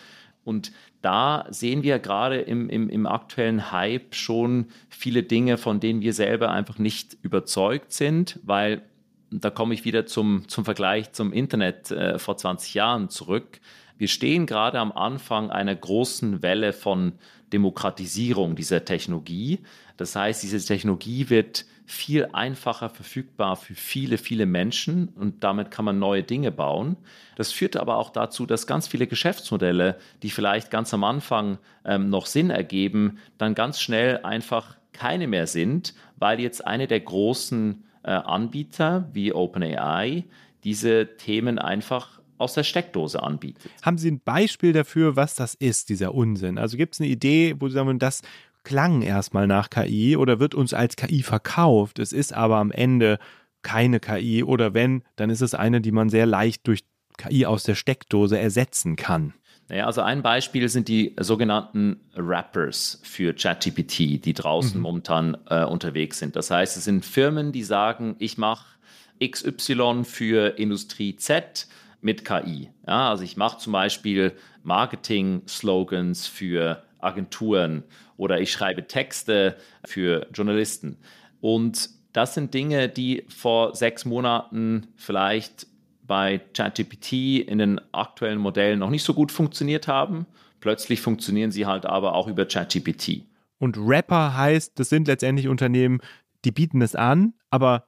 Und 0.44 0.72
da 1.02 1.46
sehen 1.50 1.84
wir 1.84 2.00
gerade 2.00 2.40
im, 2.40 2.70
im, 2.70 2.90
im, 2.90 3.06
aktuellen 3.06 3.72
Hype 3.72 4.16
schon 4.16 4.68
viele 4.90 5.24
Dinge, 5.24 5.58
von 5.58 5.80
denen 5.80 6.02
wir 6.02 6.14
selber 6.14 6.52
einfach 6.52 6.78
nicht 6.78 7.18
überzeugt 7.22 7.92
sind, 7.92 8.40
weil 8.44 8.84
da 9.32 9.50
komme 9.50 9.74
ich 9.74 9.86
wieder 9.86 10.06
zum, 10.06 10.48
zum 10.48 10.66
Vergleich 10.66 11.12
zum 11.12 11.34
Internet 11.34 11.92
äh, 11.92 12.20
vor 12.20 12.38
20 12.38 12.74
Jahren 12.74 13.10
zurück. 13.10 13.60
Wir 13.98 14.08
stehen 14.08 14.46
gerade 14.46 14.80
am 14.80 14.92
Anfang 14.92 15.52
einer 15.52 15.76
großen 15.76 16.42
Welle 16.42 16.74
von 16.74 17.14
Demokratisierung 17.54 18.56
dieser 18.56 18.84
Technologie. 18.84 19.60
Das 19.98 20.16
heißt, 20.16 20.44
diese 20.44 20.64
Technologie 20.64 21.30
wird 21.30 21.66
viel 21.86 22.26
einfacher 22.34 22.90
verfügbar 22.90 23.56
für 23.56 23.76
viele, 23.76 24.18
viele 24.18 24.46
Menschen 24.46 25.10
und 25.10 25.44
damit 25.44 25.70
kann 25.70 25.86
man 25.86 26.00
neue 26.00 26.24
Dinge 26.24 26.52
bauen. 26.52 26.98
Das 27.36 27.52
führt 27.52 27.78
aber 27.78 27.98
auch 27.98 28.10
dazu, 28.10 28.46
dass 28.46 28.66
ganz 28.66 28.88
viele 28.88 29.08
Geschäftsmodelle, 29.08 29.98
die 30.24 30.32
vielleicht 30.32 30.72
ganz 30.72 30.94
am 30.94 31.04
Anfang 31.04 31.60
ähm, 31.86 32.10
noch 32.10 32.26
Sinn 32.26 32.50
ergeben, 32.50 33.20
dann 33.38 33.54
ganz 33.54 33.80
schnell 33.80 34.20
einfach 34.24 34.76
keine 34.94 35.28
mehr 35.28 35.46
sind, 35.46 35.94
weil 36.18 36.40
jetzt 36.40 36.66
eine 36.66 36.88
der 36.88 37.02
großen 37.02 37.85
Anbieter 38.12 39.10
wie 39.14 39.34
OpenAI 39.34 40.26
diese 40.64 41.18
Themen 41.18 41.60
einfach 41.60 42.20
aus 42.38 42.54
der 42.54 42.64
Steckdose 42.64 43.22
anbietet. 43.22 43.72
Haben 43.82 43.98
Sie 43.98 44.12
ein 44.12 44.20
Beispiel 44.20 44.74
dafür, 44.74 45.16
was 45.16 45.36
das 45.36 45.56
ist, 45.56 45.90
dieser 45.90 46.14
Unsinn? 46.14 46.58
Also 46.58 46.78
gibt 46.78 46.96
es 46.96 47.02
eine 47.02 47.10
Idee, 47.10 47.56
wo 47.60 47.68
Sie 47.68 47.76
sagen, 47.76 48.00
das 48.00 48.22
klang 48.64 49.02
erstmal 49.02 49.48
nach 49.48 49.70
KI 49.70 50.18
oder 50.18 50.40
wird 50.40 50.56
uns 50.56 50.74
als 50.74 50.96
KI 50.96 51.24
verkauft. 51.24 52.00
Es 52.00 52.12
ist 52.12 52.34
aber 52.34 52.58
am 52.58 52.72
Ende 52.72 53.20
keine 53.62 54.00
KI 54.00 54.44
oder 54.44 54.74
wenn, 54.74 55.04
dann 55.16 55.30
ist 55.30 55.42
es 55.42 55.54
eine, 55.54 55.82
die 55.82 55.92
man 55.92 56.10
sehr 56.10 56.26
leicht 56.26 56.68
durch 56.68 56.84
KI 57.18 57.46
aus 57.46 57.64
der 57.64 57.76
Steckdose 57.76 58.38
ersetzen 58.38 58.96
kann. 58.96 59.34
Naja, 59.68 59.86
also 59.86 60.02
ein 60.02 60.22
Beispiel 60.22 60.70
sind 60.70 60.88
die 60.88 61.16
sogenannten 61.20 62.00
Rappers 62.16 63.00
für 63.04 63.34
ChatGPT, 63.34 64.24
die 64.24 64.34
draußen 64.34 64.78
mhm. 64.78 64.82
momentan 64.82 65.38
äh, 65.50 65.64
unterwegs 65.64 66.20
sind. 66.20 66.36
Das 66.36 66.52
heißt, 66.52 66.78
es 66.78 66.84
sind 66.84 67.04
Firmen, 67.04 67.52
die 67.52 67.64
sagen, 67.64 68.16
ich 68.20 68.38
mache 68.38 68.66
XY 69.24 70.04
für 70.04 70.60
Industrie 70.60 71.16
Z 71.16 71.68
mit 72.02 72.26
KI. 72.26 72.70
Ja, 72.86 73.10
also 73.10 73.24
ich 73.24 73.38
mache 73.38 73.58
zum 73.58 73.74
Beispiel 73.74 74.34
Marketing-Slogans 74.64 76.28
für 76.28 76.84
Agenturen 77.00 77.84
oder 78.18 78.40
ich 78.40 78.52
schreibe 78.52 78.88
Texte 78.88 79.58
für 79.86 80.28
Journalisten. 80.32 80.98
Und 81.42 81.90
das 82.14 82.34
sind 82.36 82.54
Dinge, 82.54 82.88
die 82.88 83.26
vor 83.28 83.76
sechs 83.76 84.06
Monaten 84.06 84.88
vielleicht 84.96 85.68
bei 86.08 86.40
ChatGPT 86.54 87.40
in 87.48 87.58
den 87.58 87.82
aktuellen 87.92 88.40
Modellen 88.40 88.80
noch 88.80 88.90
nicht 88.90 89.04
so 89.04 89.14
gut 89.14 89.32
funktioniert 89.32 89.88
haben. 89.88 90.26
Plötzlich 90.60 91.02
funktionieren 91.02 91.52
sie 91.52 91.66
halt 91.66 91.86
aber 91.86 92.16
auch 92.16 92.28
über 92.28 92.46
ChatGPT. 92.46 93.24
Und 93.60 93.78
Rapper 93.78 94.36
heißt, 94.38 94.78
das 94.80 94.90
sind 94.90 95.08
letztendlich 95.08 95.48
Unternehmen, 95.48 96.00
die 96.44 96.52
bieten 96.52 96.82
es 96.82 96.96
an, 96.96 97.34
aber 97.50 97.88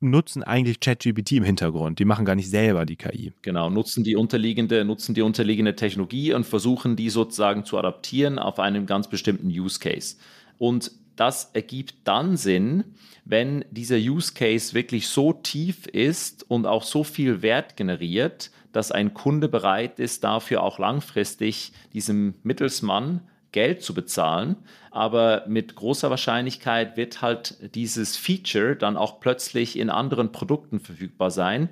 nutzen 0.00 0.42
eigentlich 0.42 0.80
ChatGPT 0.80 1.32
im 1.32 1.44
Hintergrund. 1.44 1.98
Die 1.98 2.04
machen 2.04 2.24
gar 2.24 2.34
nicht 2.34 2.50
selber 2.50 2.84
die 2.84 2.96
KI. 2.96 3.32
Genau, 3.42 3.70
nutzen 3.70 4.04
die 4.04 4.16
unterliegende, 4.16 4.84
nutzen 4.84 5.14
die 5.14 5.22
unterliegende 5.22 5.74
Technologie 5.74 6.34
und 6.34 6.44
versuchen 6.44 6.96
die 6.96 7.08
sozusagen 7.08 7.64
zu 7.64 7.78
adaptieren 7.78 8.38
auf 8.38 8.58
einen 8.58 8.86
ganz 8.86 9.08
bestimmten 9.08 9.48
Use 9.48 9.78
Case. 9.78 10.16
Und 10.58 10.92
das 11.16 11.50
ergibt 11.54 11.94
dann 12.04 12.36
Sinn, 12.36 12.84
wenn 13.24 13.64
dieser 13.70 13.96
Use 13.96 14.34
Case 14.34 14.74
wirklich 14.74 15.08
so 15.08 15.32
tief 15.32 15.86
ist 15.86 16.48
und 16.48 16.66
auch 16.66 16.84
so 16.84 17.02
viel 17.02 17.42
Wert 17.42 17.76
generiert, 17.76 18.50
dass 18.72 18.92
ein 18.92 19.14
Kunde 19.14 19.48
bereit 19.48 19.98
ist, 19.98 20.22
dafür 20.22 20.62
auch 20.62 20.78
langfristig 20.78 21.72
diesem 21.92 22.34
Mittelsmann 22.42 23.22
Geld 23.52 23.82
zu 23.82 23.94
bezahlen. 23.94 24.56
Aber 24.90 25.44
mit 25.48 25.74
großer 25.74 26.10
Wahrscheinlichkeit 26.10 26.96
wird 26.96 27.22
halt 27.22 27.74
dieses 27.74 28.16
Feature 28.16 28.76
dann 28.76 28.96
auch 28.96 29.18
plötzlich 29.18 29.78
in 29.78 29.88
anderen 29.88 30.30
Produkten 30.30 30.78
verfügbar 30.78 31.30
sein. 31.30 31.70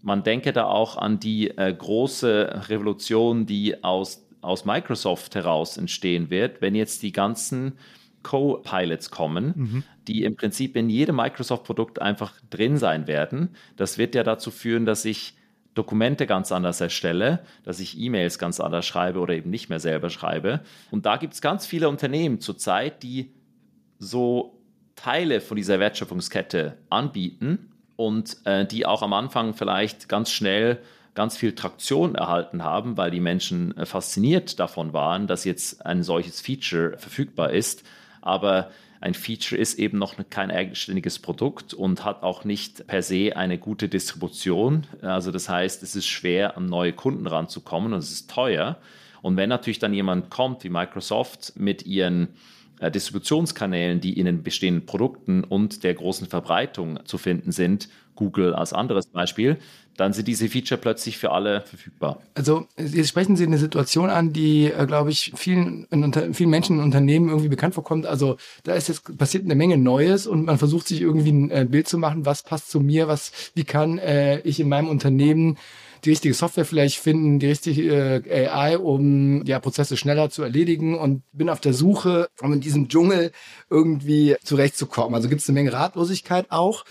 Man 0.00 0.22
denke 0.22 0.52
da 0.52 0.64
auch 0.66 0.96
an 0.96 1.18
die 1.18 1.50
äh, 1.50 1.74
große 1.76 2.68
Revolution, 2.68 3.46
die 3.46 3.82
aus, 3.82 4.24
aus 4.40 4.64
Microsoft 4.64 5.34
heraus 5.34 5.76
entstehen 5.76 6.30
wird, 6.30 6.62
wenn 6.62 6.76
jetzt 6.76 7.02
die 7.02 7.12
ganzen 7.12 7.72
Co-Pilots 8.22 9.10
kommen, 9.10 9.52
mhm. 9.56 9.84
die 10.06 10.24
im 10.24 10.36
Prinzip 10.36 10.76
in 10.76 10.90
jedem 10.90 11.16
Microsoft-Produkt 11.16 12.00
einfach 12.00 12.34
drin 12.50 12.76
sein 12.76 13.06
werden. 13.06 13.50
Das 13.76 13.98
wird 13.98 14.14
ja 14.14 14.22
dazu 14.22 14.50
führen, 14.50 14.86
dass 14.86 15.04
ich 15.04 15.34
Dokumente 15.74 16.26
ganz 16.26 16.50
anders 16.50 16.80
erstelle, 16.80 17.40
dass 17.62 17.78
ich 17.78 17.98
E-Mails 17.98 18.38
ganz 18.38 18.58
anders 18.58 18.84
schreibe 18.84 19.20
oder 19.20 19.34
eben 19.34 19.50
nicht 19.50 19.68
mehr 19.68 19.78
selber 19.78 20.10
schreibe. 20.10 20.60
Und 20.90 21.06
da 21.06 21.16
gibt 21.16 21.34
es 21.34 21.40
ganz 21.40 21.66
viele 21.66 21.88
Unternehmen 21.88 22.40
zurzeit, 22.40 23.02
die 23.02 23.32
so 23.98 24.60
Teile 24.96 25.40
von 25.40 25.56
dieser 25.56 25.78
Wertschöpfungskette 25.78 26.78
anbieten 26.90 27.70
und 27.94 28.38
äh, 28.44 28.66
die 28.66 28.86
auch 28.86 29.02
am 29.02 29.12
Anfang 29.12 29.54
vielleicht 29.54 30.08
ganz 30.08 30.32
schnell 30.32 30.78
ganz 31.14 31.36
viel 31.36 31.54
Traktion 31.54 32.14
erhalten 32.14 32.62
haben, 32.62 32.96
weil 32.96 33.10
die 33.10 33.20
Menschen 33.20 33.76
äh, 33.76 33.86
fasziniert 33.86 34.60
davon 34.60 34.92
waren, 34.92 35.26
dass 35.26 35.44
jetzt 35.44 35.84
ein 35.84 36.02
solches 36.02 36.40
Feature 36.40 36.96
verfügbar 36.98 37.50
ist. 37.50 37.84
Aber 38.20 38.70
ein 39.00 39.14
Feature 39.14 39.60
ist 39.60 39.78
eben 39.78 39.98
noch 39.98 40.14
kein 40.30 40.50
eigenständiges 40.50 41.18
Produkt 41.20 41.72
und 41.72 42.04
hat 42.04 42.22
auch 42.22 42.44
nicht 42.44 42.86
per 42.86 43.02
se 43.02 43.36
eine 43.36 43.58
gute 43.58 43.88
Distribution. 43.88 44.86
Also 45.02 45.30
das 45.30 45.48
heißt, 45.48 45.82
es 45.82 45.94
ist 45.94 46.06
schwer, 46.06 46.56
an 46.56 46.66
neue 46.66 46.92
Kunden 46.92 47.26
ranzukommen 47.26 47.92
und 47.92 48.00
es 48.00 48.10
ist 48.10 48.30
teuer. 48.30 48.78
Und 49.22 49.36
wenn 49.36 49.48
natürlich 49.48 49.78
dann 49.78 49.94
jemand 49.94 50.30
kommt 50.30 50.64
wie 50.64 50.68
Microsoft 50.68 51.52
mit 51.56 51.86
ihren 51.86 52.28
äh, 52.80 52.90
Distributionskanälen, 52.90 54.00
die 54.00 54.18
in 54.18 54.26
den 54.26 54.42
bestehenden 54.42 54.86
Produkten 54.86 55.44
und 55.44 55.84
der 55.84 55.94
großen 55.94 56.26
Verbreitung 56.28 57.00
zu 57.04 57.18
finden 57.18 57.52
sind, 57.52 57.88
Google 58.14 58.54
als 58.54 58.72
anderes 58.72 59.06
Beispiel, 59.06 59.58
dann 59.98 60.12
sind 60.12 60.28
diese 60.28 60.48
Feature 60.48 60.80
plötzlich 60.80 61.18
für 61.18 61.32
alle 61.32 61.62
verfügbar. 61.62 62.22
Also 62.34 62.66
jetzt 62.76 63.08
sprechen 63.08 63.36
Sie 63.36 63.44
eine 63.44 63.58
Situation 63.58 64.10
an, 64.10 64.32
die, 64.32 64.66
äh, 64.70 64.86
glaube 64.86 65.10
ich, 65.10 65.32
vielen, 65.34 65.86
unter, 65.90 66.32
vielen 66.32 66.50
Menschen 66.50 66.78
in 66.78 66.84
Unternehmen 66.84 67.28
irgendwie 67.28 67.48
bekannt 67.48 67.74
vorkommt. 67.74 68.06
Also 68.06 68.36
da 68.62 68.74
ist 68.74 68.88
jetzt 68.88 69.18
passiert 69.18 69.44
eine 69.44 69.56
Menge 69.56 69.76
Neues 69.76 70.28
und 70.28 70.44
man 70.44 70.56
versucht 70.56 70.86
sich 70.86 71.00
irgendwie 71.00 71.32
ein 71.32 71.50
äh, 71.50 71.66
Bild 71.68 71.88
zu 71.88 71.98
machen, 71.98 72.24
was 72.24 72.44
passt 72.44 72.70
zu 72.70 72.78
mir, 72.80 73.08
was, 73.08 73.32
wie 73.54 73.64
kann 73.64 73.98
äh, 73.98 74.38
ich 74.40 74.60
in 74.60 74.68
meinem 74.68 74.88
Unternehmen 74.88 75.58
die 76.04 76.10
richtige 76.10 76.32
Software 76.32 76.64
vielleicht 76.64 76.98
finden, 76.98 77.40
die 77.40 77.48
richtige 77.48 78.22
äh, 78.24 78.46
AI, 78.46 78.78
um 78.78 79.44
ja 79.46 79.58
Prozesse 79.58 79.96
schneller 79.96 80.30
zu 80.30 80.44
erledigen 80.44 80.96
und 80.96 81.22
bin 81.32 81.48
auf 81.48 81.60
der 81.60 81.72
Suche, 81.74 82.28
um 82.40 82.52
in 82.52 82.60
diesem 82.60 82.88
Dschungel 82.88 83.32
irgendwie 83.68 84.36
zurechtzukommen. 84.44 85.16
Also 85.16 85.28
gibt 85.28 85.40
es 85.40 85.48
eine 85.48 85.54
Menge 85.54 85.72
Ratlosigkeit 85.72 86.46
auch. 86.50 86.84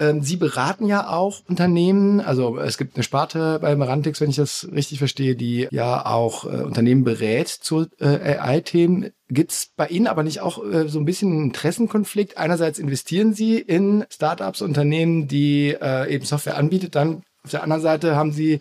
Ähm, 0.00 0.22
Sie 0.22 0.36
beraten 0.36 0.86
ja 0.86 1.08
auch 1.08 1.42
Unternehmen, 1.46 2.20
also 2.20 2.58
es 2.58 2.78
gibt 2.78 2.96
eine 2.96 3.02
Sparte 3.04 3.58
bei 3.60 3.76
Marantix, 3.76 4.20
wenn 4.20 4.30
ich 4.30 4.36
das 4.36 4.66
richtig 4.72 4.98
verstehe, 4.98 5.36
die 5.36 5.68
ja 5.70 6.06
auch 6.06 6.44
äh, 6.44 6.62
Unternehmen 6.62 7.04
berät 7.04 7.48
zu 7.48 7.86
äh, 8.00 8.38
AI-Themen. 8.38 9.10
Gibt's 9.28 9.70
bei 9.76 9.86
Ihnen 9.88 10.06
aber 10.06 10.22
nicht 10.22 10.40
auch 10.40 10.64
äh, 10.64 10.88
so 10.88 10.98
ein 10.98 11.04
bisschen 11.04 11.30
einen 11.30 11.44
Interessenkonflikt? 11.44 12.38
Einerseits 12.38 12.78
investieren 12.78 13.34
Sie 13.34 13.58
in 13.58 14.06
Startups, 14.10 14.62
Unternehmen, 14.62 15.28
die 15.28 15.76
äh, 15.80 16.12
eben 16.12 16.24
Software 16.24 16.56
anbietet, 16.56 16.94
dann 16.94 17.22
auf 17.44 17.50
der 17.50 17.62
anderen 17.62 17.82
Seite 17.82 18.16
haben 18.16 18.32
Sie 18.32 18.60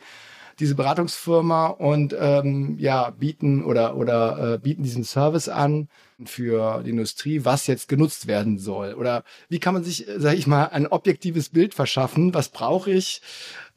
diese 0.60 0.76
Beratungsfirma 0.76 1.68
und 1.68 2.14
ähm, 2.20 2.76
ja 2.80 3.12
bieten 3.12 3.64
oder 3.64 3.96
oder 3.96 4.56
äh, 4.56 4.58
bieten 4.58 4.84
diesen 4.84 5.06
Service 5.06 5.48
an 5.48 5.88
für 6.26 6.84
die 6.84 6.92
Industrie, 6.92 7.46
was 7.46 7.68
jetzt 7.68 7.88
genutzt 7.88 8.28
werden 8.28 8.58
soll? 8.58 8.94
Oder 8.94 9.24
wie 9.48 9.60
kann 9.60 9.74
man 9.74 9.84
sich, 9.84 10.06
sage 10.18 10.38
ich 10.38 10.48
mal, 10.48 10.66
ein 10.66 10.88
objektives 10.88 11.50
Bild 11.50 11.74
verschaffen? 11.74 12.34
Was 12.34 12.50
brauche 12.50 12.92
ich? 12.92 13.22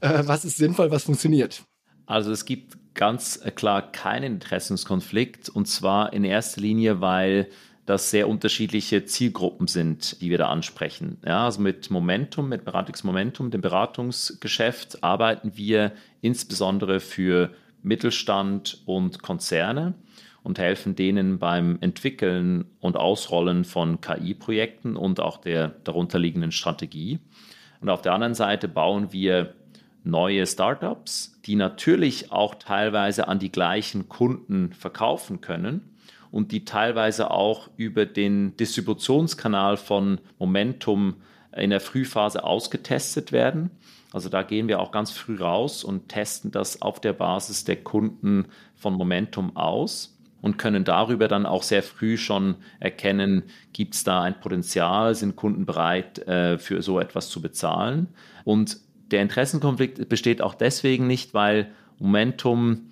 Äh, 0.01 0.23
was 0.27 0.45
ist 0.45 0.57
sinnvoll? 0.57 0.91
Was 0.91 1.05
funktioniert? 1.05 1.65
Also 2.07 2.33
es 2.33 2.45
gibt 2.45 2.95
ganz 2.95 3.41
klar 3.55 3.93
keinen 3.93 4.35
Interessenskonflikt 4.35 5.49
und 5.49 5.67
zwar 5.67 6.13
in 6.13 6.25
erster 6.25 6.61
Linie, 6.61 7.01
weil 7.01 7.49
das 7.87 8.11
sehr 8.11 8.29
unterschiedliche 8.29 9.05
Zielgruppen 9.07 9.67
sind, 9.67 10.21
die 10.21 10.31
wir 10.31 10.39
da 10.39 10.49
ansprechen. 10.49 11.19
Ja, 11.27 11.47
also 11.47 11.61
mit 11.61 11.91
Momentum, 11.91 12.49
mit 12.49 12.65
Beratungsmomentum, 12.65 13.51
dem 13.51 13.61
Beratungsgeschäft, 13.61 15.03
arbeiten 15.03 15.57
wir 15.57 15.93
insbesondere 16.21 17.01
für 17.01 17.51
Mittelstand 17.83 18.83
und 18.87 19.23
Konzerne 19.23 19.95
und 20.43 20.59
helfen 20.59 20.97
denen 20.97 21.39
beim 21.39 21.79
Entwickeln 21.81 22.65
und 22.81 22.97
Ausrollen 22.97 23.65
von 23.65 24.01
KI-Projekten 24.01 24.97
und 24.97 25.21
auch 25.21 25.39
der 25.39 25.69
darunterliegenden 25.85 26.53
Strategie. 26.53 27.21
Und 27.81 27.89
auf 27.89 28.03
der 28.03 28.13
anderen 28.13 28.35
Seite 28.35 28.69
bauen 28.69 29.13
wir 29.13 29.55
neue 30.05 30.47
Startups, 30.47 31.39
die 31.47 31.55
natürlich 31.55 32.33
auch 32.33 32.57
teilweise 32.57 33.29
an 33.29 33.39
die 33.39 33.53
gleichen 33.53 34.09
Kunden 34.09 34.73
verkaufen 34.73 35.41
können 35.41 35.97
und 36.33 36.51
die 36.51 36.65
teilweise 36.65 37.31
auch 37.31 37.71
über 37.77 38.05
den 38.05 38.57
Distributionskanal 38.57 39.77
von 39.77 40.21
Momentum 40.39 41.17
in 41.55 41.71
der 41.71 41.81
Frühphase 41.81 42.43
ausgetestet 42.43 43.31
werden. 43.31 43.71
Also 44.13 44.29
da 44.29 44.43
gehen 44.43 44.67
wir 44.67 44.81
auch 44.81 44.91
ganz 44.91 45.13
früh 45.13 45.37
raus 45.37 45.85
und 45.85 46.09
testen 46.09 46.51
das 46.51 46.83
auf 46.83 47.01
der 47.01 47.13
Basis 47.13 47.65
der 47.65 47.77
Kunden 47.77 48.47
von 48.75 48.95
Momentum 48.95 49.57
aus 49.57 50.19
und 50.43 50.59
können 50.59 50.85
darüber 50.85 51.29
dann 51.29 51.47
auch 51.47 51.63
sehr 51.63 51.83
früh 51.83 52.19
schon 52.19 52.57
erkennen, 52.81 53.45
gibt 53.73 53.95
es 53.95 54.05
da 54.05 54.21
ein 54.21 54.39
Potenzial, 54.39 55.15
sind 55.15 55.37
Kunden 55.37 55.65
bereit, 55.65 56.19
äh, 56.29 56.59
für 56.59 56.83
so 56.83 57.01
etwas 57.01 57.31
zu 57.31 57.41
bezahlen. 57.41 58.09
Und 58.45 58.79
der 59.11 59.23
Interessenkonflikt 59.23 60.09
besteht 60.09 60.43
auch 60.43 60.55
deswegen 60.55 61.07
nicht, 61.07 61.33
weil 61.33 61.71
Momentum 61.99 62.91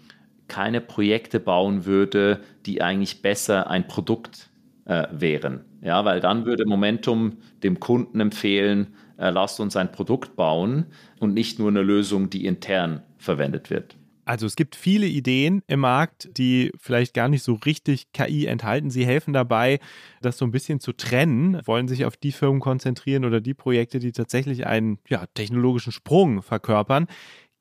keine 0.48 0.80
Projekte 0.80 1.40
bauen 1.40 1.84
würde, 1.84 2.40
die 2.66 2.82
eigentlich 2.82 3.22
besser 3.22 3.68
ein 3.68 3.86
Produkt 3.86 4.48
äh, 4.84 5.06
wären. 5.10 5.64
Ja, 5.82 6.04
weil 6.04 6.20
dann 6.20 6.46
würde 6.46 6.66
Momentum 6.66 7.38
dem 7.62 7.80
Kunden 7.80 8.20
empfehlen, 8.20 8.88
äh, 9.16 9.30
lasst 9.30 9.60
uns 9.60 9.76
ein 9.76 9.92
Produkt 9.92 10.36
bauen 10.36 10.86
und 11.18 11.34
nicht 11.34 11.58
nur 11.58 11.68
eine 11.68 11.82
Lösung, 11.82 12.30
die 12.30 12.46
intern 12.46 13.02
verwendet 13.18 13.70
wird. 13.70 13.96
Also 14.30 14.46
es 14.46 14.54
gibt 14.54 14.76
viele 14.76 15.06
Ideen 15.06 15.64
im 15.66 15.80
Markt, 15.80 16.28
die 16.38 16.70
vielleicht 16.78 17.14
gar 17.14 17.28
nicht 17.28 17.42
so 17.42 17.54
richtig 17.54 18.12
KI 18.12 18.46
enthalten. 18.46 18.88
Sie 18.88 19.04
helfen 19.04 19.32
dabei, 19.32 19.80
das 20.22 20.38
so 20.38 20.44
ein 20.44 20.52
bisschen 20.52 20.78
zu 20.78 20.92
trennen, 20.92 21.60
wollen 21.64 21.88
sich 21.88 22.04
auf 22.04 22.16
die 22.16 22.30
Firmen 22.30 22.60
konzentrieren 22.60 23.24
oder 23.24 23.40
die 23.40 23.54
Projekte, 23.54 23.98
die 23.98 24.12
tatsächlich 24.12 24.68
einen 24.68 25.00
ja, 25.08 25.26
technologischen 25.34 25.90
Sprung 25.90 26.42
verkörpern. 26.42 27.08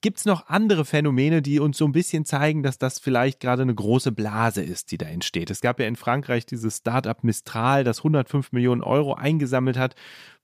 Gibt 0.02 0.20
es 0.20 0.26
noch 0.26 0.46
andere 0.46 0.86
Phänomene, 0.86 1.42
die 1.42 1.60
uns 1.60 1.76
so 1.76 1.86
ein 1.86 1.92
bisschen 1.92 2.24
zeigen, 2.24 2.62
dass 2.62 2.78
das 2.78 3.00
vielleicht 3.00 3.40
gerade 3.40 3.64
eine 3.64 3.74
große 3.74 4.12
Blase 4.12 4.62
ist, 4.62 4.92
die 4.92 5.00
da 5.00 5.08
entsteht? 5.08 5.50
Es 5.50 5.62
gab 5.62 5.80
ja 5.80 5.88
in 5.88 5.96
Frankreich 5.96 6.46
dieses 6.46 6.78
Startup 6.78 7.24
Mistral, 7.24 7.84
das 7.84 8.02
105 8.02 8.52
Millionen 8.52 8.84
Euro 8.84 9.16
eingesammelt 9.16 9.80
hat 9.80 9.96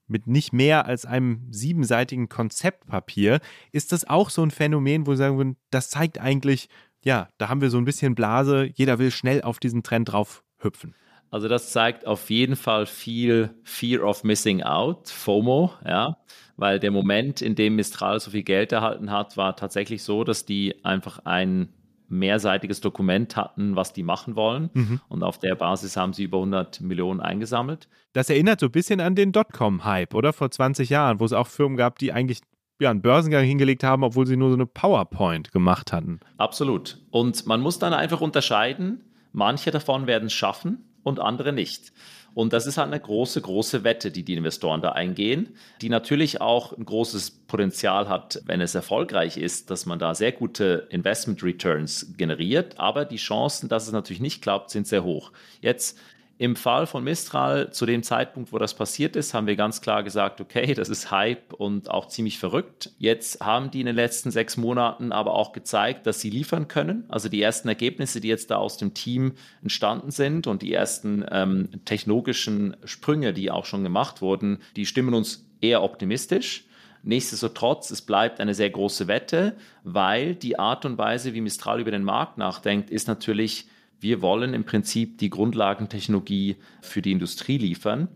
mit 0.08 0.28
nicht 0.28 0.53
mehr 0.53 0.86
als 0.86 1.06
einem 1.06 1.47
siebenseitigen 1.51 2.30
Konzeptpapier. 2.30 3.39
Ist 3.72 3.91
das 3.91 4.08
auch 4.08 4.30
so 4.30 4.43
ein 4.43 4.51
Phänomen, 4.51 5.08
wo 5.08 5.12
wir 5.12 5.18
sagen 5.18 5.38
würden, 5.38 5.58
das 5.72 5.89
zeigt 5.89 6.20
eigentlich, 6.20 6.70
ja, 7.03 7.30
da 7.38 7.49
haben 7.49 7.62
wir 7.62 7.70
so 7.70 7.78
ein 7.78 7.86
bisschen 7.86 8.16
Blase, 8.16 8.70
jeder 8.74 8.99
will 8.99 9.12
schnell 9.12 9.41
auf 9.41 9.60
diesen 9.60 9.84
Trend 9.84 10.12
drauf 10.12 10.43
hüpfen? 10.58 10.95
Also 11.32 11.47
das 11.47 11.72
zeigt 11.72 12.08
auf 12.08 12.30
jeden 12.30 12.56
Fall 12.56 12.86
viel 12.86 13.53
Fear 13.64 14.03
of 14.03 14.24
Missing 14.24 14.64
Out, 14.64 15.10
FOMO, 15.10 15.74
ja, 15.86 16.18
weil 16.56 16.80
der 16.80 16.91
Moment, 16.91 17.41
in 17.41 17.56
dem 17.56 17.76
Mistral 17.76 18.20
so 18.20 18.32
viel 18.32 18.43
Geld 18.43 18.72
erhalten 18.72 19.12
hat, 19.12 19.36
war 19.36 19.56
tatsächlich 19.56 20.03
so, 20.03 20.24
dass 20.24 20.45
die 20.45 20.86
einfach 20.86 21.20
ein 21.26 21.74
mehrseitiges 22.08 22.82
Dokument 22.82 23.36
hatten, 23.36 23.76
was 23.76 23.93
die 23.93 24.03
machen 24.03 24.36
wollen. 24.36 24.70
Mhm. 24.74 25.01
Und 25.08 25.24
auf 25.24 25.39
der 25.39 25.56
Basis 25.56 25.97
haben 25.97 26.14
sie 26.14 26.24
über 26.24 26.38
100 26.38 26.82
Millionen 26.82 27.20
eingesammelt. 27.20 27.88
Das 28.14 28.30
erinnert 28.30 28.60
so 28.60 28.68
ein 28.68 28.72
bisschen 28.72 28.99
an 28.99 29.16
den 29.16 29.32
Dotcom-Hype, 29.32 30.14
oder? 30.14 30.34
Vor 30.34 30.51
20 30.51 30.89
Jahren, 30.89 31.20
wo 31.20 31.26
es 31.26 31.34
auch 31.34 31.47
Firmen 31.47 31.78
gab, 31.78 31.99
die 31.99 32.12
eigentlich 32.12 32.41
ja, 32.80 32.91
einen 32.91 33.01
Börsengang 33.01 33.45
hingelegt 33.45 33.84
haben, 33.84 34.03
obwohl 34.03 34.28
sie 34.28 34.38
nur 34.38 34.49
so 34.49 34.56
eine 34.56 34.66
PowerPoint 34.66 35.51
gemacht 35.51 35.93
hatten. 35.93 36.20
Absolut. 36.38 36.99
Und 37.12 37.45
man 37.45 37.62
muss 37.62 37.80
dann 37.80 37.93
einfach 37.93 38.22
unterscheiden, 38.22 39.03
manche 39.32 39.72
davon 39.72 40.08
werden 40.08 40.26
es 40.26 40.34
schaffen 40.34 40.84
und 41.03 41.20
andere 41.20 41.53
nicht. 41.53 41.93
Und 42.36 42.52
das 42.52 42.68
ist 42.68 42.78
halt 42.78 42.88
eine 42.88 43.00
große, 43.00 43.42
große 43.42 43.86
Wette, 43.86 44.12
die 44.12 44.24
die 44.24 44.36
Investoren 44.36 44.82
da 44.82 44.92
eingehen, 44.92 45.56
die 45.82 45.88
natürlich 45.88 46.42
auch 46.42 46.74
ein 46.78 46.84
großes 46.84 47.32
Potenzial 47.32 48.10
hat, 48.10 48.42
wenn 48.46 48.60
es 48.60 48.76
erfolgreich 48.76 49.38
ist, 49.38 49.72
dass 49.72 49.86
man 49.86 50.00
da 50.00 50.14
sehr 50.14 50.34
gute 50.34 50.86
Investment 50.90 51.42
Returns 51.42 52.14
generiert. 52.18 52.78
Aber 52.78 53.06
die 53.06 53.16
Chancen, 53.16 53.70
dass 53.70 53.88
es 53.88 53.94
natürlich 53.94 54.22
nicht 54.22 54.42
klappt, 54.42 54.70
sind 54.70 54.86
sehr 54.86 55.06
hoch. 55.06 55.32
Jetzt 55.62 55.98
im 56.38 56.58
Fall 56.58 56.86
von 56.86 57.04
Mistral, 57.04 57.72
zu 57.72 57.86
dem 57.86 58.04
Zeitpunkt, 58.04 58.52
wo 58.52 58.58
das 58.58 58.74
passiert 58.74 59.16
ist, 59.16 59.34
haben 59.34 59.48
wir 59.48 59.56
ganz 59.56 59.80
klar 59.80 60.04
gesagt, 60.04 60.42
okay, 60.42 60.74
das 60.74 60.90
ist 60.90 61.10
Hype 61.10 61.54
und 61.54 61.90
auch 61.90 62.08
ziemlich 62.08 62.40
verrückt. 62.40 62.92
Jetzt 62.98 63.40
haben 63.40 63.72
die 63.72 63.80
in 63.80 63.86
den 63.86 63.96
letzten 63.96 64.32
sechs 64.32 64.58
Monaten 64.58 65.14
aber 65.14 65.34
auch 65.34 65.54
gezeigt, 65.54 66.06
dass 66.08 66.20
sie 66.20 66.30
liefern 66.30 66.68
können. 66.68 67.06
Also 67.08 67.30
die 67.30 67.42
ersten 67.42 67.70
Ergebnisse, 67.70 68.20
die 68.20 68.28
jetzt 68.28 68.52
da 68.52 68.58
aus 68.58 68.76
dem 68.76 68.94
Team 68.94 69.34
entstanden 69.62 70.12
sind 70.12 70.46
und 70.46 70.62
die 70.62 70.74
ersten 70.74 71.24
ähm, 71.32 71.70
technologischen 71.86 72.76
Sprünge, 72.84 73.32
die 73.32 73.50
auch 73.50 73.66
schon 73.66 73.84
gemacht 73.84 74.22
wurden, 74.22 74.60
die 74.76 74.86
stimmen 74.86 75.14
uns 75.14 75.48
eher 75.62 75.84
optimistisch. 75.84 76.66
Nichtsdestotrotz, 77.02 77.92
es 77.92 78.02
bleibt 78.02 78.42
eine 78.42 78.56
sehr 78.56 78.72
große 78.72 79.08
Wette, 79.08 79.56
weil 79.84 80.36
die 80.36 80.60
Art 80.60 80.86
und 80.86 80.98
Weise, 80.98 81.34
wie 81.34 81.42
Mistral 81.42 81.80
über 81.80 81.92
den 81.92 82.04
Markt 82.04 82.38
nachdenkt, 82.38 82.90
ist 82.90 83.08
natürlich 83.08 83.68
wir 84.00 84.22
wollen 84.22 84.54
im 84.54 84.66
Prinzip 84.66 85.18
die 85.18 85.30
Grundlagentechnologie 85.30 86.58
für 86.82 87.02
die 87.02 87.12
Industrie 87.12 87.58
liefern. 87.58 88.10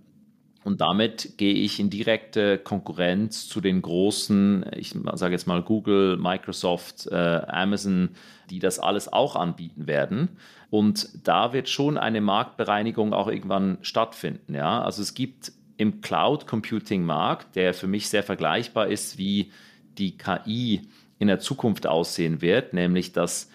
Und 0.64 0.82
damit 0.82 1.38
gehe 1.38 1.54
ich 1.54 1.80
in 1.80 1.90
direkte 1.90 2.58
Konkurrenz 2.58 3.48
zu 3.48 3.62
den 3.62 3.82
großen, 3.82 4.66
ich 4.76 4.94
sage 5.14 5.34
jetzt 5.34 5.48
mal 5.48 5.64
Google, 5.64 6.18
Microsoft, 6.18 7.08
äh, 7.08 7.16
Amazon, 7.16 8.10
die 8.50 8.60
das 8.60 8.78
alles 8.78 9.12
auch 9.12 9.36
anbieten 9.36 9.88
werden. 9.88 10.30
Und 10.70 11.10
da 11.24 11.54
wird 11.54 11.70
schon 11.70 11.98
eine 11.98 12.22
Marktbereinigung 12.22 13.14
auch 13.14 13.28
irgendwann 13.28 13.78
stattfinden. 13.82 14.54
Ja? 14.54 14.82
Also 14.82 15.02
es 15.02 15.14
gibt 15.14 15.54
im 15.78 16.02
Cloud 16.02 16.46
Computing 16.46 17.04
Markt, 17.04 17.56
der 17.56 17.74
für 17.74 17.88
mich 17.88 18.10
sehr 18.10 18.24
vergleichbar 18.24 18.88
ist, 18.88 19.18
wie 19.18 19.52
die 19.98 20.18
KI 20.18 20.82
in 21.20 21.28
der 21.28 21.40
Zukunft 21.40 21.88
aussehen 21.88 22.42
wird, 22.42 22.74
nämlich 22.74 23.14
dass 23.14 23.50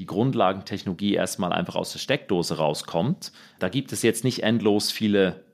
die 0.00 0.06
Grundlagentechnologie 0.06 1.12
erstmal 1.12 1.52
einfach 1.52 1.76
aus 1.76 1.92
der 1.92 1.98
Steckdose 1.98 2.56
rauskommt. 2.56 3.32
Da 3.58 3.68
gibt 3.68 3.92
es 3.92 4.00
jetzt 4.00 4.24
nicht 4.24 4.42
endlos 4.42 4.90
viele 4.90 5.44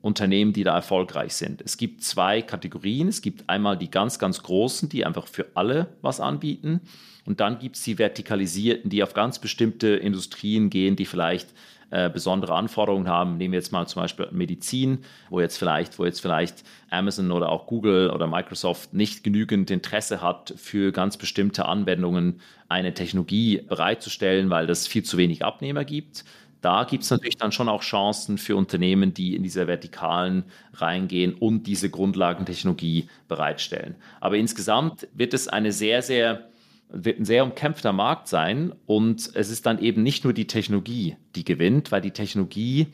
Unternehmen, 0.00 0.52
die 0.52 0.64
da 0.64 0.74
erfolgreich 0.74 1.34
sind. 1.34 1.62
Es 1.62 1.76
gibt 1.76 2.02
zwei 2.02 2.42
Kategorien. 2.42 3.06
Es 3.06 3.22
gibt 3.22 3.48
einmal 3.48 3.78
die 3.78 3.92
ganz, 3.92 4.18
ganz 4.18 4.42
großen, 4.42 4.88
die 4.88 5.06
einfach 5.06 5.28
für 5.28 5.46
alle 5.54 5.86
was 6.02 6.18
anbieten. 6.18 6.80
Und 7.26 7.38
dann 7.38 7.60
gibt 7.60 7.76
es 7.76 7.84
die 7.84 7.96
vertikalisierten, 7.96 8.90
die 8.90 9.04
auf 9.04 9.14
ganz 9.14 9.38
bestimmte 9.38 9.90
Industrien 9.90 10.68
gehen, 10.68 10.96
die 10.96 11.06
vielleicht 11.06 11.50
äh, 11.92 12.08
besondere 12.08 12.54
Anforderungen 12.54 13.06
haben. 13.06 13.36
Nehmen 13.36 13.52
wir 13.52 13.58
jetzt 13.58 13.70
mal 13.70 13.86
zum 13.86 14.00
Beispiel 14.00 14.26
Medizin, 14.32 15.04
wo 15.28 15.40
jetzt 15.40 15.58
vielleicht, 15.58 15.98
wo 15.98 16.06
jetzt 16.06 16.20
vielleicht 16.20 16.64
Amazon 16.88 17.30
oder 17.30 17.50
auch 17.50 17.66
Google 17.66 18.08
oder 18.08 18.26
Microsoft 18.26 18.94
nicht 18.94 19.22
genügend 19.22 19.70
Interesse 19.70 20.22
hat, 20.22 20.54
für 20.56 20.90
ganz 20.90 21.18
bestimmte 21.18 21.66
Anwendungen 21.66 22.40
eine 22.68 22.94
Technologie 22.94 23.60
bereitzustellen, 23.68 24.48
weil 24.48 24.66
das 24.66 24.86
viel 24.86 25.02
zu 25.02 25.18
wenig 25.18 25.44
Abnehmer 25.44 25.84
gibt. 25.84 26.24
Da 26.62 26.84
gibt 26.84 27.02
es 27.02 27.10
natürlich 27.10 27.36
dann 27.36 27.52
schon 27.52 27.68
auch 27.68 27.82
Chancen 27.82 28.38
für 28.38 28.56
Unternehmen, 28.56 29.12
die 29.12 29.36
in 29.36 29.42
diese 29.42 29.66
Vertikalen 29.66 30.44
reingehen 30.72 31.34
und 31.34 31.64
diese 31.64 31.90
Grundlagentechnologie 31.90 33.08
bereitstellen. 33.28 33.96
Aber 34.20 34.38
insgesamt 34.38 35.08
wird 35.12 35.34
es 35.34 35.46
eine 35.46 35.72
sehr, 35.72 36.00
sehr 36.00 36.51
wird 36.92 37.18
ein 37.18 37.24
sehr 37.24 37.44
umkämpfter 37.44 37.92
Markt 37.92 38.28
sein 38.28 38.72
und 38.86 39.30
es 39.34 39.50
ist 39.50 39.66
dann 39.66 39.78
eben 39.78 40.02
nicht 40.02 40.24
nur 40.24 40.32
die 40.32 40.46
Technologie, 40.46 41.16
die 41.34 41.44
gewinnt, 41.44 41.90
weil 41.90 42.02
die 42.02 42.10
Technologie, 42.10 42.88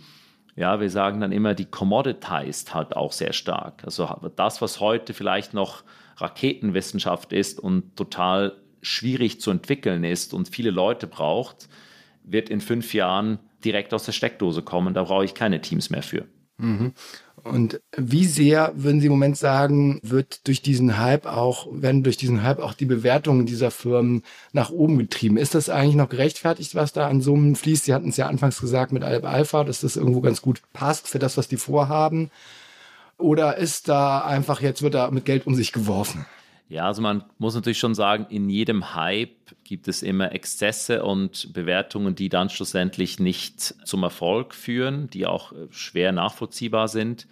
ja, 0.57 0.81
wir 0.81 0.89
sagen 0.89 1.21
dann 1.21 1.33
immer, 1.33 1.55
die 1.55 1.65
commoditized 1.65 2.75
halt 2.75 2.97
auch 2.97 3.13
sehr 3.13 3.33
stark. 3.33 3.83
Also 3.85 4.09
das, 4.37 4.63
was 4.63 4.81
heute 4.81 5.15
vielleicht 5.15 5.53
noch 5.53 5.83
Raketenwissenschaft 6.17 7.33
ist 7.33 7.59
und 7.61 7.97
total 7.97 8.57
schwierig 8.83 9.41
zu 9.41 9.51
entwickeln 9.51 10.05
ist 10.05 10.33
und 10.33 10.49
viele 10.49 10.71
Leute 10.71 11.07
braucht, 11.07 11.69
wird 12.23 12.51
in 12.51 12.61
fünf 12.61 12.95
Jahren 12.95 13.39
direkt 13.65 13.93
aus 13.93 14.05
der 14.05 14.13
Steckdose 14.13 14.63
kommen. 14.63 14.95
Da 14.95 15.03
brauche 15.05 15.25
ich 15.25 15.35
keine 15.35 15.61
Teams 15.61 15.91
mehr 15.91 16.03
für. 16.03 16.27
Mhm. 16.59 16.93
Und 17.49 17.81
wie 17.97 18.27
sehr, 18.27 18.73
würden 18.77 19.01
Sie 19.01 19.07
im 19.07 19.13
Moment 19.13 19.37
sagen, 19.37 20.01
wird 20.03 20.47
durch 20.47 20.63
diesen 20.63 20.99
Hype 20.99 21.27
auch, 21.27 21.67
werden 21.71 22.03
durch 22.03 22.17
diesen 22.17 22.43
Hype 22.43 22.61
auch 22.61 22.75
die 22.75 22.85
Bewertungen 22.85 23.47
dieser 23.47 23.71
Firmen 23.71 24.23
nach 24.53 24.71
oben 24.71 24.99
getrieben? 24.99 25.37
Ist 25.37 25.55
das 25.55 25.69
eigentlich 25.69 25.97
noch 25.97 26.09
gerechtfertigt, 26.09 26.75
was 26.75 26.93
da 26.93 27.09
an 27.09 27.21
Summen 27.21 27.57
fließt? 27.57 27.85
Sie 27.85 27.95
hatten 27.95 28.11
es 28.11 28.17
ja 28.17 28.27
anfangs 28.27 28.61
gesagt 28.61 28.93
mit 28.93 29.03
Alp 29.03 29.25
Alpha, 29.25 29.65
dass 29.65 29.81
das 29.81 29.97
irgendwo 29.97 30.21
ganz 30.21 30.43
gut 30.43 30.63
passt 30.73 31.09
für 31.09 31.19
das, 31.19 31.37
was 31.37 31.49
die 31.49 31.57
vorhaben. 31.57 32.31
Oder 33.17 33.57
ist 33.57 33.89
da 33.89 34.21
einfach 34.21 34.61
jetzt 34.61 34.83
wird 34.83 34.95
da 34.95 35.11
mit 35.11 35.25
Geld 35.25 35.47
um 35.47 35.55
sich 35.55 35.73
geworfen? 35.73 36.27
Ja, 36.69 36.85
also 36.87 37.01
man 37.01 37.25
muss 37.39 37.55
natürlich 37.55 37.79
schon 37.79 37.95
sagen, 37.95 38.27
in 38.29 38.51
jedem 38.51 38.95
Hype 38.95 39.55
gibt 39.65 39.89
es 39.89 40.03
immer 40.03 40.33
Exzesse 40.33 41.03
und 41.03 41.55
Bewertungen, 41.55 42.15
die 42.15 42.29
dann 42.29 42.51
schlussendlich 42.51 43.19
nicht 43.19 43.61
zum 43.87 44.03
Erfolg 44.03 44.55
führen, 44.55 45.09
die 45.09 45.25
auch 45.27 45.53
äh, 45.53 45.67
schwer 45.71 46.13
nachvollziehbar 46.13 46.89
sind. 46.89 47.27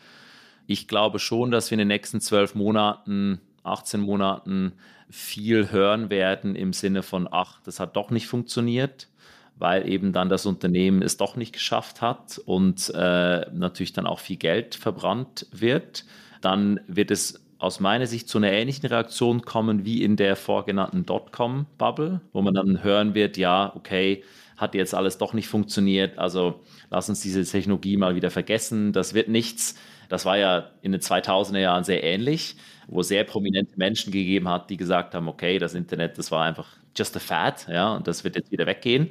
Ich 0.66 0.88
glaube 0.88 1.18
schon, 1.18 1.50
dass 1.50 1.70
wir 1.70 1.74
in 1.74 1.80
den 1.80 1.88
nächsten 1.88 2.20
zwölf 2.22 2.54
Monaten, 2.54 3.40
18 3.62 4.00
Monaten 4.00 4.72
viel 5.10 5.70
hören 5.70 6.08
werden 6.08 6.56
im 6.56 6.72
Sinne 6.72 7.02
von, 7.02 7.28
ach, 7.30 7.60
das 7.64 7.78
hat 7.78 7.94
doch 7.94 8.10
nicht 8.10 8.26
funktioniert, 8.26 9.08
weil 9.56 9.86
eben 9.88 10.12
dann 10.12 10.30
das 10.30 10.46
Unternehmen 10.46 11.02
es 11.02 11.18
doch 11.18 11.36
nicht 11.36 11.52
geschafft 11.52 12.00
hat 12.00 12.38
und 12.46 12.90
äh, 12.94 13.46
natürlich 13.52 13.92
dann 13.92 14.06
auch 14.06 14.18
viel 14.18 14.36
Geld 14.36 14.74
verbrannt 14.74 15.46
wird. 15.52 16.06
Dann 16.40 16.80
wird 16.86 17.10
es 17.10 17.45
aus 17.58 17.80
meiner 17.80 18.06
Sicht 18.06 18.28
zu 18.28 18.38
einer 18.38 18.52
ähnlichen 18.52 18.86
Reaktion 18.86 19.42
kommen 19.42 19.84
wie 19.84 20.02
in 20.02 20.16
der 20.16 20.36
vorgenannten 20.36 21.06
Dotcom-Bubble, 21.06 22.20
wo 22.32 22.42
man 22.42 22.54
dann 22.54 22.82
hören 22.82 23.14
wird, 23.14 23.36
ja, 23.36 23.72
okay, 23.74 24.22
hat 24.56 24.74
jetzt 24.74 24.94
alles 24.94 25.18
doch 25.18 25.32
nicht 25.32 25.48
funktioniert, 25.48 26.18
also 26.18 26.60
lass 26.90 27.08
uns 27.08 27.20
diese 27.20 27.44
Technologie 27.44 27.96
mal 27.96 28.14
wieder 28.14 28.30
vergessen, 28.30 28.92
das 28.92 29.14
wird 29.14 29.28
nichts. 29.28 29.76
Das 30.08 30.24
war 30.24 30.38
ja 30.38 30.70
in 30.82 30.92
den 30.92 31.00
2000er 31.00 31.58
Jahren 31.58 31.84
sehr 31.84 32.02
ähnlich, 32.04 32.56
wo 32.86 33.02
sehr 33.02 33.24
prominente 33.24 33.76
Menschen 33.76 34.12
gegeben 34.12 34.48
hat, 34.48 34.70
die 34.70 34.76
gesagt 34.76 35.14
haben, 35.14 35.28
okay, 35.28 35.58
das 35.58 35.74
Internet, 35.74 36.16
das 36.18 36.30
war 36.30 36.44
einfach 36.44 36.68
just 36.96 37.16
a 37.16 37.20
fad, 37.20 37.66
ja, 37.68 37.94
und 37.96 38.06
das 38.06 38.24
wird 38.24 38.36
jetzt 38.36 38.50
wieder 38.52 38.66
weggehen. 38.66 39.10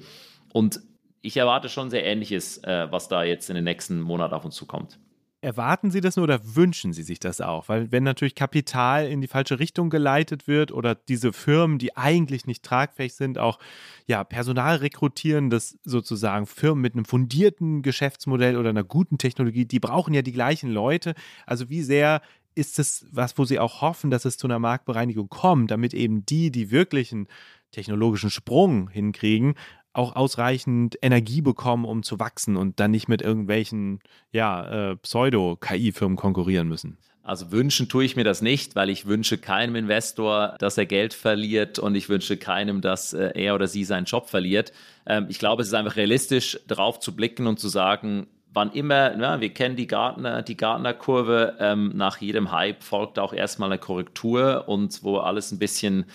Und 0.53 0.79
ich 1.21 1.37
erwarte 1.37 1.69
schon 1.69 1.89
sehr 1.89 2.05
Ähnliches, 2.05 2.63
äh, 2.63 2.87
was 2.91 3.07
da 3.07 3.23
jetzt 3.23 3.49
in 3.49 3.55
den 3.55 3.65
nächsten 3.65 3.99
Monaten 3.99 4.33
auf 4.33 4.45
uns 4.45 4.55
zukommt. 4.55 4.99
Erwarten 5.45 5.91
Sie 5.91 6.01
das 6.01 6.15
nur 6.15 6.23
oder 6.23 6.55
wünschen 6.55 6.91
Sie 6.91 7.03
sich 7.03 7.19
das 7.19 7.39
auch? 7.39 7.69
Weil 7.69 7.91
wenn 7.91 8.01
natürlich 8.01 8.33
Kapital 8.33 9.07
in 9.07 9.21
die 9.21 9.27
falsche 9.27 9.59
Richtung 9.59 9.91
geleitet 9.91 10.47
wird 10.47 10.71
oder 10.71 10.95
diese 10.95 11.33
Firmen, 11.33 11.77
die 11.77 11.95
eigentlich 11.95 12.47
nicht 12.47 12.63
tragfähig 12.63 13.13
sind, 13.13 13.37
auch 13.37 13.59
ja, 14.07 14.23
Personal 14.23 14.77
rekrutieren, 14.77 15.51
das 15.51 15.77
sozusagen 15.83 16.47
Firmen 16.47 16.81
mit 16.81 16.95
einem 16.95 17.05
fundierten 17.05 17.83
Geschäftsmodell 17.83 18.57
oder 18.57 18.71
einer 18.71 18.83
guten 18.83 19.19
Technologie, 19.19 19.65
die 19.65 19.79
brauchen 19.79 20.15
ja 20.15 20.23
die 20.23 20.31
gleichen 20.31 20.71
Leute. 20.71 21.13
Also 21.45 21.69
wie 21.69 21.83
sehr 21.83 22.23
ist 22.55 22.79
es 22.79 23.05
was, 23.11 23.37
wo 23.37 23.45
Sie 23.45 23.59
auch 23.59 23.81
hoffen, 23.81 24.09
dass 24.09 24.25
es 24.25 24.37
zu 24.37 24.47
einer 24.47 24.57
Marktbereinigung 24.57 25.29
kommt, 25.29 25.69
damit 25.69 25.93
eben 25.93 26.25
die, 26.25 26.49
die 26.49 26.71
wirklichen 26.71 27.27
technologischen 27.71 28.31
Sprung 28.31 28.89
hinkriegen, 28.89 29.53
auch 29.97 30.15
ausreichend 30.15 30.97
Energie 31.01 31.41
bekommen, 31.41 31.85
um 31.85 32.03
zu 32.03 32.19
wachsen 32.19 32.57
und 32.57 32.79
dann 32.79 32.91
nicht 32.91 33.07
mit 33.07 33.21
irgendwelchen 33.21 33.99
ja, 34.31 34.91
äh, 34.91 34.95
Pseudo-KI-Firmen 34.97 36.17
konkurrieren 36.17 36.67
müssen? 36.67 36.97
Also 37.23 37.51
wünschen 37.51 37.89
tue 37.89 38.05
ich 38.05 38.15
mir 38.15 38.23
das 38.23 38.43
nicht, 38.43 38.75
weil 38.75 38.91
ich 38.91 39.07
wünsche 39.07 39.39
keinem 39.39 39.75
Investor, 39.75 40.55
dass 40.59 40.77
er 40.77 40.85
Geld 40.85 41.15
verliert 41.15 41.79
und 41.79 41.95
ich 41.95 42.07
wünsche 42.07 42.37
keinem, 42.37 42.81
dass 42.81 43.13
äh, 43.13 43.31
er 43.33 43.55
oder 43.55 43.67
sie 43.67 43.83
seinen 43.83 44.05
Job 44.05 44.29
verliert. 44.29 44.71
Ähm, 45.07 45.25
ich 45.27 45.39
glaube, 45.39 45.63
es 45.63 45.69
ist 45.69 45.73
einfach 45.73 45.95
realistisch, 45.95 46.59
darauf 46.67 46.99
zu 46.99 47.15
blicken 47.15 47.47
und 47.47 47.59
zu 47.59 47.67
sagen, 47.67 48.27
wann 48.53 48.71
immer, 48.71 49.19
ja, 49.19 49.41
wir 49.41 49.49
kennen 49.49 49.75
die 49.75 49.87
Gartner, 49.87 50.43
die 50.43 50.55
Gartner-Kurve, 50.55 51.57
ähm, 51.59 51.91
nach 51.95 52.17
jedem 52.17 52.51
Hype 52.51 52.83
folgt 52.83 53.17
auch 53.17 53.33
erstmal 53.33 53.71
eine 53.71 53.79
Korrektur 53.79 54.65
und 54.67 55.03
wo 55.03 55.17
alles 55.17 55.51
ein 55.51 55.57
bisschen 55.59 56.05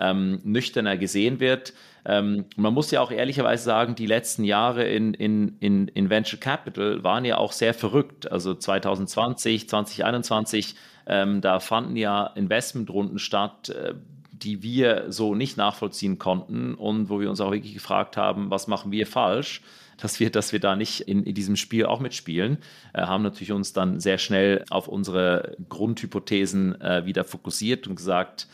ähm, 0.00 0.40
nüchterner 0.42 0.96
gesehen 0.96 1.40
wird. 1.40 1.74
Ähm, 2.04 2.46
man 2.56 2.72
muss 2.72 2.90
ja 2.90 3.00
auch 3.00 3.10
ehrlicherweise 3.10 3.64
sagen, 3.64 3.94
die 3.94 4.06
letzten 4.06 4.44
Jahre 4.44 4.84
in, 4.84 5.14
in, 5.14 5.56
in, 5.60 5.88
in 5.88 6.10
Venture 6.10 6.40
Capital 6.40 7.04
waren 7.04 7.24
ja 7.24 7.36
auch 7.36 7.52
sehr 7.52 7.74
verrückt. 7.74 8.30
Also 8.30 8.54
2020, 8.54 9.68
2021, 9.68 10.74
ähm, 11.06 11.40
da 11.40 11.60
fanden 11.60 11.96
ja 11.96 12.26
Investmentrunden 12.26 13.18
statt, 13.18 13.68
äh, 13.68 13.94
die 14.32 14.62
wir 14.62 15.06
so 15.08 15.34
nicht 15.34 15.58
nachvollziehen 15.58 16.18
konnten 16.18 16.74
und 16.74 17.10
wo 17.10 17.20
wir 17.20 17.28
uns 17.28 17.40
auch 17.40 17.52
wirklich 17.52 17.74
gefragt 17.74 18.16
haben, 18.16 18.50
was 18.50 18.68
machen 18.68 18.90
wir 18.90 19.06
falsch, 19.06 19.60
dass 19.98 20.18
wir, 20.18 20.30
dass 20.30 20.52
wir 20.52 20.60
da 20.60 20.76
nicht 20.76 21.00
in, 21.02 21.24
in 21.24 21.34
diesem 21.34 21.56
Spiel 21.56 21.84
auch 21.84 22.00
mitspielen, 22.00 22.58
äh, 22.94 23.02
haben 23.02 23.22
natürlich 23.22 23.52
uns 23.52 23.74
dann 23.74 24.00
sehr 24.00 24.16
schnell 24.16 24.64
auf 24.70 24.88
unsere 24.88 25.56
Grundhypothesen 25.68 26.80
äh, 26.80 27.04
wieder 27.04 27.24
fokussiert 27.24 27.86
und 27.86 27.96
gesagt, 27.96 28.46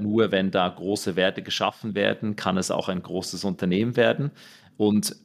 nur 0.00 0.32
wenn 0.32 0.50
da 0.50 0.68
große 0.68 1.16
Werte 1.16 1.42
geschaffen 1.42 1.94
werden, 1.94 2.36
kann 2.36 2.56
es 2.56 2.70
auch 2.70 2.88
ein 2.88 3.02
großes 3.02 3.44
Unternehmen 3.44 3.96
werden. 3.96 4.30
Und 4.76 5.16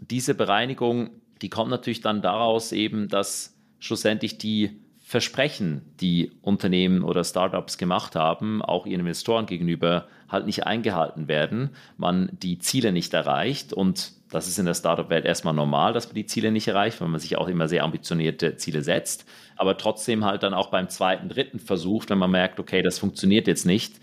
diese 0.00 0.34
Bereinigung, 0.34 1.10
die 1.42 1.50
kommt 1.50 1.70
natürlich 1.70 2.00
dann 2.00 2.22
daraus 2.22 2.72
eben, 2.72 3.08
dass 3.08 3.56
schlussendlich 3.78 4.38
die 4.38 4.80
Versprechen, 4.98 5.82
die 6.00 6.32
Unternehmen 6.42 7.02
oder 7.02 7.24
Startups 7.24 7.78
gemacht 7.78 8.14
haben, 8.14 8.60
auch 8.60 8.84
ihren 8.84 9.00
Investoren 9.00 9.46
gegenüber, 9.46 10.06
halt 10.28 10.44
nicht 10.44 10.66
eingehalten 10.66 11.28
werden, 11.28 11.70
man 11.96 12.30
die 12.32 12.58
Ziele 12.58 12.92
nicht 12.92 13.14
erreicht 13.14 13.72
und 13.72 14.12
das 14.30 14.48
ist 14.48 14.58
in 14.58 14.66
der 14.66 14.74
Startup-Welt 14.74 15.24
erstmal 15.24 15.54
normal, 15.54 15.92
dass 15.92 16.06
man 16.06 16.14
die 16.14 16.26
Ziele 16.26 16.50
nicht 16.52 16.68
erreicht, 16.68 17.00
weil 17.00 17.08
man 17.08 17.20
sich 17.20 17.36
auch 17.36 17.48
immer 17.48 17.68
sehr 17.68 17.84
ambitionierte 17.84 18.56
Ziele 18.56 18.82
setzt, 18.82 19.24
aber 19.56 19.76
trotzdem 19.76 20.24
halt 20.24 20.42
dann 20.42 20.54
auch 20.54 20.70
beim 20.70 20.88
zweiten, 20.88 21.28
dritten 21.28 21.58
Versuch, 21.58 22.04
wenn 22.08 22.18
man 22.18 22.30
merkt, 22.30 22.60
okay, 22.60 22.82
das 22.82 22.98
funktioniert 22.98 23.46
jetzt 23.46 23.66
nicht, 23.66 24.00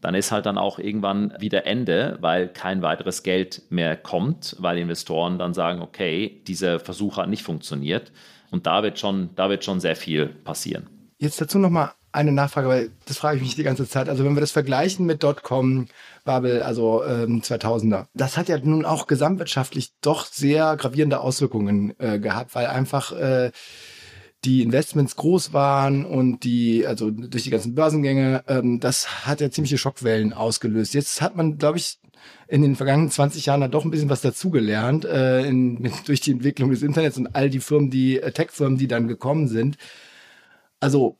dann 0.00 0.14
ist 0.14 0.30
halt 0.30 0.46
dann 0.46 0.58
auch 0.58 0.78
irgendwann 0.78 1.34
wieder 1.40 1.66
Ende, 1.66 2.18
weil 2.20 2.48
kein 2.48 2.82
weiteres 2.82 3.22
Geld 3.22 3.62
mehr 3.70 3.96
kommt, 3.96 4.56
weil 4.58 4.78
Investoren 4.78 5.38
dann 5.38 5.54
sagen, 5.54 5.80
okay, 5.80 6.42
dieser 6.46 6.78
Versuch 6.78 7.16
hat 7.16 7.28
nicht 7.28 7.42
funktioniert. 7.42 8.12
Und 8.50 8.66
da 8.66 8.82
wird 8.82 8.98
schon, 8.98 9.30
da 9.34 9.50
wird 9.50 9.64
schon 9.64 9.80
sehr 9.80 9.96
viel 9.96 10.26
passieren. 10.26 10.88
Jetzt 11.18 11.40
dazu 11.40 11.58
nochmal 11.58 11.92
eine 12.18 12.32
Nachfrage, 12.32 12.68
weil 12.68 12.90
das 13.06 13.18
frage 13.18 13.36
ich 13.36 13.42
mich 13.42 13.54
die 13.54 13.62
ganze 13.62 13.88
Zeit. 13.88 14.08
Also 14.08 14.24
wenn 14.24 14.34
wir 14.34 14.40
das 14.40 14.50
vergleichen 14.50 15.06
mit 15.06 15.22
Dotcom, 15.22 15.86
Bubble, 16.24 16.64
also 16.64 17.04
ähm, 17.04 17.42
2000er, 17.42 18.06
das 18.12 18.36
hat 18.36 18.48
ja 18.48 18.58
nun 18.58 18.84
auch 18.84 19.06
gesamtwirtschaftlich 19.06 19.92
doch 20.00 20.26
sehr 20.26 20.76
gravierende 20.76 21.20
Auswirkungen 21.20 21.94
äh, 21.98 22.18
gehabt, 22.18 22.56
weil 22.56 22.66
einfach 22.66 23.12
äh, 23.12 23.52
die 24.44 24.62
Investments 24.62 25.14
groß 25.14 25.52
waren 25.52 26.04
und 26.04 26.42
die, 26.42 26.86
also 26.86 27.10
durch 27.10 27.44
die 27.44 27.50
ganzen 27.50 27.76
Börsengänge, 27.76 28.42
ähm, 28.48 28.80
das 28.80 29.24
hat 29.24 29.40
ja 29.40 29.50
ziemliche 29.50 29.78
Schockwellen 29.78 30.32
ausgelöst. 30.32 30.94
Jetzt 30.94 31.22
hat 31.22 31.36
man, 31.36 31.56
glaube 31.56 31.78
ich, 31.78 32.00
in 32.48 32.62
den 32.62 32.74
vergangenen 32.74 33.12
20 33.12 33.46
Jahren 33.46 33.62
hat 33.62 33.74
doch 33.74 33.84
ein 33.84 33.92
bisschen 33.92 34.10
was 34.10 34.22
dazugelernt 34.22 35.04
äh, 35.04 35.48
durch 36.04 36.20
die 36.20 36.32
Entwicklung 36.32 36.70
des 36.70 36.82
Internets 36.82 37.16
und 37.16 37.28
all 37.36 37.48
die 37.48 37.60
Firmen, 37.60 37.90
die 37.90 38.20
äh, 38.20 38.32
Tech-Firmen, 38.32 38.76
die 38.76 38.88
dann 38.88 39.06
gekommen 39.06 39.46
sind. 39.46 39.76
Also 40.80 41.18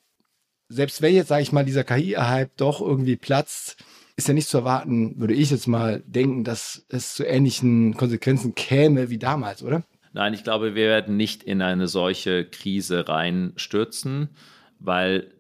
selbst 0.69 1.03
wenn 1.03 1.15
jetzt, 1.15 1.29
sage 1.29 1.43
ich 1.43 1.53
mal, 1.53 1.65
dieser 1.65 1.85
KI-Hype 1.85 2.57
doch 2.57 2.81
irgendwie 2.81 3.17
platzt, 3.17 3.77
ist 4.17 4.29
ja 4.29 4.35
nicht 4.35 4.49
zu 4.49 4.59
erwarten, 4.59 5.19
würde 5.19 5.35
ich 5.35 5.51
jetzt 5.51 5.69
mal 5.69 6.03
denken, 6.07 6.45
dass 6.45 6.85
es 6.89 7.15
zu 7.15 7.25
ähnlichen 7.25 7.95
Konsequenzen 7.97 8.55
käme 8.55 9.11
wie 9.11 9.19
damals, 9.19 9.63
oder? 9.63 9.85
Nein, 10.13 10.35
ich 10.35 10.43
glaube, 10.43 10.75
wir 10.75 10.89
werden 10.89 11.17
nicht 11.17 11.45
in 11.45 11.63
eine 11.63 11.87
solche 11.87 12.45
Krise 12.45 13.09
reinstürzen, 13.09 14.31
weil 14.81 15.33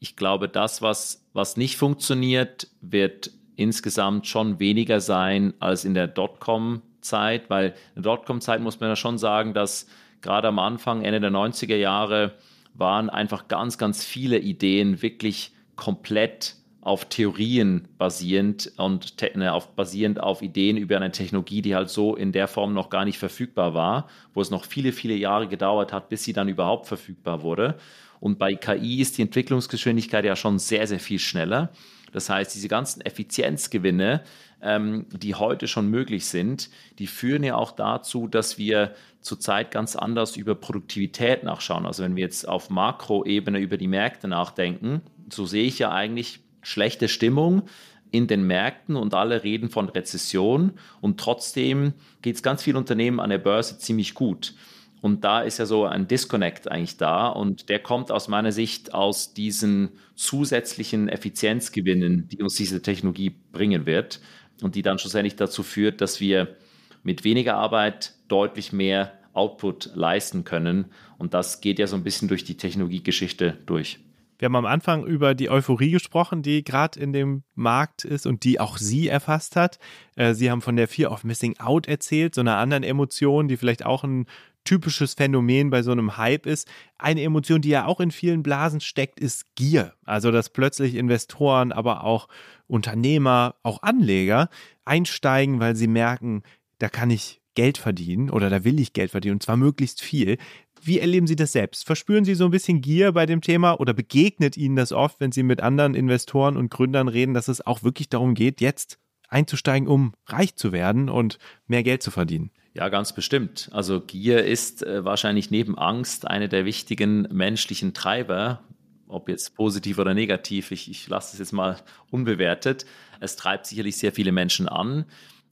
ich 0.00 0.16
glaube, 0.16 0.48
das, 0.48 0.80
was, 0.80 1.26
was 1.32 1.56
nicht 1.56 1.76
funktioniert, 1.76 2.68
wird 2.80 3.30
insgesamt 3.56 4.26
schon 4.26 4.60
weniger 4.60 5.00
sein 5.00 5.52
als 5.58 5.84
in 5.84 5.94
der 5.94 6.06
Dotcom-Zeit, 6.06 7.50
weil 7.50 7.74
in 7.94 8.02
der 8.02 8.14
Dotcom-Zeit 8.14 8.60
muss 8.60 8.80
man 8.80 8.88
ja 8.88 8.96
schon 8.96 9.18
sagen, 9.18 9.52
dass 9.52 9.86
gerade 10.20 10.48
am 10.48 10.58
Anfang, 10.58 11.02
Ende 11.02 11.20
der 11.20 11.30
90er 11.30 11.76
Jahre, 11.76 12.32
waren 12.78 13.10
einfach 13.10 13.48
ganz, 13.48 13.76
ganz 13.76 14.04
viele 14.04 14.38
Ideen 14.38 15.02
wirklich 15.02 15.52
komplett 15.76 16.56
auf 16.80 17.04
Theorien 17.04 17.88
basierend 17.98 18.72
und 18.78 19.14
ne, 19.34 19.52
auf, 19.52 19.74
basierend 19.74 20.20
auf 20.20 20.40
Ideen 20.40 20.76
über 20.76 20.96
eine 20.96 21.10
Technologie, 21.10 21.60
die 21.60 21.74
halt 21.74 21.90
so 21.90 22.16
in 22.16 22.32
der 22.32 22.48
Form 22.48 22.72
noch 22.72 22.88
gar 22.88 23.04
nicht 23.04 23.18
verfügbar 23.18 23.74
war, 23.74 24.08
wo 24.32 24.40
es 24.40 24.50
noch 24.50 24.64
viele, 24.64 24.92
viele 24.92 25.14
Jahre 25.14 25.48
gedauert 25.48 25.92
hat, 25.92 26.08
bis 26.08 26.24
sie 26.24 26.32
dann 26.32 26.48
überhaupt 26.48 26.86
verfügbar 26.86 27.42
wurde. 27.42 27.76
Und 28.20 28.38
bei 28.38 28.54
KI 28.54 29.00
ist 29.00 29.18
die 29.18 29.22
Entwicklungsgeschwindigkeit 29.22 30.24
ja 30.24 30.34
schon 30.34 30.58
sehr, 30.58 30.86
sehr 30.86 31.00
viel 31.00 31.18
schneller. 31.18 31.70
Das 32.12 32.30
heißt, 32.30 32.54
diese 32.54 32.68
ganzen 32.68 33.00
Effizienzgewinne, 33.02 34.22
ähm, 34.62 35.06
die 35.10 35.34
heute 35.34 35.68
schon 35.68 35.88
möglich 35.88 36.26
sind, 36.26 36.70
die 36.98 37.06
führen 37.06 37.44
ja 37.44 37.56
auch 37.56 37.72
dazu, 37.72 38.28
dass 38.28 38.58
wir 38.58 38.94
zurzeit 39.20 39.70
ganz 39.70 39.96
anders 39.96 40.36
über 40.36 40.54
Produktivität 40.54 41.44
nachschauen. 41.44 41.86
Also 41.86 42.02
wenn 42.02 42.16
wir 42.16 42.24
jetzt 42.24 42.48
auf 42.48 42.70
Makroebene 42.70 43.58
über 43.58 43.76
die 43.76 43.88
Märkte 43.88 44.28
nachdenken, 44.28 45.02
so 45.32 45.46
sehe 45.46 45.64
ich 45.64 45.78
ja 45.78 45.92
eigentlich 45.92 46.40
schlechte 46.62 47.08
Stimmung 47.08 47.62
in 48.10 48.26
den 48.26 48.46
Märkten 48.46 48.96
und 48.96 49.14
alle 49.14 49.44
reden 49.44 49.68
von 49.68 49.88
Rezession 49.88 50.72
und 51.00 51.20
trotzdem 51.20 51.92
geht 52.22 52.36
es 52.36 52.42
ganz 52.42 52.62
vielen 52.62 52.76
Unternehmen 52.76 53.20
an 53.20 53.30
der 53.30 53.38
Börse 53.38 53.78
ziemlich 53.78 54.14
gut. 54.14 54.54
Und 55.00 55.24
da 55.24 55.42
ist 55.42 55.58
ja 55.58 55.66
so 55.66 55.84
ein 55.84 56.08
Disconnect 56.08 56.70
eigentlich 56.70 56.96
da 56.96 57.28
und 57.28 57.68
der 57.68 57.78
kommt 57.78 58.10
aus 58.10 58.28
meiner 58.28 58.52
Sicht 58.52 58.94
aus 58.94 59.32
diesen 59.32 59.90
zusätzlichen 60.14 61.08
Effizienzgewinnen, 61.08 62.28
die 62.28 62.42
uns 62.42 62.56
diese 62.56 62.82
Technologie 62.82 63.30
bringen 63.52 63.86
wird 63.86 64.20
und 64.62 64.74
die 64.74 64.82
dann 64.82 64.98
schlussendlich 64.98 65.36
dazu 65.36 65.62
führt, 65.62 66.00
dass 66.00 66.20
wir 66.20 66.56
mit 67.02 67.24
weniger 67.24 67.56
Arbeit 67.56 68.14
deutlich 68.26 68.72
mehr 68.72 69.12
Output 69.34 69.92
leisten 69.94 70.44
können. 70.44 70.86
Und 71.16 71.32
das 71.32 71.60
geht 71.60 71.78
ja 71.78 71.86
so 71.86 71.96
ein 71.96 72.02
bisschen 72.02 72.28
durch 72.28 72.44
die 72.44 72.56
Technologiegeschichte 72.56 73.58
durch. 73.66 74.00
Wir 74.38 74.46
haben 74.46 74.56
am 74.56 74.66
Anfang 74.66 75.04
über 75.04 75.34
die 75.34 75.50
Euphorie 75.50 75.90
gesprochen, 75.90 76.42
die 76.42 76.62
gerade 76.62 76.98
in 77.00 77.12
dem 77.12 77.42
Markt 77.54 78.04
ist 78.04 78.24
und 78.24 78.44
die 78.44 78.60
auch 78.60 78.78
Sie 78.78 79.08
erfasst 79.08 79.56
hat. 79.56 79.80
Äh, 80.14 80.34
Sie 80.34 80.50
haben 80.50 80.62
von 80.62 80.76
der 80.76 80.86
Fear 80.86 81.10
of 81.10 81.24
Missing 81.24 81.58
Out 81.58 81.88
erzählt, 81.88 82.36
so 82.36 82.40
einer 82.40 82.56
anderen 82.56 82.84
Emotion, 82.84 83.48
die 83.48 83.56
vielleicht 83.56 83.84
auch 83.84 84.04
ein 84.04 84.26
typisches 84.64 85.14
Phänomen 85.14 85.70
bei 85.70 85.82
so 85.82 85.92
einem 85.92 86.16
Hype 86.16 86.46
ist. 86.46 86.68
Eine 86.98 87.22
Emotion, 87.22 87.60
die 87.60 87.70
ja 87.70 87.86
auch 87.86 88.00
in 88.00 88.10
vielen 88.10 88.42
Blasen 88.42 88.80
steckt, 88.80 89.20
ist 89.20 89.54
Gier. 89.54 89.94
Also, 90.04 90.30
dass 90.30 90.50
plötzlich 90.50 90.94
Investoren, 90.94 91.72
aber 91.72 92.04
auch 92.04 92.28
Unternehmer, 92.66 93.54
auch 93.62 93.82
Anleger 93.82 94.48
einsteigen, 94.84 95.60
weil 95.60 95.76
sie 95.76 95.86
merken, 95.86 96.42
da 96.78 96.88
kann 96.88 97.10
ich 97.10 97.40
Geld 97.54 97.78
verdienen 97.78 98.30
oder 98.30 98.50
da 98.50 98.62
will 98.62 98.78
ich 98.78 98.92
Geld 98.92 99.10
verdienen 99.10 99.34
und 99.34 99.42
zwar 99.42 99.56
möglichst 99.56 100.00
viel. 100.00 100.38
Wie 100.80 101.00
erleben 101.00 101.26
Sie 101.26 101.34
das 101.34 101.50
selbst? 101.50 101.84
Verspüren 101.84 102.24
Sie 102.24 102.34
so 102.34 102.44
ein 102.44 102.52
bisschen 102.52 102.80
Gier 102.80 103.10
bei 103.10 103.26
dem 103.26 103.40
Thema 103.40 103.80
oder 103.80 103.92
begegnet 103.92 104.56
Ihnen 104.56 104.76
das 104.76 104.92
oft, 104.92 105.18
wenn 105.18 105.32
Sie 105.32 105.42
mit 105.42 105.60
anderen 105.60 105.94
Investoren 105.94 106.56
und 106.56 106.70
Gründern 106.70 107.08
reden, 107.08 107.34
dass 107.34 107.48
es 107.48 107.66
auch 107.66 107.82
wirklich 107.82 108.08
darum 108.08 108.34
geht, 108.34 108.60
jetzt 108.60 109.00
einzusteigen, 109.28 109.88
um 109.88 110.14
reich 110.26 110.54
zu 110.54 110.70
werden 110.70 111.08
und 111.08 111.38
mehr 111.66 111.82
Geld 111.82 112.02
zu 112.02 112.12
verdienen? 112.12 112.50
Ja, 112.74 112.88
ganz 112.88 113.12
bestimmt. 113.12 113.70
Also 113.72 114.00
Gier 114.00 114.44
ist 114.44 114.82
äh, 114.82 115.04
wahrscheinlich 115.04 115.50
neben 115.50 115.76
Angst 115.78 116.26
eine 116.26 116.48
der 116.48 116.64
wichtigen 116.64 117.22
menschlichen 117.32 117.94
Treiber, 117.94 118.62
ob 119.08 119.28
jetzt 119.28 119.54
positiv 119.54 119.98
oder 119.98 120.14
negativ. 120.14 120.70
Ich, 120.70 120.90
ich 120.90 121.08
lasse 121.08 121.34
es 121.34 121.38
jetzt 121.38 121.52
mal 121.52 121.76
unbewertet. 122.10 122.86
Es 123.20 123.36
treibt 123.36 123.66
sicherlich 123.66 123.96
sehr 123.96 124.12
viele 124.12 124.32
Menschen 124.32 124.68
an. 124.68 125.06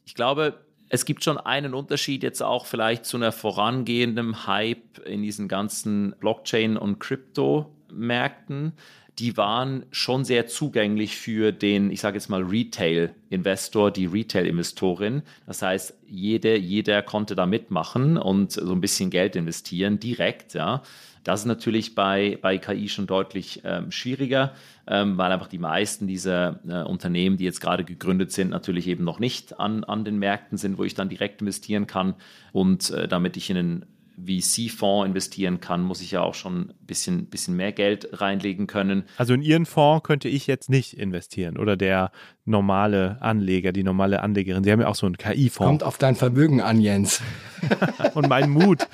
Ich 0.04 0.14
glaube, 0.14 0.60
es 0.88 1.04
gibt 1.04 1.24
schon 1.24 1.38
einen 1.38 1.74
Unterschied 1.74 2.22
jetzt 2.22 2.42
auch 2.42 2.66
vielleicht 2.66 3.06
zu 3.06 3.16
einer 3.16 3.32
vorangehenden 3.32 4.46
Hype 4.46 4.98
in 5.04 5.22
diesen 5.22 5.48
ganzen 5.48 6.14
Blockchain- 6.20 6.76
und 6.76 7.00
Krypto-Märkten. 7.00 8.72
Die 9.18 9.36
waren 9.36 9.86
schon 9.90 10.24
sehr 10.24 10.46
zugänglich 10.46 11.16
für 11.16 11.52
den, 11.52 11.90
ich 11.90 12.00
sage 12.00 12.16
jetzt 12.16 12.28
mal, 12.28 12.42
Retail-Investor, 12.42 13.90
die 13.90 14.06
Retail-Investorin. 14.06 15.22
Das 15.46 15.62
heißt, 15.62 15.98
jede, 16.06 16.56
jeder 16.56 17.02
konnte 17.02 17.34
da 17.34 17.46
mitmachen 17.46 18.18
und 18.18 18.52
so 18.52 18.72
ein 18.72 18.80
bisschen 18.80 19.10
Geld 19.10 19.34
investieren, 19.36 19.98
direkt, 19.98 20.54
ja. 20.54 20.82
Das 21.26 21.40
ist 21.40 21.46
natürlich 21.46 21.96
bei, 21.96 22.38
bei 22.40 22.56
KI 22.56 22.88
schon 22.88 23.08
deutlich 23.08 23.62
ähm, 23.64 23.90
schwieriger, 23.90 24.54
ähm, 24.86 25.18
weil 25.18 25.32
einfach 25.32 25.48
die 25.48 25.58
meisten 25.58 26.06
dieser 26.06 26.60
äh, 26.68 26.84
Unternehmen, 26.84 27.36
die 27.36 27.42
jetzt 27.42 27.60
gerade 27.60 27.82
gegründet 27.82 28.30
sind, 28.30 28.50
natürlich 28.50 28.86
eben 28.86 29.02
noch 29.02 29.18
nicht 29.18 29.58
an, 29.58 29.82
an 29.82 30.04
den 30.04 30.20
Märkten 30.20 30.56
sind, 30.56 30.78
wo 30.78 30.84
ich 30.84 30.94
dann 30.94 31.08
direkt 31.08 31.40
investieren 31.40 31.88
kann. 31.88 32.14
Und 32.52 32.90
äh, 32.90 33.08
damit 33.08 33.36
ich 33.36 33.50
in 33.50 33.56
einen 33.56 33.86
VC-Fonds 34.18 35.06
investieren 35.06 35.60
kann, 35.60 35.82
muss 35.82 36.00
ich 36.00 36.12
ja 36.12 36.22
auch 36.22 36.34
schon 36.34 36.70
ein 36.70 36.86
bisschen, 36.86 37.26
bisschen 37.26 37.56
mehr 37.56 37.72
Geld 37.72 38.08
reinlegen 38.12 38.66
können. 38.66 39.04
Also 39.16 39.34
in 39.34 39.42
Ihren 39.42 39.66
Fonds 39.66 40.04
könnte 40.04 40.28
ich 40.28 40.46
jetzt 40.46 40.70
nicht 40.70 40.94
investieren 40.94 41.58
oder 41.58 41.76
der 41.76 42.10
normale 42.44 43.20
Anleger, 43.20 43.72
die 43.72 43.82
normale 43.82 44.22
Anlegerin. 44.22 44.64
Sie 44.64 44.72
haben 44.72 44.80
ja 44.80 44.88
auch 44.88 44.94
so 44.94 45.06
einen 45.06 45.16
KI-Fonds. 45.16 45.68
Kommt 45.68 45.82
auf 45.82 45.98
dein 45.98 46.14
Vermögen 46.14 46.60
an, 46.60 46.80
Jens. 46.80 47.20
und 48.14 48.28
meinen 48.28 48.50
Mut. 48.50 48.86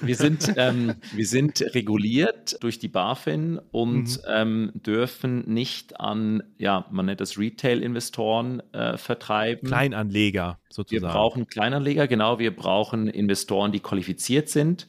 Wir 0.00 0.16
sind, 0.16 0.54
ähm, 0.56 0.94
wir 1.12 1.26
sind 1.26 1.60
reguliert 1.74 2.62
durch 2.62 2.78
die 2.78 2.88
BaFin 2.88 3.58
und 3.72 4.04
mhm. 4.04 4.18
ähm, 4.28 4.72
dürfen 4.74 5.52
nicht 5.52 5.98
an, 6.00 6.42
ja, 6.56 6.86
man 6.90 7.06
nennt 7.06 7.20
das 7.20 7.38
Retail-Investoren 7.38 8.62
äh, 8.72 8.96
vertreiben. 8.96 9.68
Kleinanleger 9.68 10.59
sozusagen. 10.70 11.02
Wir 11.02 11.12
brauchen 11.12 11.46
Kleinanleger, 11.46 12.08
genau. 12.08 12.38
Wir 12.38 12.54
brauchen 12.54 13.08
Investoren, 13.08 13.72
die 13.72 13.80
qualifiziert 13.80 14.48
sind. 14.48 14.86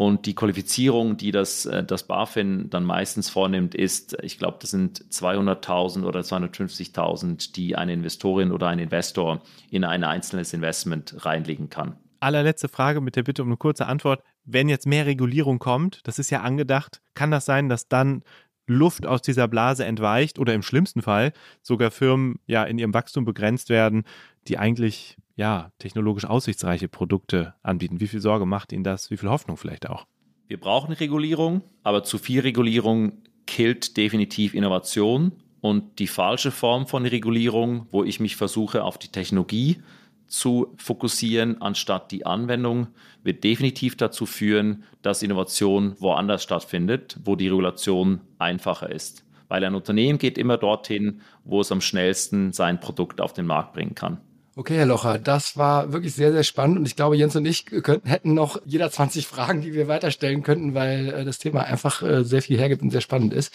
Und 0.00 0.24
die 0.24 0.34
Qualifizierung, 0.34 1.18
die 1.18 1.30
das, 1.30 1.66
äh, 1.66 1.84
das 1.84 2.04
BaFin 2.04 2.70
dann 2.70 2.84
meistens 2.84 3.28
vornimmt, 3.28 3.74
ist, 3.74 4.16
ich 4.22 4.38
glaube, 4.38 4.56
das 4.58 4.70
sind 4.70 5.04
200.000 5.10 6.06
oder 6.06 6.20
250.000, 6.20 7.52
die 7.52 7.76
eine 7.76 7.92
Investorin 7.92 8.50
oder 8.50 8.68
ein 8.68 8.78
Investor 8.78 9.42
in 9.70 9.84
ein 9.84 10.02
einzelnes 10.02 10.54
Investment 10.54 11.26
reinlegen 11.26 11.68
kann. 11.68 11.98
Allerletzte 12.18 12.68
Frage 12.68 13.02
mit 13.02 13.14
der 13.14 13.24
Bitte 13.24 13.42
um 13.42 13.48
eine 13.48 13.58
kurze 13.58 13.86
Antwort. 13.86 14.22
Wenn 14.44 14.70
jetzt 14.70 14.86
mehr 14.86 15.04
Regulierung 15.04 15.58
kommt, 15.58 16.00
das 16.04 16.18
ist 16.18 16.30
ja 16.30 16.40
angedacht, 16.40 17.02
kann 17.12 17.30
das 17.30 17.44
sein, 17.44 17.68
dass 17.68 17.86
dann 17.88 18.22
Luft 18.66 19.04
aus 19.04 19.20
dieser 19.20 19.48
Blase 19.48 19.84
entweicht 19.84 20.38
oder 20.38 20.54
im 20.54 20.62
schlimmsten 20.62 21.02
Fall 21.02 21.32
sogar 21.60 21.90
Firmen 21.90 22.38
ja 22.46 22.64
in 22.64 22.78
ihrem 22.78 22.94
Wachstum 22.94 23.24
begrenzt 23.24 23.68
werden, 23.68 24.04
die 24.48 24.58
eigentlich 24.58 25.16
ja 25.36 25.70
technologisch 25.78 26.24
aussichtsreiche 26.24 26.88
Produkte 26.88 27.54
anbieten. 27.62 28.00
Wie 28.00 28.08
viel 28.08 28.20
Sorge 28.20 28.46
macht 28.46 28.72
Ihnen 28.72 28.84
das? 28.84 29.10
Wie 29.10 29.16
viel 29.16 29.30
Hoffnung 29.30 29.56
vielleicht 29.56 29.88
auch? 29.88 30.06
Wir 30.48 30.58
brauchen 30.58 30.92
Regulierung, 30.92 31.62
aber 31.82 32.02
zu 32.02 32.18
viel 32.18 32.40
Regulierung 32.40 33.22
killt 33.46 33.96
definitiv 33.96 34.54
Innovation 34.54 35.32
und 35.60 35.98
die 35.98 36.06
falsche 36.06 36.50
Form 36.50 36.86
von 36.86 37.06
Regulierung, 37.06 37.86
wo 37.90 38.04
ich 38.04 38.20
mich 38.20 38.36
versuche 38.36 38.84
auf 38.84 38.98
die 38.98 39.08
Technologie 39.08 39.82
zu 40.26 40.74
fokussieren 40.76 41.60
anstatt 41.60 42.12
die 42.12 42.24
Anwendung, 42.24 42.88
wird 43.22 43.44
definitiv 43.44 43.96
dazu 43.96 44.26
führen, 44.26 44.84
dass 45.02 45.22
Innovation 45.22 45.96
woanders 45.98 46.42
stattfindet, 46.42 47.18
wo 47.24 47.36
die 47.36 47.48
Regulation 47.48 48.20
einfacher 48.38 48.90
ist. 48.90 49.24
Weil 49.48 49.64
ein 49.64 49.74
Unternehmen 49.74 50.18
geht 50.18 50.38
immer 50.38 50.56
dorthin, 50.56 51.20
wo 51.44 51.60
es 51.60 51.72
am 51.72 51.80
schnellsten 51.80 52.52
sein 52.52 52.78
Produkt 52.78 53.20
auf 53.20 53.32
den 53.32 53.46
Markt 53.46 53.72
bringen 53.72 53.96
kann. 53.96 54.20
Okay, 54.56 54.76
Herr 54.76 54.86
Locher, 54.86 55.18
das 55.18 55.56
war 55.56 55.92
wirklich 55.92 56.14
sehr, 56.14 56.32
sehr 56.32 56.42
spannend 56.42 56.78
und 56.78 56.86
ich 56.86 56.96
glaube, 56.96 57.16
Jens 57.16 57.36
und 57.36 57.46
ich 57.46 57.66
könnten, 57.66 58.08
hätten 58.08 58.34
noch 58.34 58.60
jeder 58.64 58.90
20 58.90 59.26
Fragen, 59.26 59.62
die 59.62 59.74
wir 59.74 59.86
weiterstellen 59.86 60.42
könnten, 60.42 60.74
weil 60.74 61.08
äh, 61.08 61.24
das 61.24 61.38
Thema 61.38 61.62
einfach 61.62 62.02
äh, 62.02 62.24
sehr 62.24 62.42
viel 62.42 62.58
hergibt 62.58 62.82
und 62.82 62.90
sehr 62.90 63.00
spannend 63.00 63.32
ist. 63.32 63.54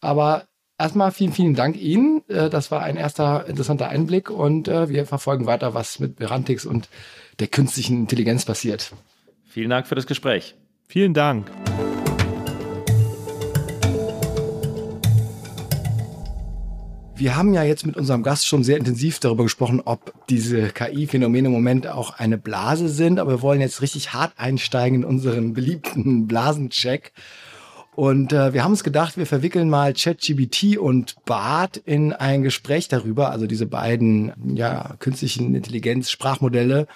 Aber 0.00 0.44
erstmal 0.78 1.12
vielen, 1.12 1.32
vielen 1.32 1.54
Dank 1.54 1.76
Ihnen. 1.76 2.22
Äh, 2.28 2.48
das 2.48 2.70
war 2.70 2.82
ein 2.82 2.96
erster 2.96 3.46
interessanter 3.46 3.90
Einblick 3.90 4.30
und 4.30 4.66
äh, 4.66 4.88
wir 4.88 5.06
verfolgen 5.06 5.46
weiter, 5.46 5.74
was 5.74 5.98
mit 5.98 6.16
Verantix 6.16 6.64
und 6.64 6.88
der 7.38 7.48
künstlichen 7.48 7.98
Intelligenz 7.98 8.44
passiert. 8.44 8.92
Vielen 9.46 9.70
Dank 9.70 9.86
für 9.86 9.94
das 9.94 10.06
Gespräch. 10.06 10.54
Vielen 10.88 11.12
Dank. 11.14 11.50
Wir 17.20 17.36
haben 17.36 17.52
ja 17.52 17.62
jetzt 17.62 17.84
mit 17.84 17.98
unserem 17.98 18.22
Gast 18.22 18.46
schon 18.46 18.64
sehr 18.64 18.78
intensiv 18.78 19.18
darüber 19.18 19.42
gesprochen, 19.42 19.82
ob 19.84 20.14
diese 20.30 20.70
KI-Phänomene 20.70 21.48
im 21.48 21.52
Moment 21.52 21.86
auch 21.86 22.18
eine 22.18 22.38
Blase 22.38 22.88
sind, 22.88 23.18
aber 23.18 23.32
wir 23.32 23.42
wollen 23.42 23.60
jetzt 23.60 23.82
richtig 23.82 24.14
hart 24.14 24.32
einsteigen 24.38 25.02
in 25.02 25.04
unseren 25.04 25.52
beliebten 25.52 26.26
Blasencheck. 26.26 27.12
Und 27.94 28.32
äh, 28.32 28.54
wir 28.54 28.64
haben 28.64 28.70
uns 28.70 28.84
gedacht, 28.84 29.18
wir 29.18 29.26
verwickeln 29.26 29.68
mal 29.68 29.92
ChatGBT 29.92 30.78
und 30.78 31.16
BART 31.26 31.76
in 31.76 32.14
ein 32.14 32.42
Gespräch 32.42 32.88
darüber, 32.88 33.30
also 33.30 33.46
diese 33.46 33.66
beiden 33.66 34.32
ja, 34.56 34.96
künstlichen 34.98 35.54
Intelligenz-Sprachmodelle, 35.54 36.86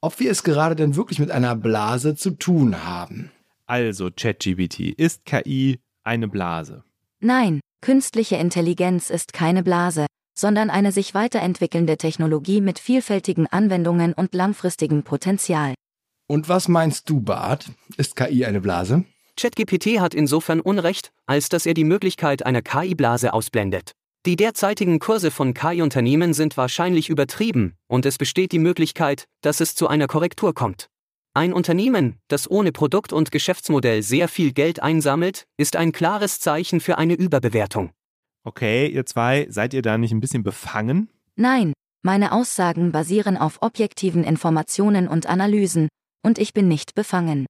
ob 0.00 0.20
wir 0.20 0.30
es 0.30 0.44
gerade 0.44 0.76
denn 0.76 0.94
wirklich 0.94 1.18
mit 1.18 1.32
einer 1.32 1.56
Blase 1.56 2.14
zu 2.14 2.30
tun 2.30 2.84
haben. 2.84 3.32
Also, 3.66 4.08
ChatGBT, 4.08 4.94
ist 4.96 5.24
KI 5.24 5.80
eine 6.04 6.28
Blase? 6.28 6.84
Nein, 7.18 7.60
künstliche 7.82 8.36
Intelligenz 8.36 9.10
ist 9.10 9.34
keine 9.34 9.62
Blase, 9.62 10.06
sondern 10.38 10.70
eine 10.70 10.92
sich 10.92 11.12
weiterentwickelnde 11.12 11.98
Technologie 11.98 12.62
mit 12.62 12.78
vielfältigen 12.78 13.46
Anwendungen 13.46 14.14
und 14.14 14.34
langfristigem 14.34 15.02
Potenzial. 15.02 15.74
Und 16.28 16.48
was 16.48 16.68
meinst 16.68 17.10
du, 17.10 17.20
Bart? 17.20 17.70
Ist 17.98 18.16
KI 18.16 18.46
eine 18.46 18.62
Blase? 18.62 19.04
ChatGPT 19.36 20.00
hat 20.00 20.14
insofern 20.14 20.60
Unrecht, 20.60 21.10
als 21.26 21.48
dass 21.48 21.66
er 21.66 21.74
die 21.74 21.84
Möglichkeit 21.84 22.46
einer 22.46 22.62
KI-Blase 22.62 23.34
ausblendet. 23.34 23.92
Die 24.24 24.36
derzeitigen 24.36 25.00
Kurse 25.00 25.32
von 25.32 25.52
KI-Unternehmen 25.52 26.32
sind 26.32 26.56
wahrscheinlich 26.56 27.08
übertrieben 27.08 27.74
und 27.88 28.06
es 28.06 28.18
besteht 28.18 28.52
die 28.52 28.60
Möglichkeit, 28.60 29.24
dass 29.40 29.60
es 29.60 29.74
zu 29.74 29.88
einer 29.88 30.06
Korrektur 30.06 30.54
kommt. 30.54 30.86
Ein 31.34 31.54
Unternehmen, 31.54 32.18
das 32.28 32.50
ohne 32.50 32.72
Produkt 32.72 33.14
und 33.14 33.30
Geschäftsmodell 33.30 34.02
sehr 34.02 34.28
viel 34.28 34.52
Geld 34.52 34.82
einsammelt, 34.82 35.46
ist 35.56 35.76
ein 35.76 35.92
klares 35.92 36.40
Zeichen 36.40 36.78
für 36.78 36.98
eine 36.98 37.14
Überbewertung. 37.14 37.90
Okay, 38.44 38.88
ihr 38.88 39.06
zwei, 39.06 39.46
seid 39.48 39.72
ihr 39.72 39.80
da 39.80 39.96
nicht 39.96 40.12
ein 40.12 40.20
bisschen 40.20 40.42
befangen? 40.42 41.08
Nein, 41.34 41.72
meine 42.02 42.32
Aussagen 42.32 42.92
basieren 42.92 43.38
auf 43.38 43.62
objektiven 43.62 44.24
Informationen 44.24 45.08
und 45.08 45.24
Analysen, 45.24 45.88
und 46.22 46.38
ich 46.38 46.52
bin 46.52 46.68
nicht 46.68 46.94
befangen. 46.94 47.46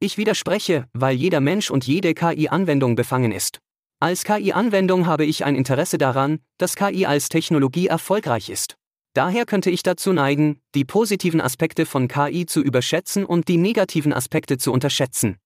Ich 0.00 0.16
widerspreche, 0.16 0.86
weil 0.94 1.16
jeder 1.16 1.40
Mensch 1.40 1.70
und 1.70 1.86
jede 1.86 2.14
KI-Anwendung 2.14 2.96
befangen 2.96 3.32
ist. 3.32 3.58
Als 4.00 4.24
KI-Anwendung 4.24 5.06
habe 5.06 5.26
ich 5.26 5.44
ein 5.44 5.54
Interesse 5.54 5.98
daran, 5.98 6.38
dass 6.56 6.76
KI 6.76 7.04
als 7.04 7.28
Technologie 7.28 7.88
erfolgreich 7.88 8.48
ist. 8.48 8.76
Daher 9.16 9.46
könnte 9.46 9.70
ich 9.70 9.82
dazu 9.82 10.12
neigen, 10.12 10.60
die 10.74 10.84
positiven 10.84 11.40
Aspekte 11.40 11.86
von 11.86 12.06
KI 12.06 12.44
zu 12.44 12.60
überschätzen 12.60 13.24
und 13.24 13.48
die 13.48 13.56
negativen 13.56 14.12
Aspekte 14.12 14.58
zu 14.58 14.70
unterschätzen. 14.72 15.38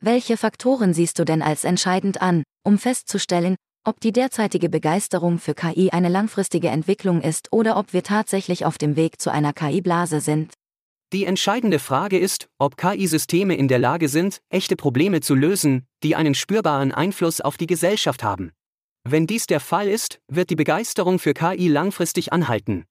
Welche 0.00 0.36
Faktoren 0.36 0.94
siehst 0.94 1.18
du 1.18 1.24
denn 1.24 1.42
als 1.42 1.64
entscheidend 1.64 2.22
an, 2.22 2.44
um 2.64 2.78
festzustellen, 2.78 3.56
ob 3.84 3.98
die 3.98 4.12
derzeitige 4.12 4.68
Begeisterung 4.68 5.40
für 5.40 5.54
KI 5.54 5.90
eine 5.90 6.08
langfristige 6.08 6.68
Entwicklung 6.68 7.20
ist 7.20 7.52
oder 7.52 7.76
ob 7.78 7.92
wir 7.92 8.04
tatsächlich 8.04 8.64
auf 8.64 8.78
dem 8.78 8.94
Weg 8.94 9.20
zu 9.20 9.32
einer 9.32 9.52
KI-Blase 9.52 10.20
sind? 10.20 10.52
Die 11.12 11.24
entscheidende 11.24 11.80
Frage 11.80 12.20
ist, 12.20 12.46
ob 12.60 12.76
KI-Systeme 12.76 13.56
in 13.56 13.66
der 13.66 13.80
Lage 13.80 14.08
sind, 14.08 14.38
echte 14.50 14.76
Probleme 14.76 15.20
zu 15.20 15.34
lösen, 15.34 15.84
die 16.04 16.14
einen 16.14 16.36
spürbaren 16.36 16.92
Einfluss 16.92 17.40
auf 17.40 17.56
die 17.56 17.66
Gesellschaft 17.66 18.22
haben. 18.22 18.52
Wenn 19.02 19.26
dies 19.26 19.46
der 19.46 19.58
Fall 19.58 19.88
ist, 19.88 20.20
wird 20.28 20.50
die 20.50 20.56
Begeisterung 20.56 21.18
für 21.18 21.34
KI 21.34 21.66
langfristig 21.66 22.32
anhalten. 22.32 22.84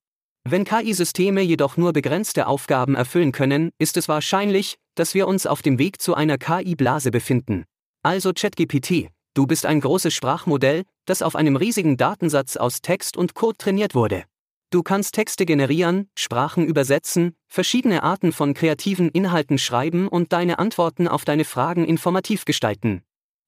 Wenn 0.47 0.63
KI-Systeme 0.63 1.41
jedoch 1.41 1.75
nur 1.75 1.91
begrenzte 1.91 2.45
Aufgaben 2.45 2.93
erfüllen 2.93 3.31
können, 3.31 3.71
ist 3.79 3.97
es 3.97 4.07
wahrscheinlich, 4.07 4.75
dass 4.93 5.15
wir 5.15 5.27
uns 5.27 5.47
auf 5.47 5.63
dem 5.63 5.79
Weg 5.79 5.99
zu 5.99 6.13
einer 6.13 6.37
KI-Blase 6.37 7.09
befinden. 7.09 7.65
Also 8.03 8.31
ChatGPT, 8.31 9.09
du 9.33 9.47
bist 9.47 9.65
ein 9.65 9.81
großes 9.81 10.13
Sprachmodell, 10.13 10.83
das 11.07 11.23
auf 11.23 11.35
einem 11.35 11.55
riesigen 11.55 11.97
Datensatz 11.97 12.57
aus 12.57 12.81
Text 12.81 13.17
und 13.17 13.33
Code 13.33 13.57
trainiert 13.57 13.95
wurde. 13.95 14.25
Du 14.69 14.83
kannst 14.83 15.15
Texte 15.15 15.47
generieren, 15.47 16.09
Sprachen 16.15 16.63
übersetzen, 16.63 17.33
verschiedene 17.47 18.03
Arten 18.03 18.31
von 18.31 18.53
kreativen 18.53 19.09
Inhalten 19.09 19.57
schreiben 19.57 20.07
und 20.07 20.31
deine 20.31 20.59
Antworten 20.59 21.07
auf 21.07 21.25
deine 21.25 21.45
Fragen 21.45 21.85
informativ 21.85 22.45
gestalten. 22.45 23.01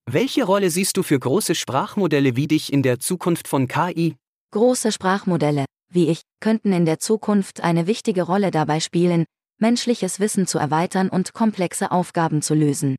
Welche 0.10 0.46
Rolle 0.46 0.72
siehst 0.72 0.98
du 0.98 1.04
für 1.04 1.20
große 1.20 1.54
Sprachmodelle 1.54 2.36
wie 2.36 2.48
dich 2.48 2.74
in 2.74 2.82
der 2.82 3.00
Zukunft 3.00 3.48
von 3.48 3.68
KI? 3.68 4.16
Große 4.52 4.92
Sprachmodelle, 4.92 5.66
wie 5.90 6.10
ich, 6.10 6.22
könnten 6.40 6.74
in 6.74 6.86
der 6.86 7.00
Zukunft 7.00 7.62
eine 7.62 7.88
wichtige 7.88 8.24
Rolle 8.24 8.52
dabei 8.52 8.80
spielen, 8.80 9.26
menschliches 9.60 10.20
Wissen 10.20 10.48
zu 10.48 10.58
erweitern 10.58 11.10
und 11.10 11.34
komplexe 11.34 11.92
Aufgaben 11.92 12.42
zu 12.42 12.54
lösen. 12.54 12.96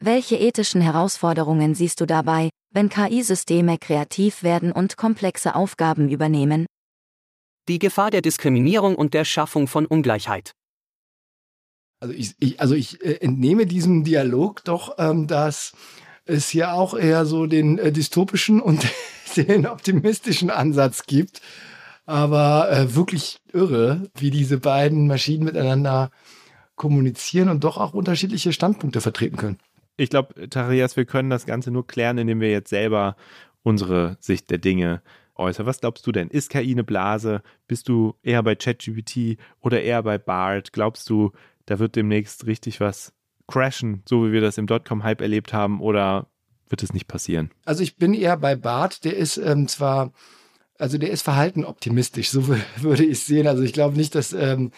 Welche 0.00 0.36
ethischen 0.36 0.80
Herausforderungen 0.80 1.74
siehst 1.74 2.00
du 2.00 2.06
dabei, 2.06 2.50
wenn 2.70 2.88
KI-Systeme 2.88 3.78
kreativ 3.78 4.42
werden 4.42 4.72
und 4.72 4.96
komplexe 4.96 5.54
Aufgaben 5.54 6.08
übernehmen? 6.08 6.66
die 7.68 7.78
Gefahr 7.78 8.10
der 8.10 8.22
Diskriminierung 8.22 8.94
und 8.94 9.14
der 9.14 9.24
Schaffung 9.24 9.68
von 9.68 9.86
Ungleichheit. 9.86 10.52
Also 12.00 12.14
ich, 12.14 12.34
ich 12.38 12.60
also 12.60 12.74
ich 12.74 13.02
äh, 13.04 13.20
entnehme 13.20 13.66
diesem 13.66 14.04
Dialog 14.04 14.64
doch, 14.64 14.96
ähm, 14.98 15.26
dass 15.26 15.72
es 16.26 16.48
hier 16.48 16.72
auch 16.72 16.94
eher 16.94 17.24
so 17.24 17.46
den 17.46 17.78
äh, 17.78 17.92
dystopischen 17.92 18.60
und 18.60 18.86
den 19.36 19.66
optimistischen 19.66 20.50
Ansatz 20.50 21.04
gibt. 21.06 21.40
Aber 22.06 22.70
äh, 22.70 22.94
wirklich 22.94 23.38
irre, 23.52 24.10
wie 24.14 24.30
diese 24.30 24.58
beiden 24.58 25.06
Maschinen 25.06 25.44
miteinander 25.44 26.10
kommunizieren 26.76 27.48
und 27.48 27.64
doch 27.64 27.78
auch 27.78 27.94
unterschiedliche 27.94 28.52
Standpunkte 28.52 29.00
vertreten 29.00 29.36
können. 29.36 29.58
Ich 29.96 30.10
glaube, 30.10 30.48
Tarias, 30.50 30.96
wir 30.96 31.04
können 31.04 31.30
das 31.30 31.46
Ganze 31.46 31.70
nur 31.70 31.86
klären, 31.86 32.18
indem 32.18 32.40
wir 32.40 32.50
jetzt 32.50 32.70
selber 32.70 33.16
unsere 33.62 34.16
Sicht 34.20 34.50
der 34.50 34.58
Dinge 34.58 35.02
äußern. 35.36 35.66
Was 35.66 35.80
glaubst 35.80 36.06
du 36.06 36.12
denn? 36.12 36.28
Ist 36.28 36.50
KI 36.50 36.72
eine 36.72 36.84
Blase? 36.84 37.42
Bist 37.66 37.88
du 37.88 38.14
eher 38.22 38.42
bei 38.42 38.54
ChatGPT 38.54 39.38
oder 39.60 39.82
eher 39.82 40.02
bei 40.02 40.18
BART? 40.18 40.72
Glaubst 40.72 41.08
du, 41.10 41.32
da 41.66 41.78
wird 41.78 41.96
demnächst 41.96 42.46
richtig 42.46 42.80
was 42.80 43.12
crashen, 43.46 44.02
so 44.08 44.26
wie 44.26 44.32
wir 44.32 44.40
das 44.40 44.58
im 44.58 44.66
Dotcom-Hype 44.66 45.20
erlebt 45.20 45.52
haben, 45.52 45.80
oder 45.80 46.28
wird 46.68 46.82
es 46.82 46.92
nicht 46.92 47.08
passieren? 47.08 47.50
Also 47.64 47.82
ich 47.82 47.96
bin 47.96 48.14
eher 48.14 48.36
bei 48.36 48.56
BART. 48.56 49.04
Der 49.04 49.16
ist 49.16 49.36
ähm, 49.36 49.68
zwar, 49.68 50.12
also 50.78 50.98
der 50.98 51.10
ist 51.10 51.22
verhalten 51.22 51.64
optimistisch, 51.64 52.30
so 52.30 52.48
würde 52.76 53.04
ich 53.04 53.20
sehen. 53.20 53.46
Also 53.46 53.62
ich 53.62 53.72
glaube 53.72 53.96
nicht, 53.96 54.14
dass 54.14 54.32
ähm, 54.32 54.72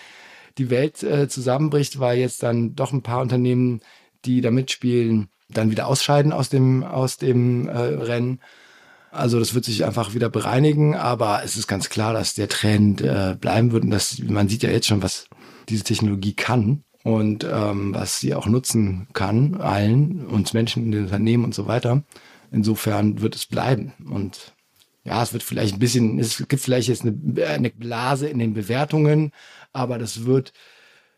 die 0.59 0.71
Welt 0.71 1.03
äh, 1.03 1.29
zusammenbricht, 1.29 1.99
weil 1.99 2.19
jetzt 2.19 2.43
dann 2.43 2.75
doch 2.75 2.93
ein 2.93 3.03
paar 3.03 3.21
Unternehmen, 3.21 3.81
die 4.25 4.41
da 4.41 4.51
mitspielen, 4.51 5.29
dann 5.49 5.71
wieder 5.71 5.87
ausscheiden 5.87 6.33
aus 6.33 6.49
dem, 6.49 6.83
aus 6.83 7.19
dem 7.19 7.69
äh, 7.69 7.79
Rennen. 7.79 8.41
Also 9.11 9.39
das 9.39 9.55
wird 9.55 9.65
sich 9.65 9.85
einfach 9.85 10.15
wieder 10.15 10.29
bereinigen, 10.29 10.95
aber 10.95 11.43
es 11.45 11.57
ist 11.57 11.69
ganz 11.69 11.89
klar, 11.89 12.13
dass 12.13 12.35
der 12.35 12.49
Trend 12.49 13.01
äh, 13.01 13.37
bleiben 13.39 13.73
wird 13.73 13.85
und 13.85 13.91
dass 13.91 14.19
man 14.19 14.49
sieht 14.49 14.63
ja 14.63 14.71
jetzt 14.71 14.87
schon, 14.87 15.03
was 15.03 15.29
diese 15.69 15.85
Technologie 15.85 16.35
kann. 16.35 16.83
und 17.03 17.45
ähm, 17.45 17.95
was 17.95 18.19
sie 18.19 18.35
auch 18.35 18.47
nutzen 18.47 19.07
kann, 19.13 19.55
allen, 19.61 20.27
uns 20.27 20.53
Menschen 20.55 20.87
in 20.87 20.91
den 20.91 21.05
Unternehmen 21.05 21.45
und 21.45 21.55
so 21.55 21.69
weiter. 21.69 22.03
Insofern 22.51 23.21
wird 23.21 23.37
es 23.37 23.47
bleiben. 23.47 23.93
Und 24.11 24.56
ja, 25.07 25.23
es 25.23 25.33
wird 25.33 25.43
vielleicht 25.43 25.75
ein 25.75 25.79
bisschen, 25.79 26.19
es 26.19 26.37
gibt 26.49 26.61
vielleicht 26.61 26.89
jetzt 26.89 27.03
eine, 27.03 27.47
eine 27.47 27.71
Blase 27.71 28.29
in 28.29 28.39
den 28.39 28.55
Bewertungen, 28.55 29.31
aber 29.73 29.99
das 29.99 30.27
wird 30.27 30.53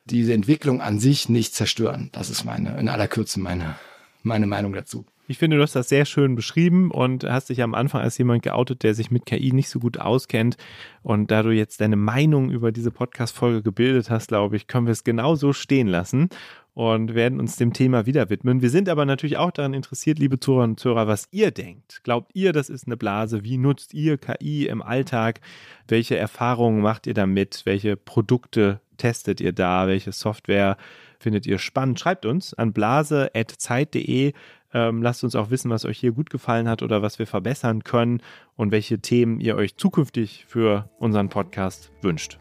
diese 0.05 0.35
Entwicklung 0.35 0.81
an 0.81 1.01
sich 1.01 1.29
nicht 1.29 1.55
zerstören. 1.55 2.11
Das 2.13 2.29
ist 2.29 2.45
meine, 2.45 2.79
in 2.79 2.89
aller 2.89 3.09
Kürze 3.09 3.41
meine, 3.41 3.77
meine 4.23 4.47
Meinung 4.47 4.75
dazu. 4.75 5.07
Ich 5.31 5.37
finde, 5.37 5.59
du 5.59 5.63
hast 5.63 5.77
das 5.77 5.91
sehr 5.91 6.07
schön 6.07 6.37
beschrieben 6.37 6.91
und 6.91 7.25
hast 7.25 7.51
dich 7.51 7.63
am 7.63 7.75
Anfang 7.75 8.01
als 8.01 8.17
jemand 8.17 8.43
geoutet, 8.43 8.83
der 8.83 8.95
sich 8.95 9.11
mit 9.11 9.27
KI 9.27 9.53
nicht 9.53 9.69
so 9.69 9.79
gut 9.79 9.99
auskennt. 9.99 10.57
Und 11.03 11.31
da 11.31 11.43
du 11.43 11.51
jetzt 11.51 11.83
deine 11.83 11.97
Meinung 11.97 12.51
über 12.51 12.73
diese 12.73 12.91
Podcast-Folge 12.91 13.63
gebildet 13.63 14.09
hast, 14.09 14.29
glaube 14.29 14.57
ich, 14.57 14.67
können 14.67 14.87
wir 14.87 14.93
es 14.93 15.05
genau 15.05 15.35
so 15.35 15.53
stehen 15.53 15.87
lassen 15.87 16.31
und 16.79 17.17
werden 17.17 17.41
uns 17.41 17.57
dem 17.57 17.73
Thema 17.73 18.07
wieder 18.07 18.31
widmen. 18.31 18.63
Wir 18.63 18.71
sind 18.71 18.89
aber 18.89 19.05
natürlich 19.05 19.37
auch 19.37 19.51
daran 19.51 19.75
interessiert, 19.75 20.21
liebe 20.21 20.39
Zuhörer 20.39 20.63
und 20.63 20.79
Zuhörer, 20.79 21.09
was 21.09 21.27
ihr 21.33 21.51
denkt. 21.51 22.05
Glaubt 22.05 22.31
ihr, 22.35 22.53
das 22.53 22.71
ist 22.71 22.87
eine 22.87 22.97
Blase? 22.97 23.43
Wie 23.43 23.59
nutzt 23.59 23.95
ihr 23.95 24.17
KI 24.17 24.69
im 24.69 24.81
Alltag? 24.81 25.41
Welche 25.89 26.17
Erfahrungen 26.17 26.81
macht 26.81 27.09
ihr 27.09 27.15
damit? 27.15 27.63
Welche 27.65 27.97
Produkte 27.97 28.81
testet 28.97 29.41
ihr 29.41 29.51
da? 29.51 29.89
Welche 29.89 30.13
Software 30.13 30.77
findet 31.19 31.49
ihr 31.49 31.59
spannend? 31.59 31.99
Schreibt 31.99 32.25
uns 32.25 32.55
an 32.55 32.73
blase.zeit.de. 32.73 34.33
Ähm, 34.73 35.03
lasst 35.03 35.25
uns 35.25 35.35
auch 35.35 35.51
wissen, 35.51 35.73
was 35.73 35.85
euch 35.85 35.99
hier 35.99 36.13
gut 36.13 36.31
gefallen 36.31 36.69
hat 36.69 36.85
oder 36.85 37.03
was 37.03 37.19
wir 37.19 37.27
verbessern 37.27 37.83
können 37.83 38.23
und 38.55 38.71
welche 38.71 39.01
Themen 39.01 39.41
ihr 39.41 39.57
euch 39.57 39.77
zukünftig 39.79 40.45
für 40.47 40.89
unseren 41.01 41.29
Podcast 41.29 41.91
wünscht. 42.03 42.39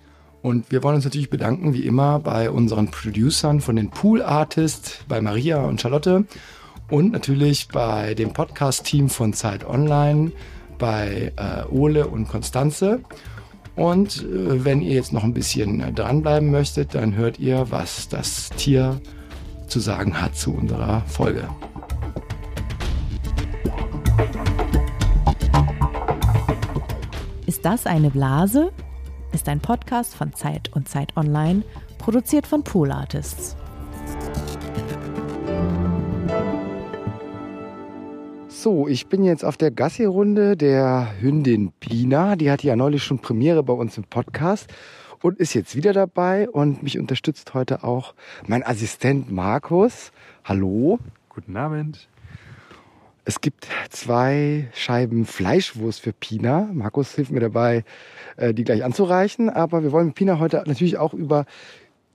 Und 0.48 0.72
wir 0.72 0.82
wollen 0.82 0.96
uns 0.96 1.04
natürlich 1.04 1.30
bedanken, 1.30 1.74
wie 1.74 1.86
immer, 1.86 2.20
bei 2.20 2.50
unseren 2.50 2.90
Producern 2.90 3.60
von 3.60 3.76
den 3.76 3.90
Pool 3.90 4.22
Artists, 4.22 5.00
bei 5.10 5.20
Maria 5.20 5.60
und 5.60 5.82
Charlotte 5.82 6.24
und 6.90 7.12
natürlich 7.12 7.68
bei 7.68 8.14
dem 8.14 8.32
Podcast-Team 8.32 9.10
von 9.10 9.34
Zeit 9.34 9.68
Online, 9.68 10.32
bei 10.80 11.34
äh, 11.36 11.70
Ole 11.70 12.08
und 12.08 12.30
Konstanze. 12.30 13.02
Und 13.76 14.24
äh, 14.24 14.64
wenn 14.64 14.80
ihr 14.80 14.94
jetzt 14.94 15.12
noch 15.12 15.26
ein 15.26 15.34
bisschen 15.34 15.94
dranbleiben 15.94 16.50
möchtet, 16.50 16.96
dann 16.96 17.18
hört 17.18 17.40
ihr, 17.40 17.70
was 17.70 18.08
das 18.08 18.50
Tier 18.52 19.02
zu 19.68 19.82
sagen 19.82 20.22
hat 20.22 20.38
zu 20.38 20.54
unserer 20.54 21.02
Folge. 21.08 21.44
Ist 27.46 27.66
das 27.66 27.86
eine 27.86 28.10
Blase? 28.10 28.72
Ist 29.38 29.50
ein 29.50 29.60
Podcast 29.60 30.16
von 30.16 30.34
Zeit 30.34 30.72
und 30.74 30.90
Zeit 30.90 31.16
Online, 31.16 31.62
produziert 32.00 32.48
von 32.48 32.64
Pool 32.64 32.92
Artists. 32.92 33.56
So, 38.48 38.88
ich 38.88 39.06
bin 39.06 39.24
jetzt 39.24 39.46
auf 39.46 39.56
der 39.56 39.70
Gassi-Runde 39.70 40.58
der 40.58 41.22
Hündin 41.22 41.72
Pina. 41.80 42.36
Die 42.36 42.50
hatte 42.50 42.66
ja 42.66 42.76
neulich 42.76 43.04
schon 43.04 43.20
Premiere 43.20 43.62
bei 43.62 43.74
uns 43.74 43.96
im 44.00 44.06
Podcast 44.06 44.74
und 45.22 45.38
ist 45.38 45.54
jetzt 45.54 45.76
wieder 45.76 45.94
dabei. 45.94 46.50
Und 46.50 46.82
mich 46.82 46.98
unterstützt 46.98 47.54
heute 47.54 47.84
auch 47.84 48.16
mein 48.48 48.66
Assistent 48.66 49.32
Markus. 49.32 50.12
Hallo. 50.46 50.98
Guten 51.30 51.56
Abend. 51.56 52.10
Es 53.28 53.42
gibt 53.42 53.68
zwei 53.90 54.70
Scheiben 54.74 55.26
Fleischwurst 55.26 56.00
für 56.00 56.14
Pina. 56.14 56.70
Markus 56.72 57.14
hilft 57.14 57.30
mir 57.30 57.42
dabei, 57.42 57.84
äh, 58.38 58.54
die 58.54 58.64
gleich 58.64 58.86
anzureichen. 58.86 59.50
Aber 59.50 59.84
wir 59.84 59.92
wollen 59.92 60.08
mit 60.08 60.16
Pina 60.16 60.40
heute 60.40 60.64
natürlich 60.66 60.98
auch 60.98 61.14
über 61.14 61.46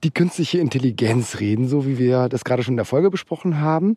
die 0.03 0.09
künstliche 0.09 0.57
Intelligenz 0.57 1.39
reden, 1.39 1.67
so 1.67 1.85
wie 1.85 1.99
wir 1.99 2.29
das 2.29 2.43
gerade 2.43 2.63
schon 2.63 2.73
in 2.73 2.77
der 2.77 2.85
Folge 2.85 3.11
besprochen 3.11 3.59
haben. 3.59 3.95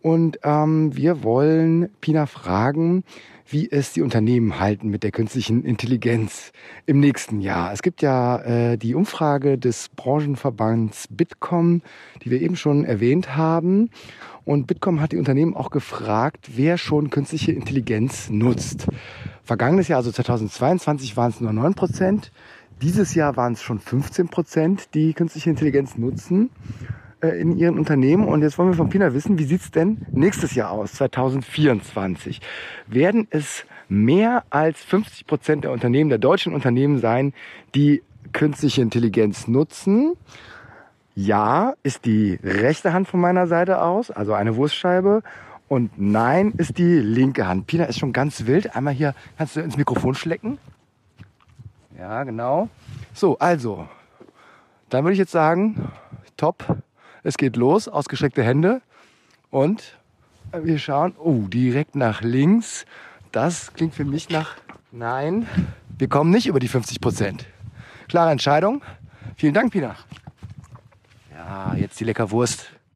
Und 0.00 0.38
ähm, 0.44 0.96
wir 0.96 1.24
wollen 1.24 1.88
Pina 2.00 2.26
fragen, 2.26 3.02
wie 3.46 3.68
es 3.70 3.92
die 3.92 4.02
Unternehmen 4.02 4.60
halten 4.60 4.88
mit 4.88 5.02
der 5.02 5.10
künstlichen 5.10 5.64
Intelligenz 5.64 6.52
im 6.86 7.00
nächsten 7.00 7.40
Jahr. 7.40 7.72
Es 7.72 7.82
gibt 7.82 8.00
ja 8.00 8.38
äh, 8.42 8.78
die 8.78 8.94
Umfrage 8.94 9.58
des 9.58 9.90
Branchenverbands 9.96 11.08
Bitkom, 11.10 11.82
die 12.22 12.30
wir 12.30 12.40
eben 12.40 12.56
schon 12.56 12.84
erwähnt 12.84 13.36
haben. 13.36 13.90
Und 14.44 14.66
Bitkom 14.66 15.00
hat 15.00 15.12
die 15.12 15.16
Unternehmen 15.16 15.54
auch 15.54 15.70
gefragt, 15.70 16.50
wer 16.56 16.76
schon 16.76 17.10
künstliche 17.10 17.52
Intelligenz 17.52 18.28
nutzt. 18.28 18.86
Vergangenes 19.42 19.88
Jahr, 19.88 19.98
also 19.98 20.12
2022, 20.12 21.16
waren 21.16 21.30
es 21.30 21.40
nur 21.40 21.52
9 21.52 21.74
Prozent. 21.74 22.30
Dieses 22.82 23.14
Jahr 23.14 23.36
waren 23.36 23.54
es 23.54 23.62
schon 23.62 23.78
15 23.78 24.28
Prozent, 24.28 24.94
die 24.94 25.14
künstliche 25.14 25.48
Intelligenz 25.48 25.96
nutzen 25.96 26.50
äh, 27.22 27.40
in 27.40 27.56
ihren 27.56 27.78
Unternehmen. 27.78 28.26
Und 28.26 28.42
jetzt 28.42 28.58
wollen 28.58 28.68
wir 28.68 28.76
von 28.76 28.90
Pina 28.90 29.14
wissen, 29.14 29.38
wie 29.38 29.44
sieht's 29.44 29.70
denn 29.70 30.04
nächstes 30.12 30.54
Jahr 30.54 30.70
aus, 30.70 30.92
2024? 30.94 32.40
Werden 32.86 33.26
es 33.30 33.64
mehr 33.88 34.44
als 34.50 34.82
50 34.82 35.26
Prozent 35.26 35.64
der 35.64 35.72
Unternehmen, 35.72 36.10
der 36.10 36.18
deutschen 36.18 36.52
Unternehmen 36.52 36.98
sein, 36.98 37.32
die 37.74 38.02
künstliche 38.32 38.82
Intelligenz 38.82 39.48
nutzen? 39.48 40.16
Ja 41.14 41.74
ist 41.82 42.04
die 42.04 42.38
rechte 42.42 42.92
Hand 42.92 43.08
von 43.08 43.20
meiner 43.20 43.46
Seite 43.46 43.82
aus, 43.82 44.10
also 44.10 44.32
eine 44.32 44.56
Wurstscheibe. 44.56 45.22
Und 45.68 45.92
nein 45.96 46.52
ist 46.56 46.78
die 46.78 46.98
linke 46.98 47.46
Hand. 47.46 47.66
Pina 47.66 47.84
ist 47.84 47.98
schon 47.98 48.12
ganz 48.12 48.46
wild. 48.46 48.76
Einmal 48.76 48.94
hier, 48.94 49.14
kannst 49.38 49.56
du 49.56 49.60
ins 49.60 49.76
Mikrofon 49.76 50.14
schlecken? 50.14 50.58
Ja, 51.98 52.24
genau. 52.24 52.68
So, 53.12 53.38
also, 53.38 53.88
dann 54.90 55.04
würde 55.04 55.12
ich 55.14 55.18
jetzt 55.18 55.32
sagen, 55.32 55.90
top, 56.36 56.64
es 57.22 57.36
geht 57.36 57.56
los, 57.56 57.88
ausgestreckte 57.88 58.42
Hände. 58.42 58.82
Und 59.50 59.96
wir 60.52 60.78
schauen, 60.78 61.14
oh, 61.18 61.42
direkt 61.46 61.94
nach 61.94 62.20
links. 62.20 62.84
Das 63.32 63.72
klingt 63.72 63.94
für 63.94 64.04
mich 64.04 64.30
nach, 64.30 64.56
nein, 64.92 65.46
wir 65.96 66.08
kommen 66.08 66.30
nicht 66.30 66.46
über 66.46 66.60
die 66.60 66.68
50 66.68 67.00
Prozent. 67.00 67.46
Klare 68.08 68.30
Entscheidung. 68.30 68.82
Vielen 69.36 69.54
Dank, 69.54 69.72
Pina. 69.72 69.96
Ja, 71.44 71.74
jetzt 71.74 72.00
die 72.00 72.04
lecker 72.04 72.30
Wurst. 72.30 72.70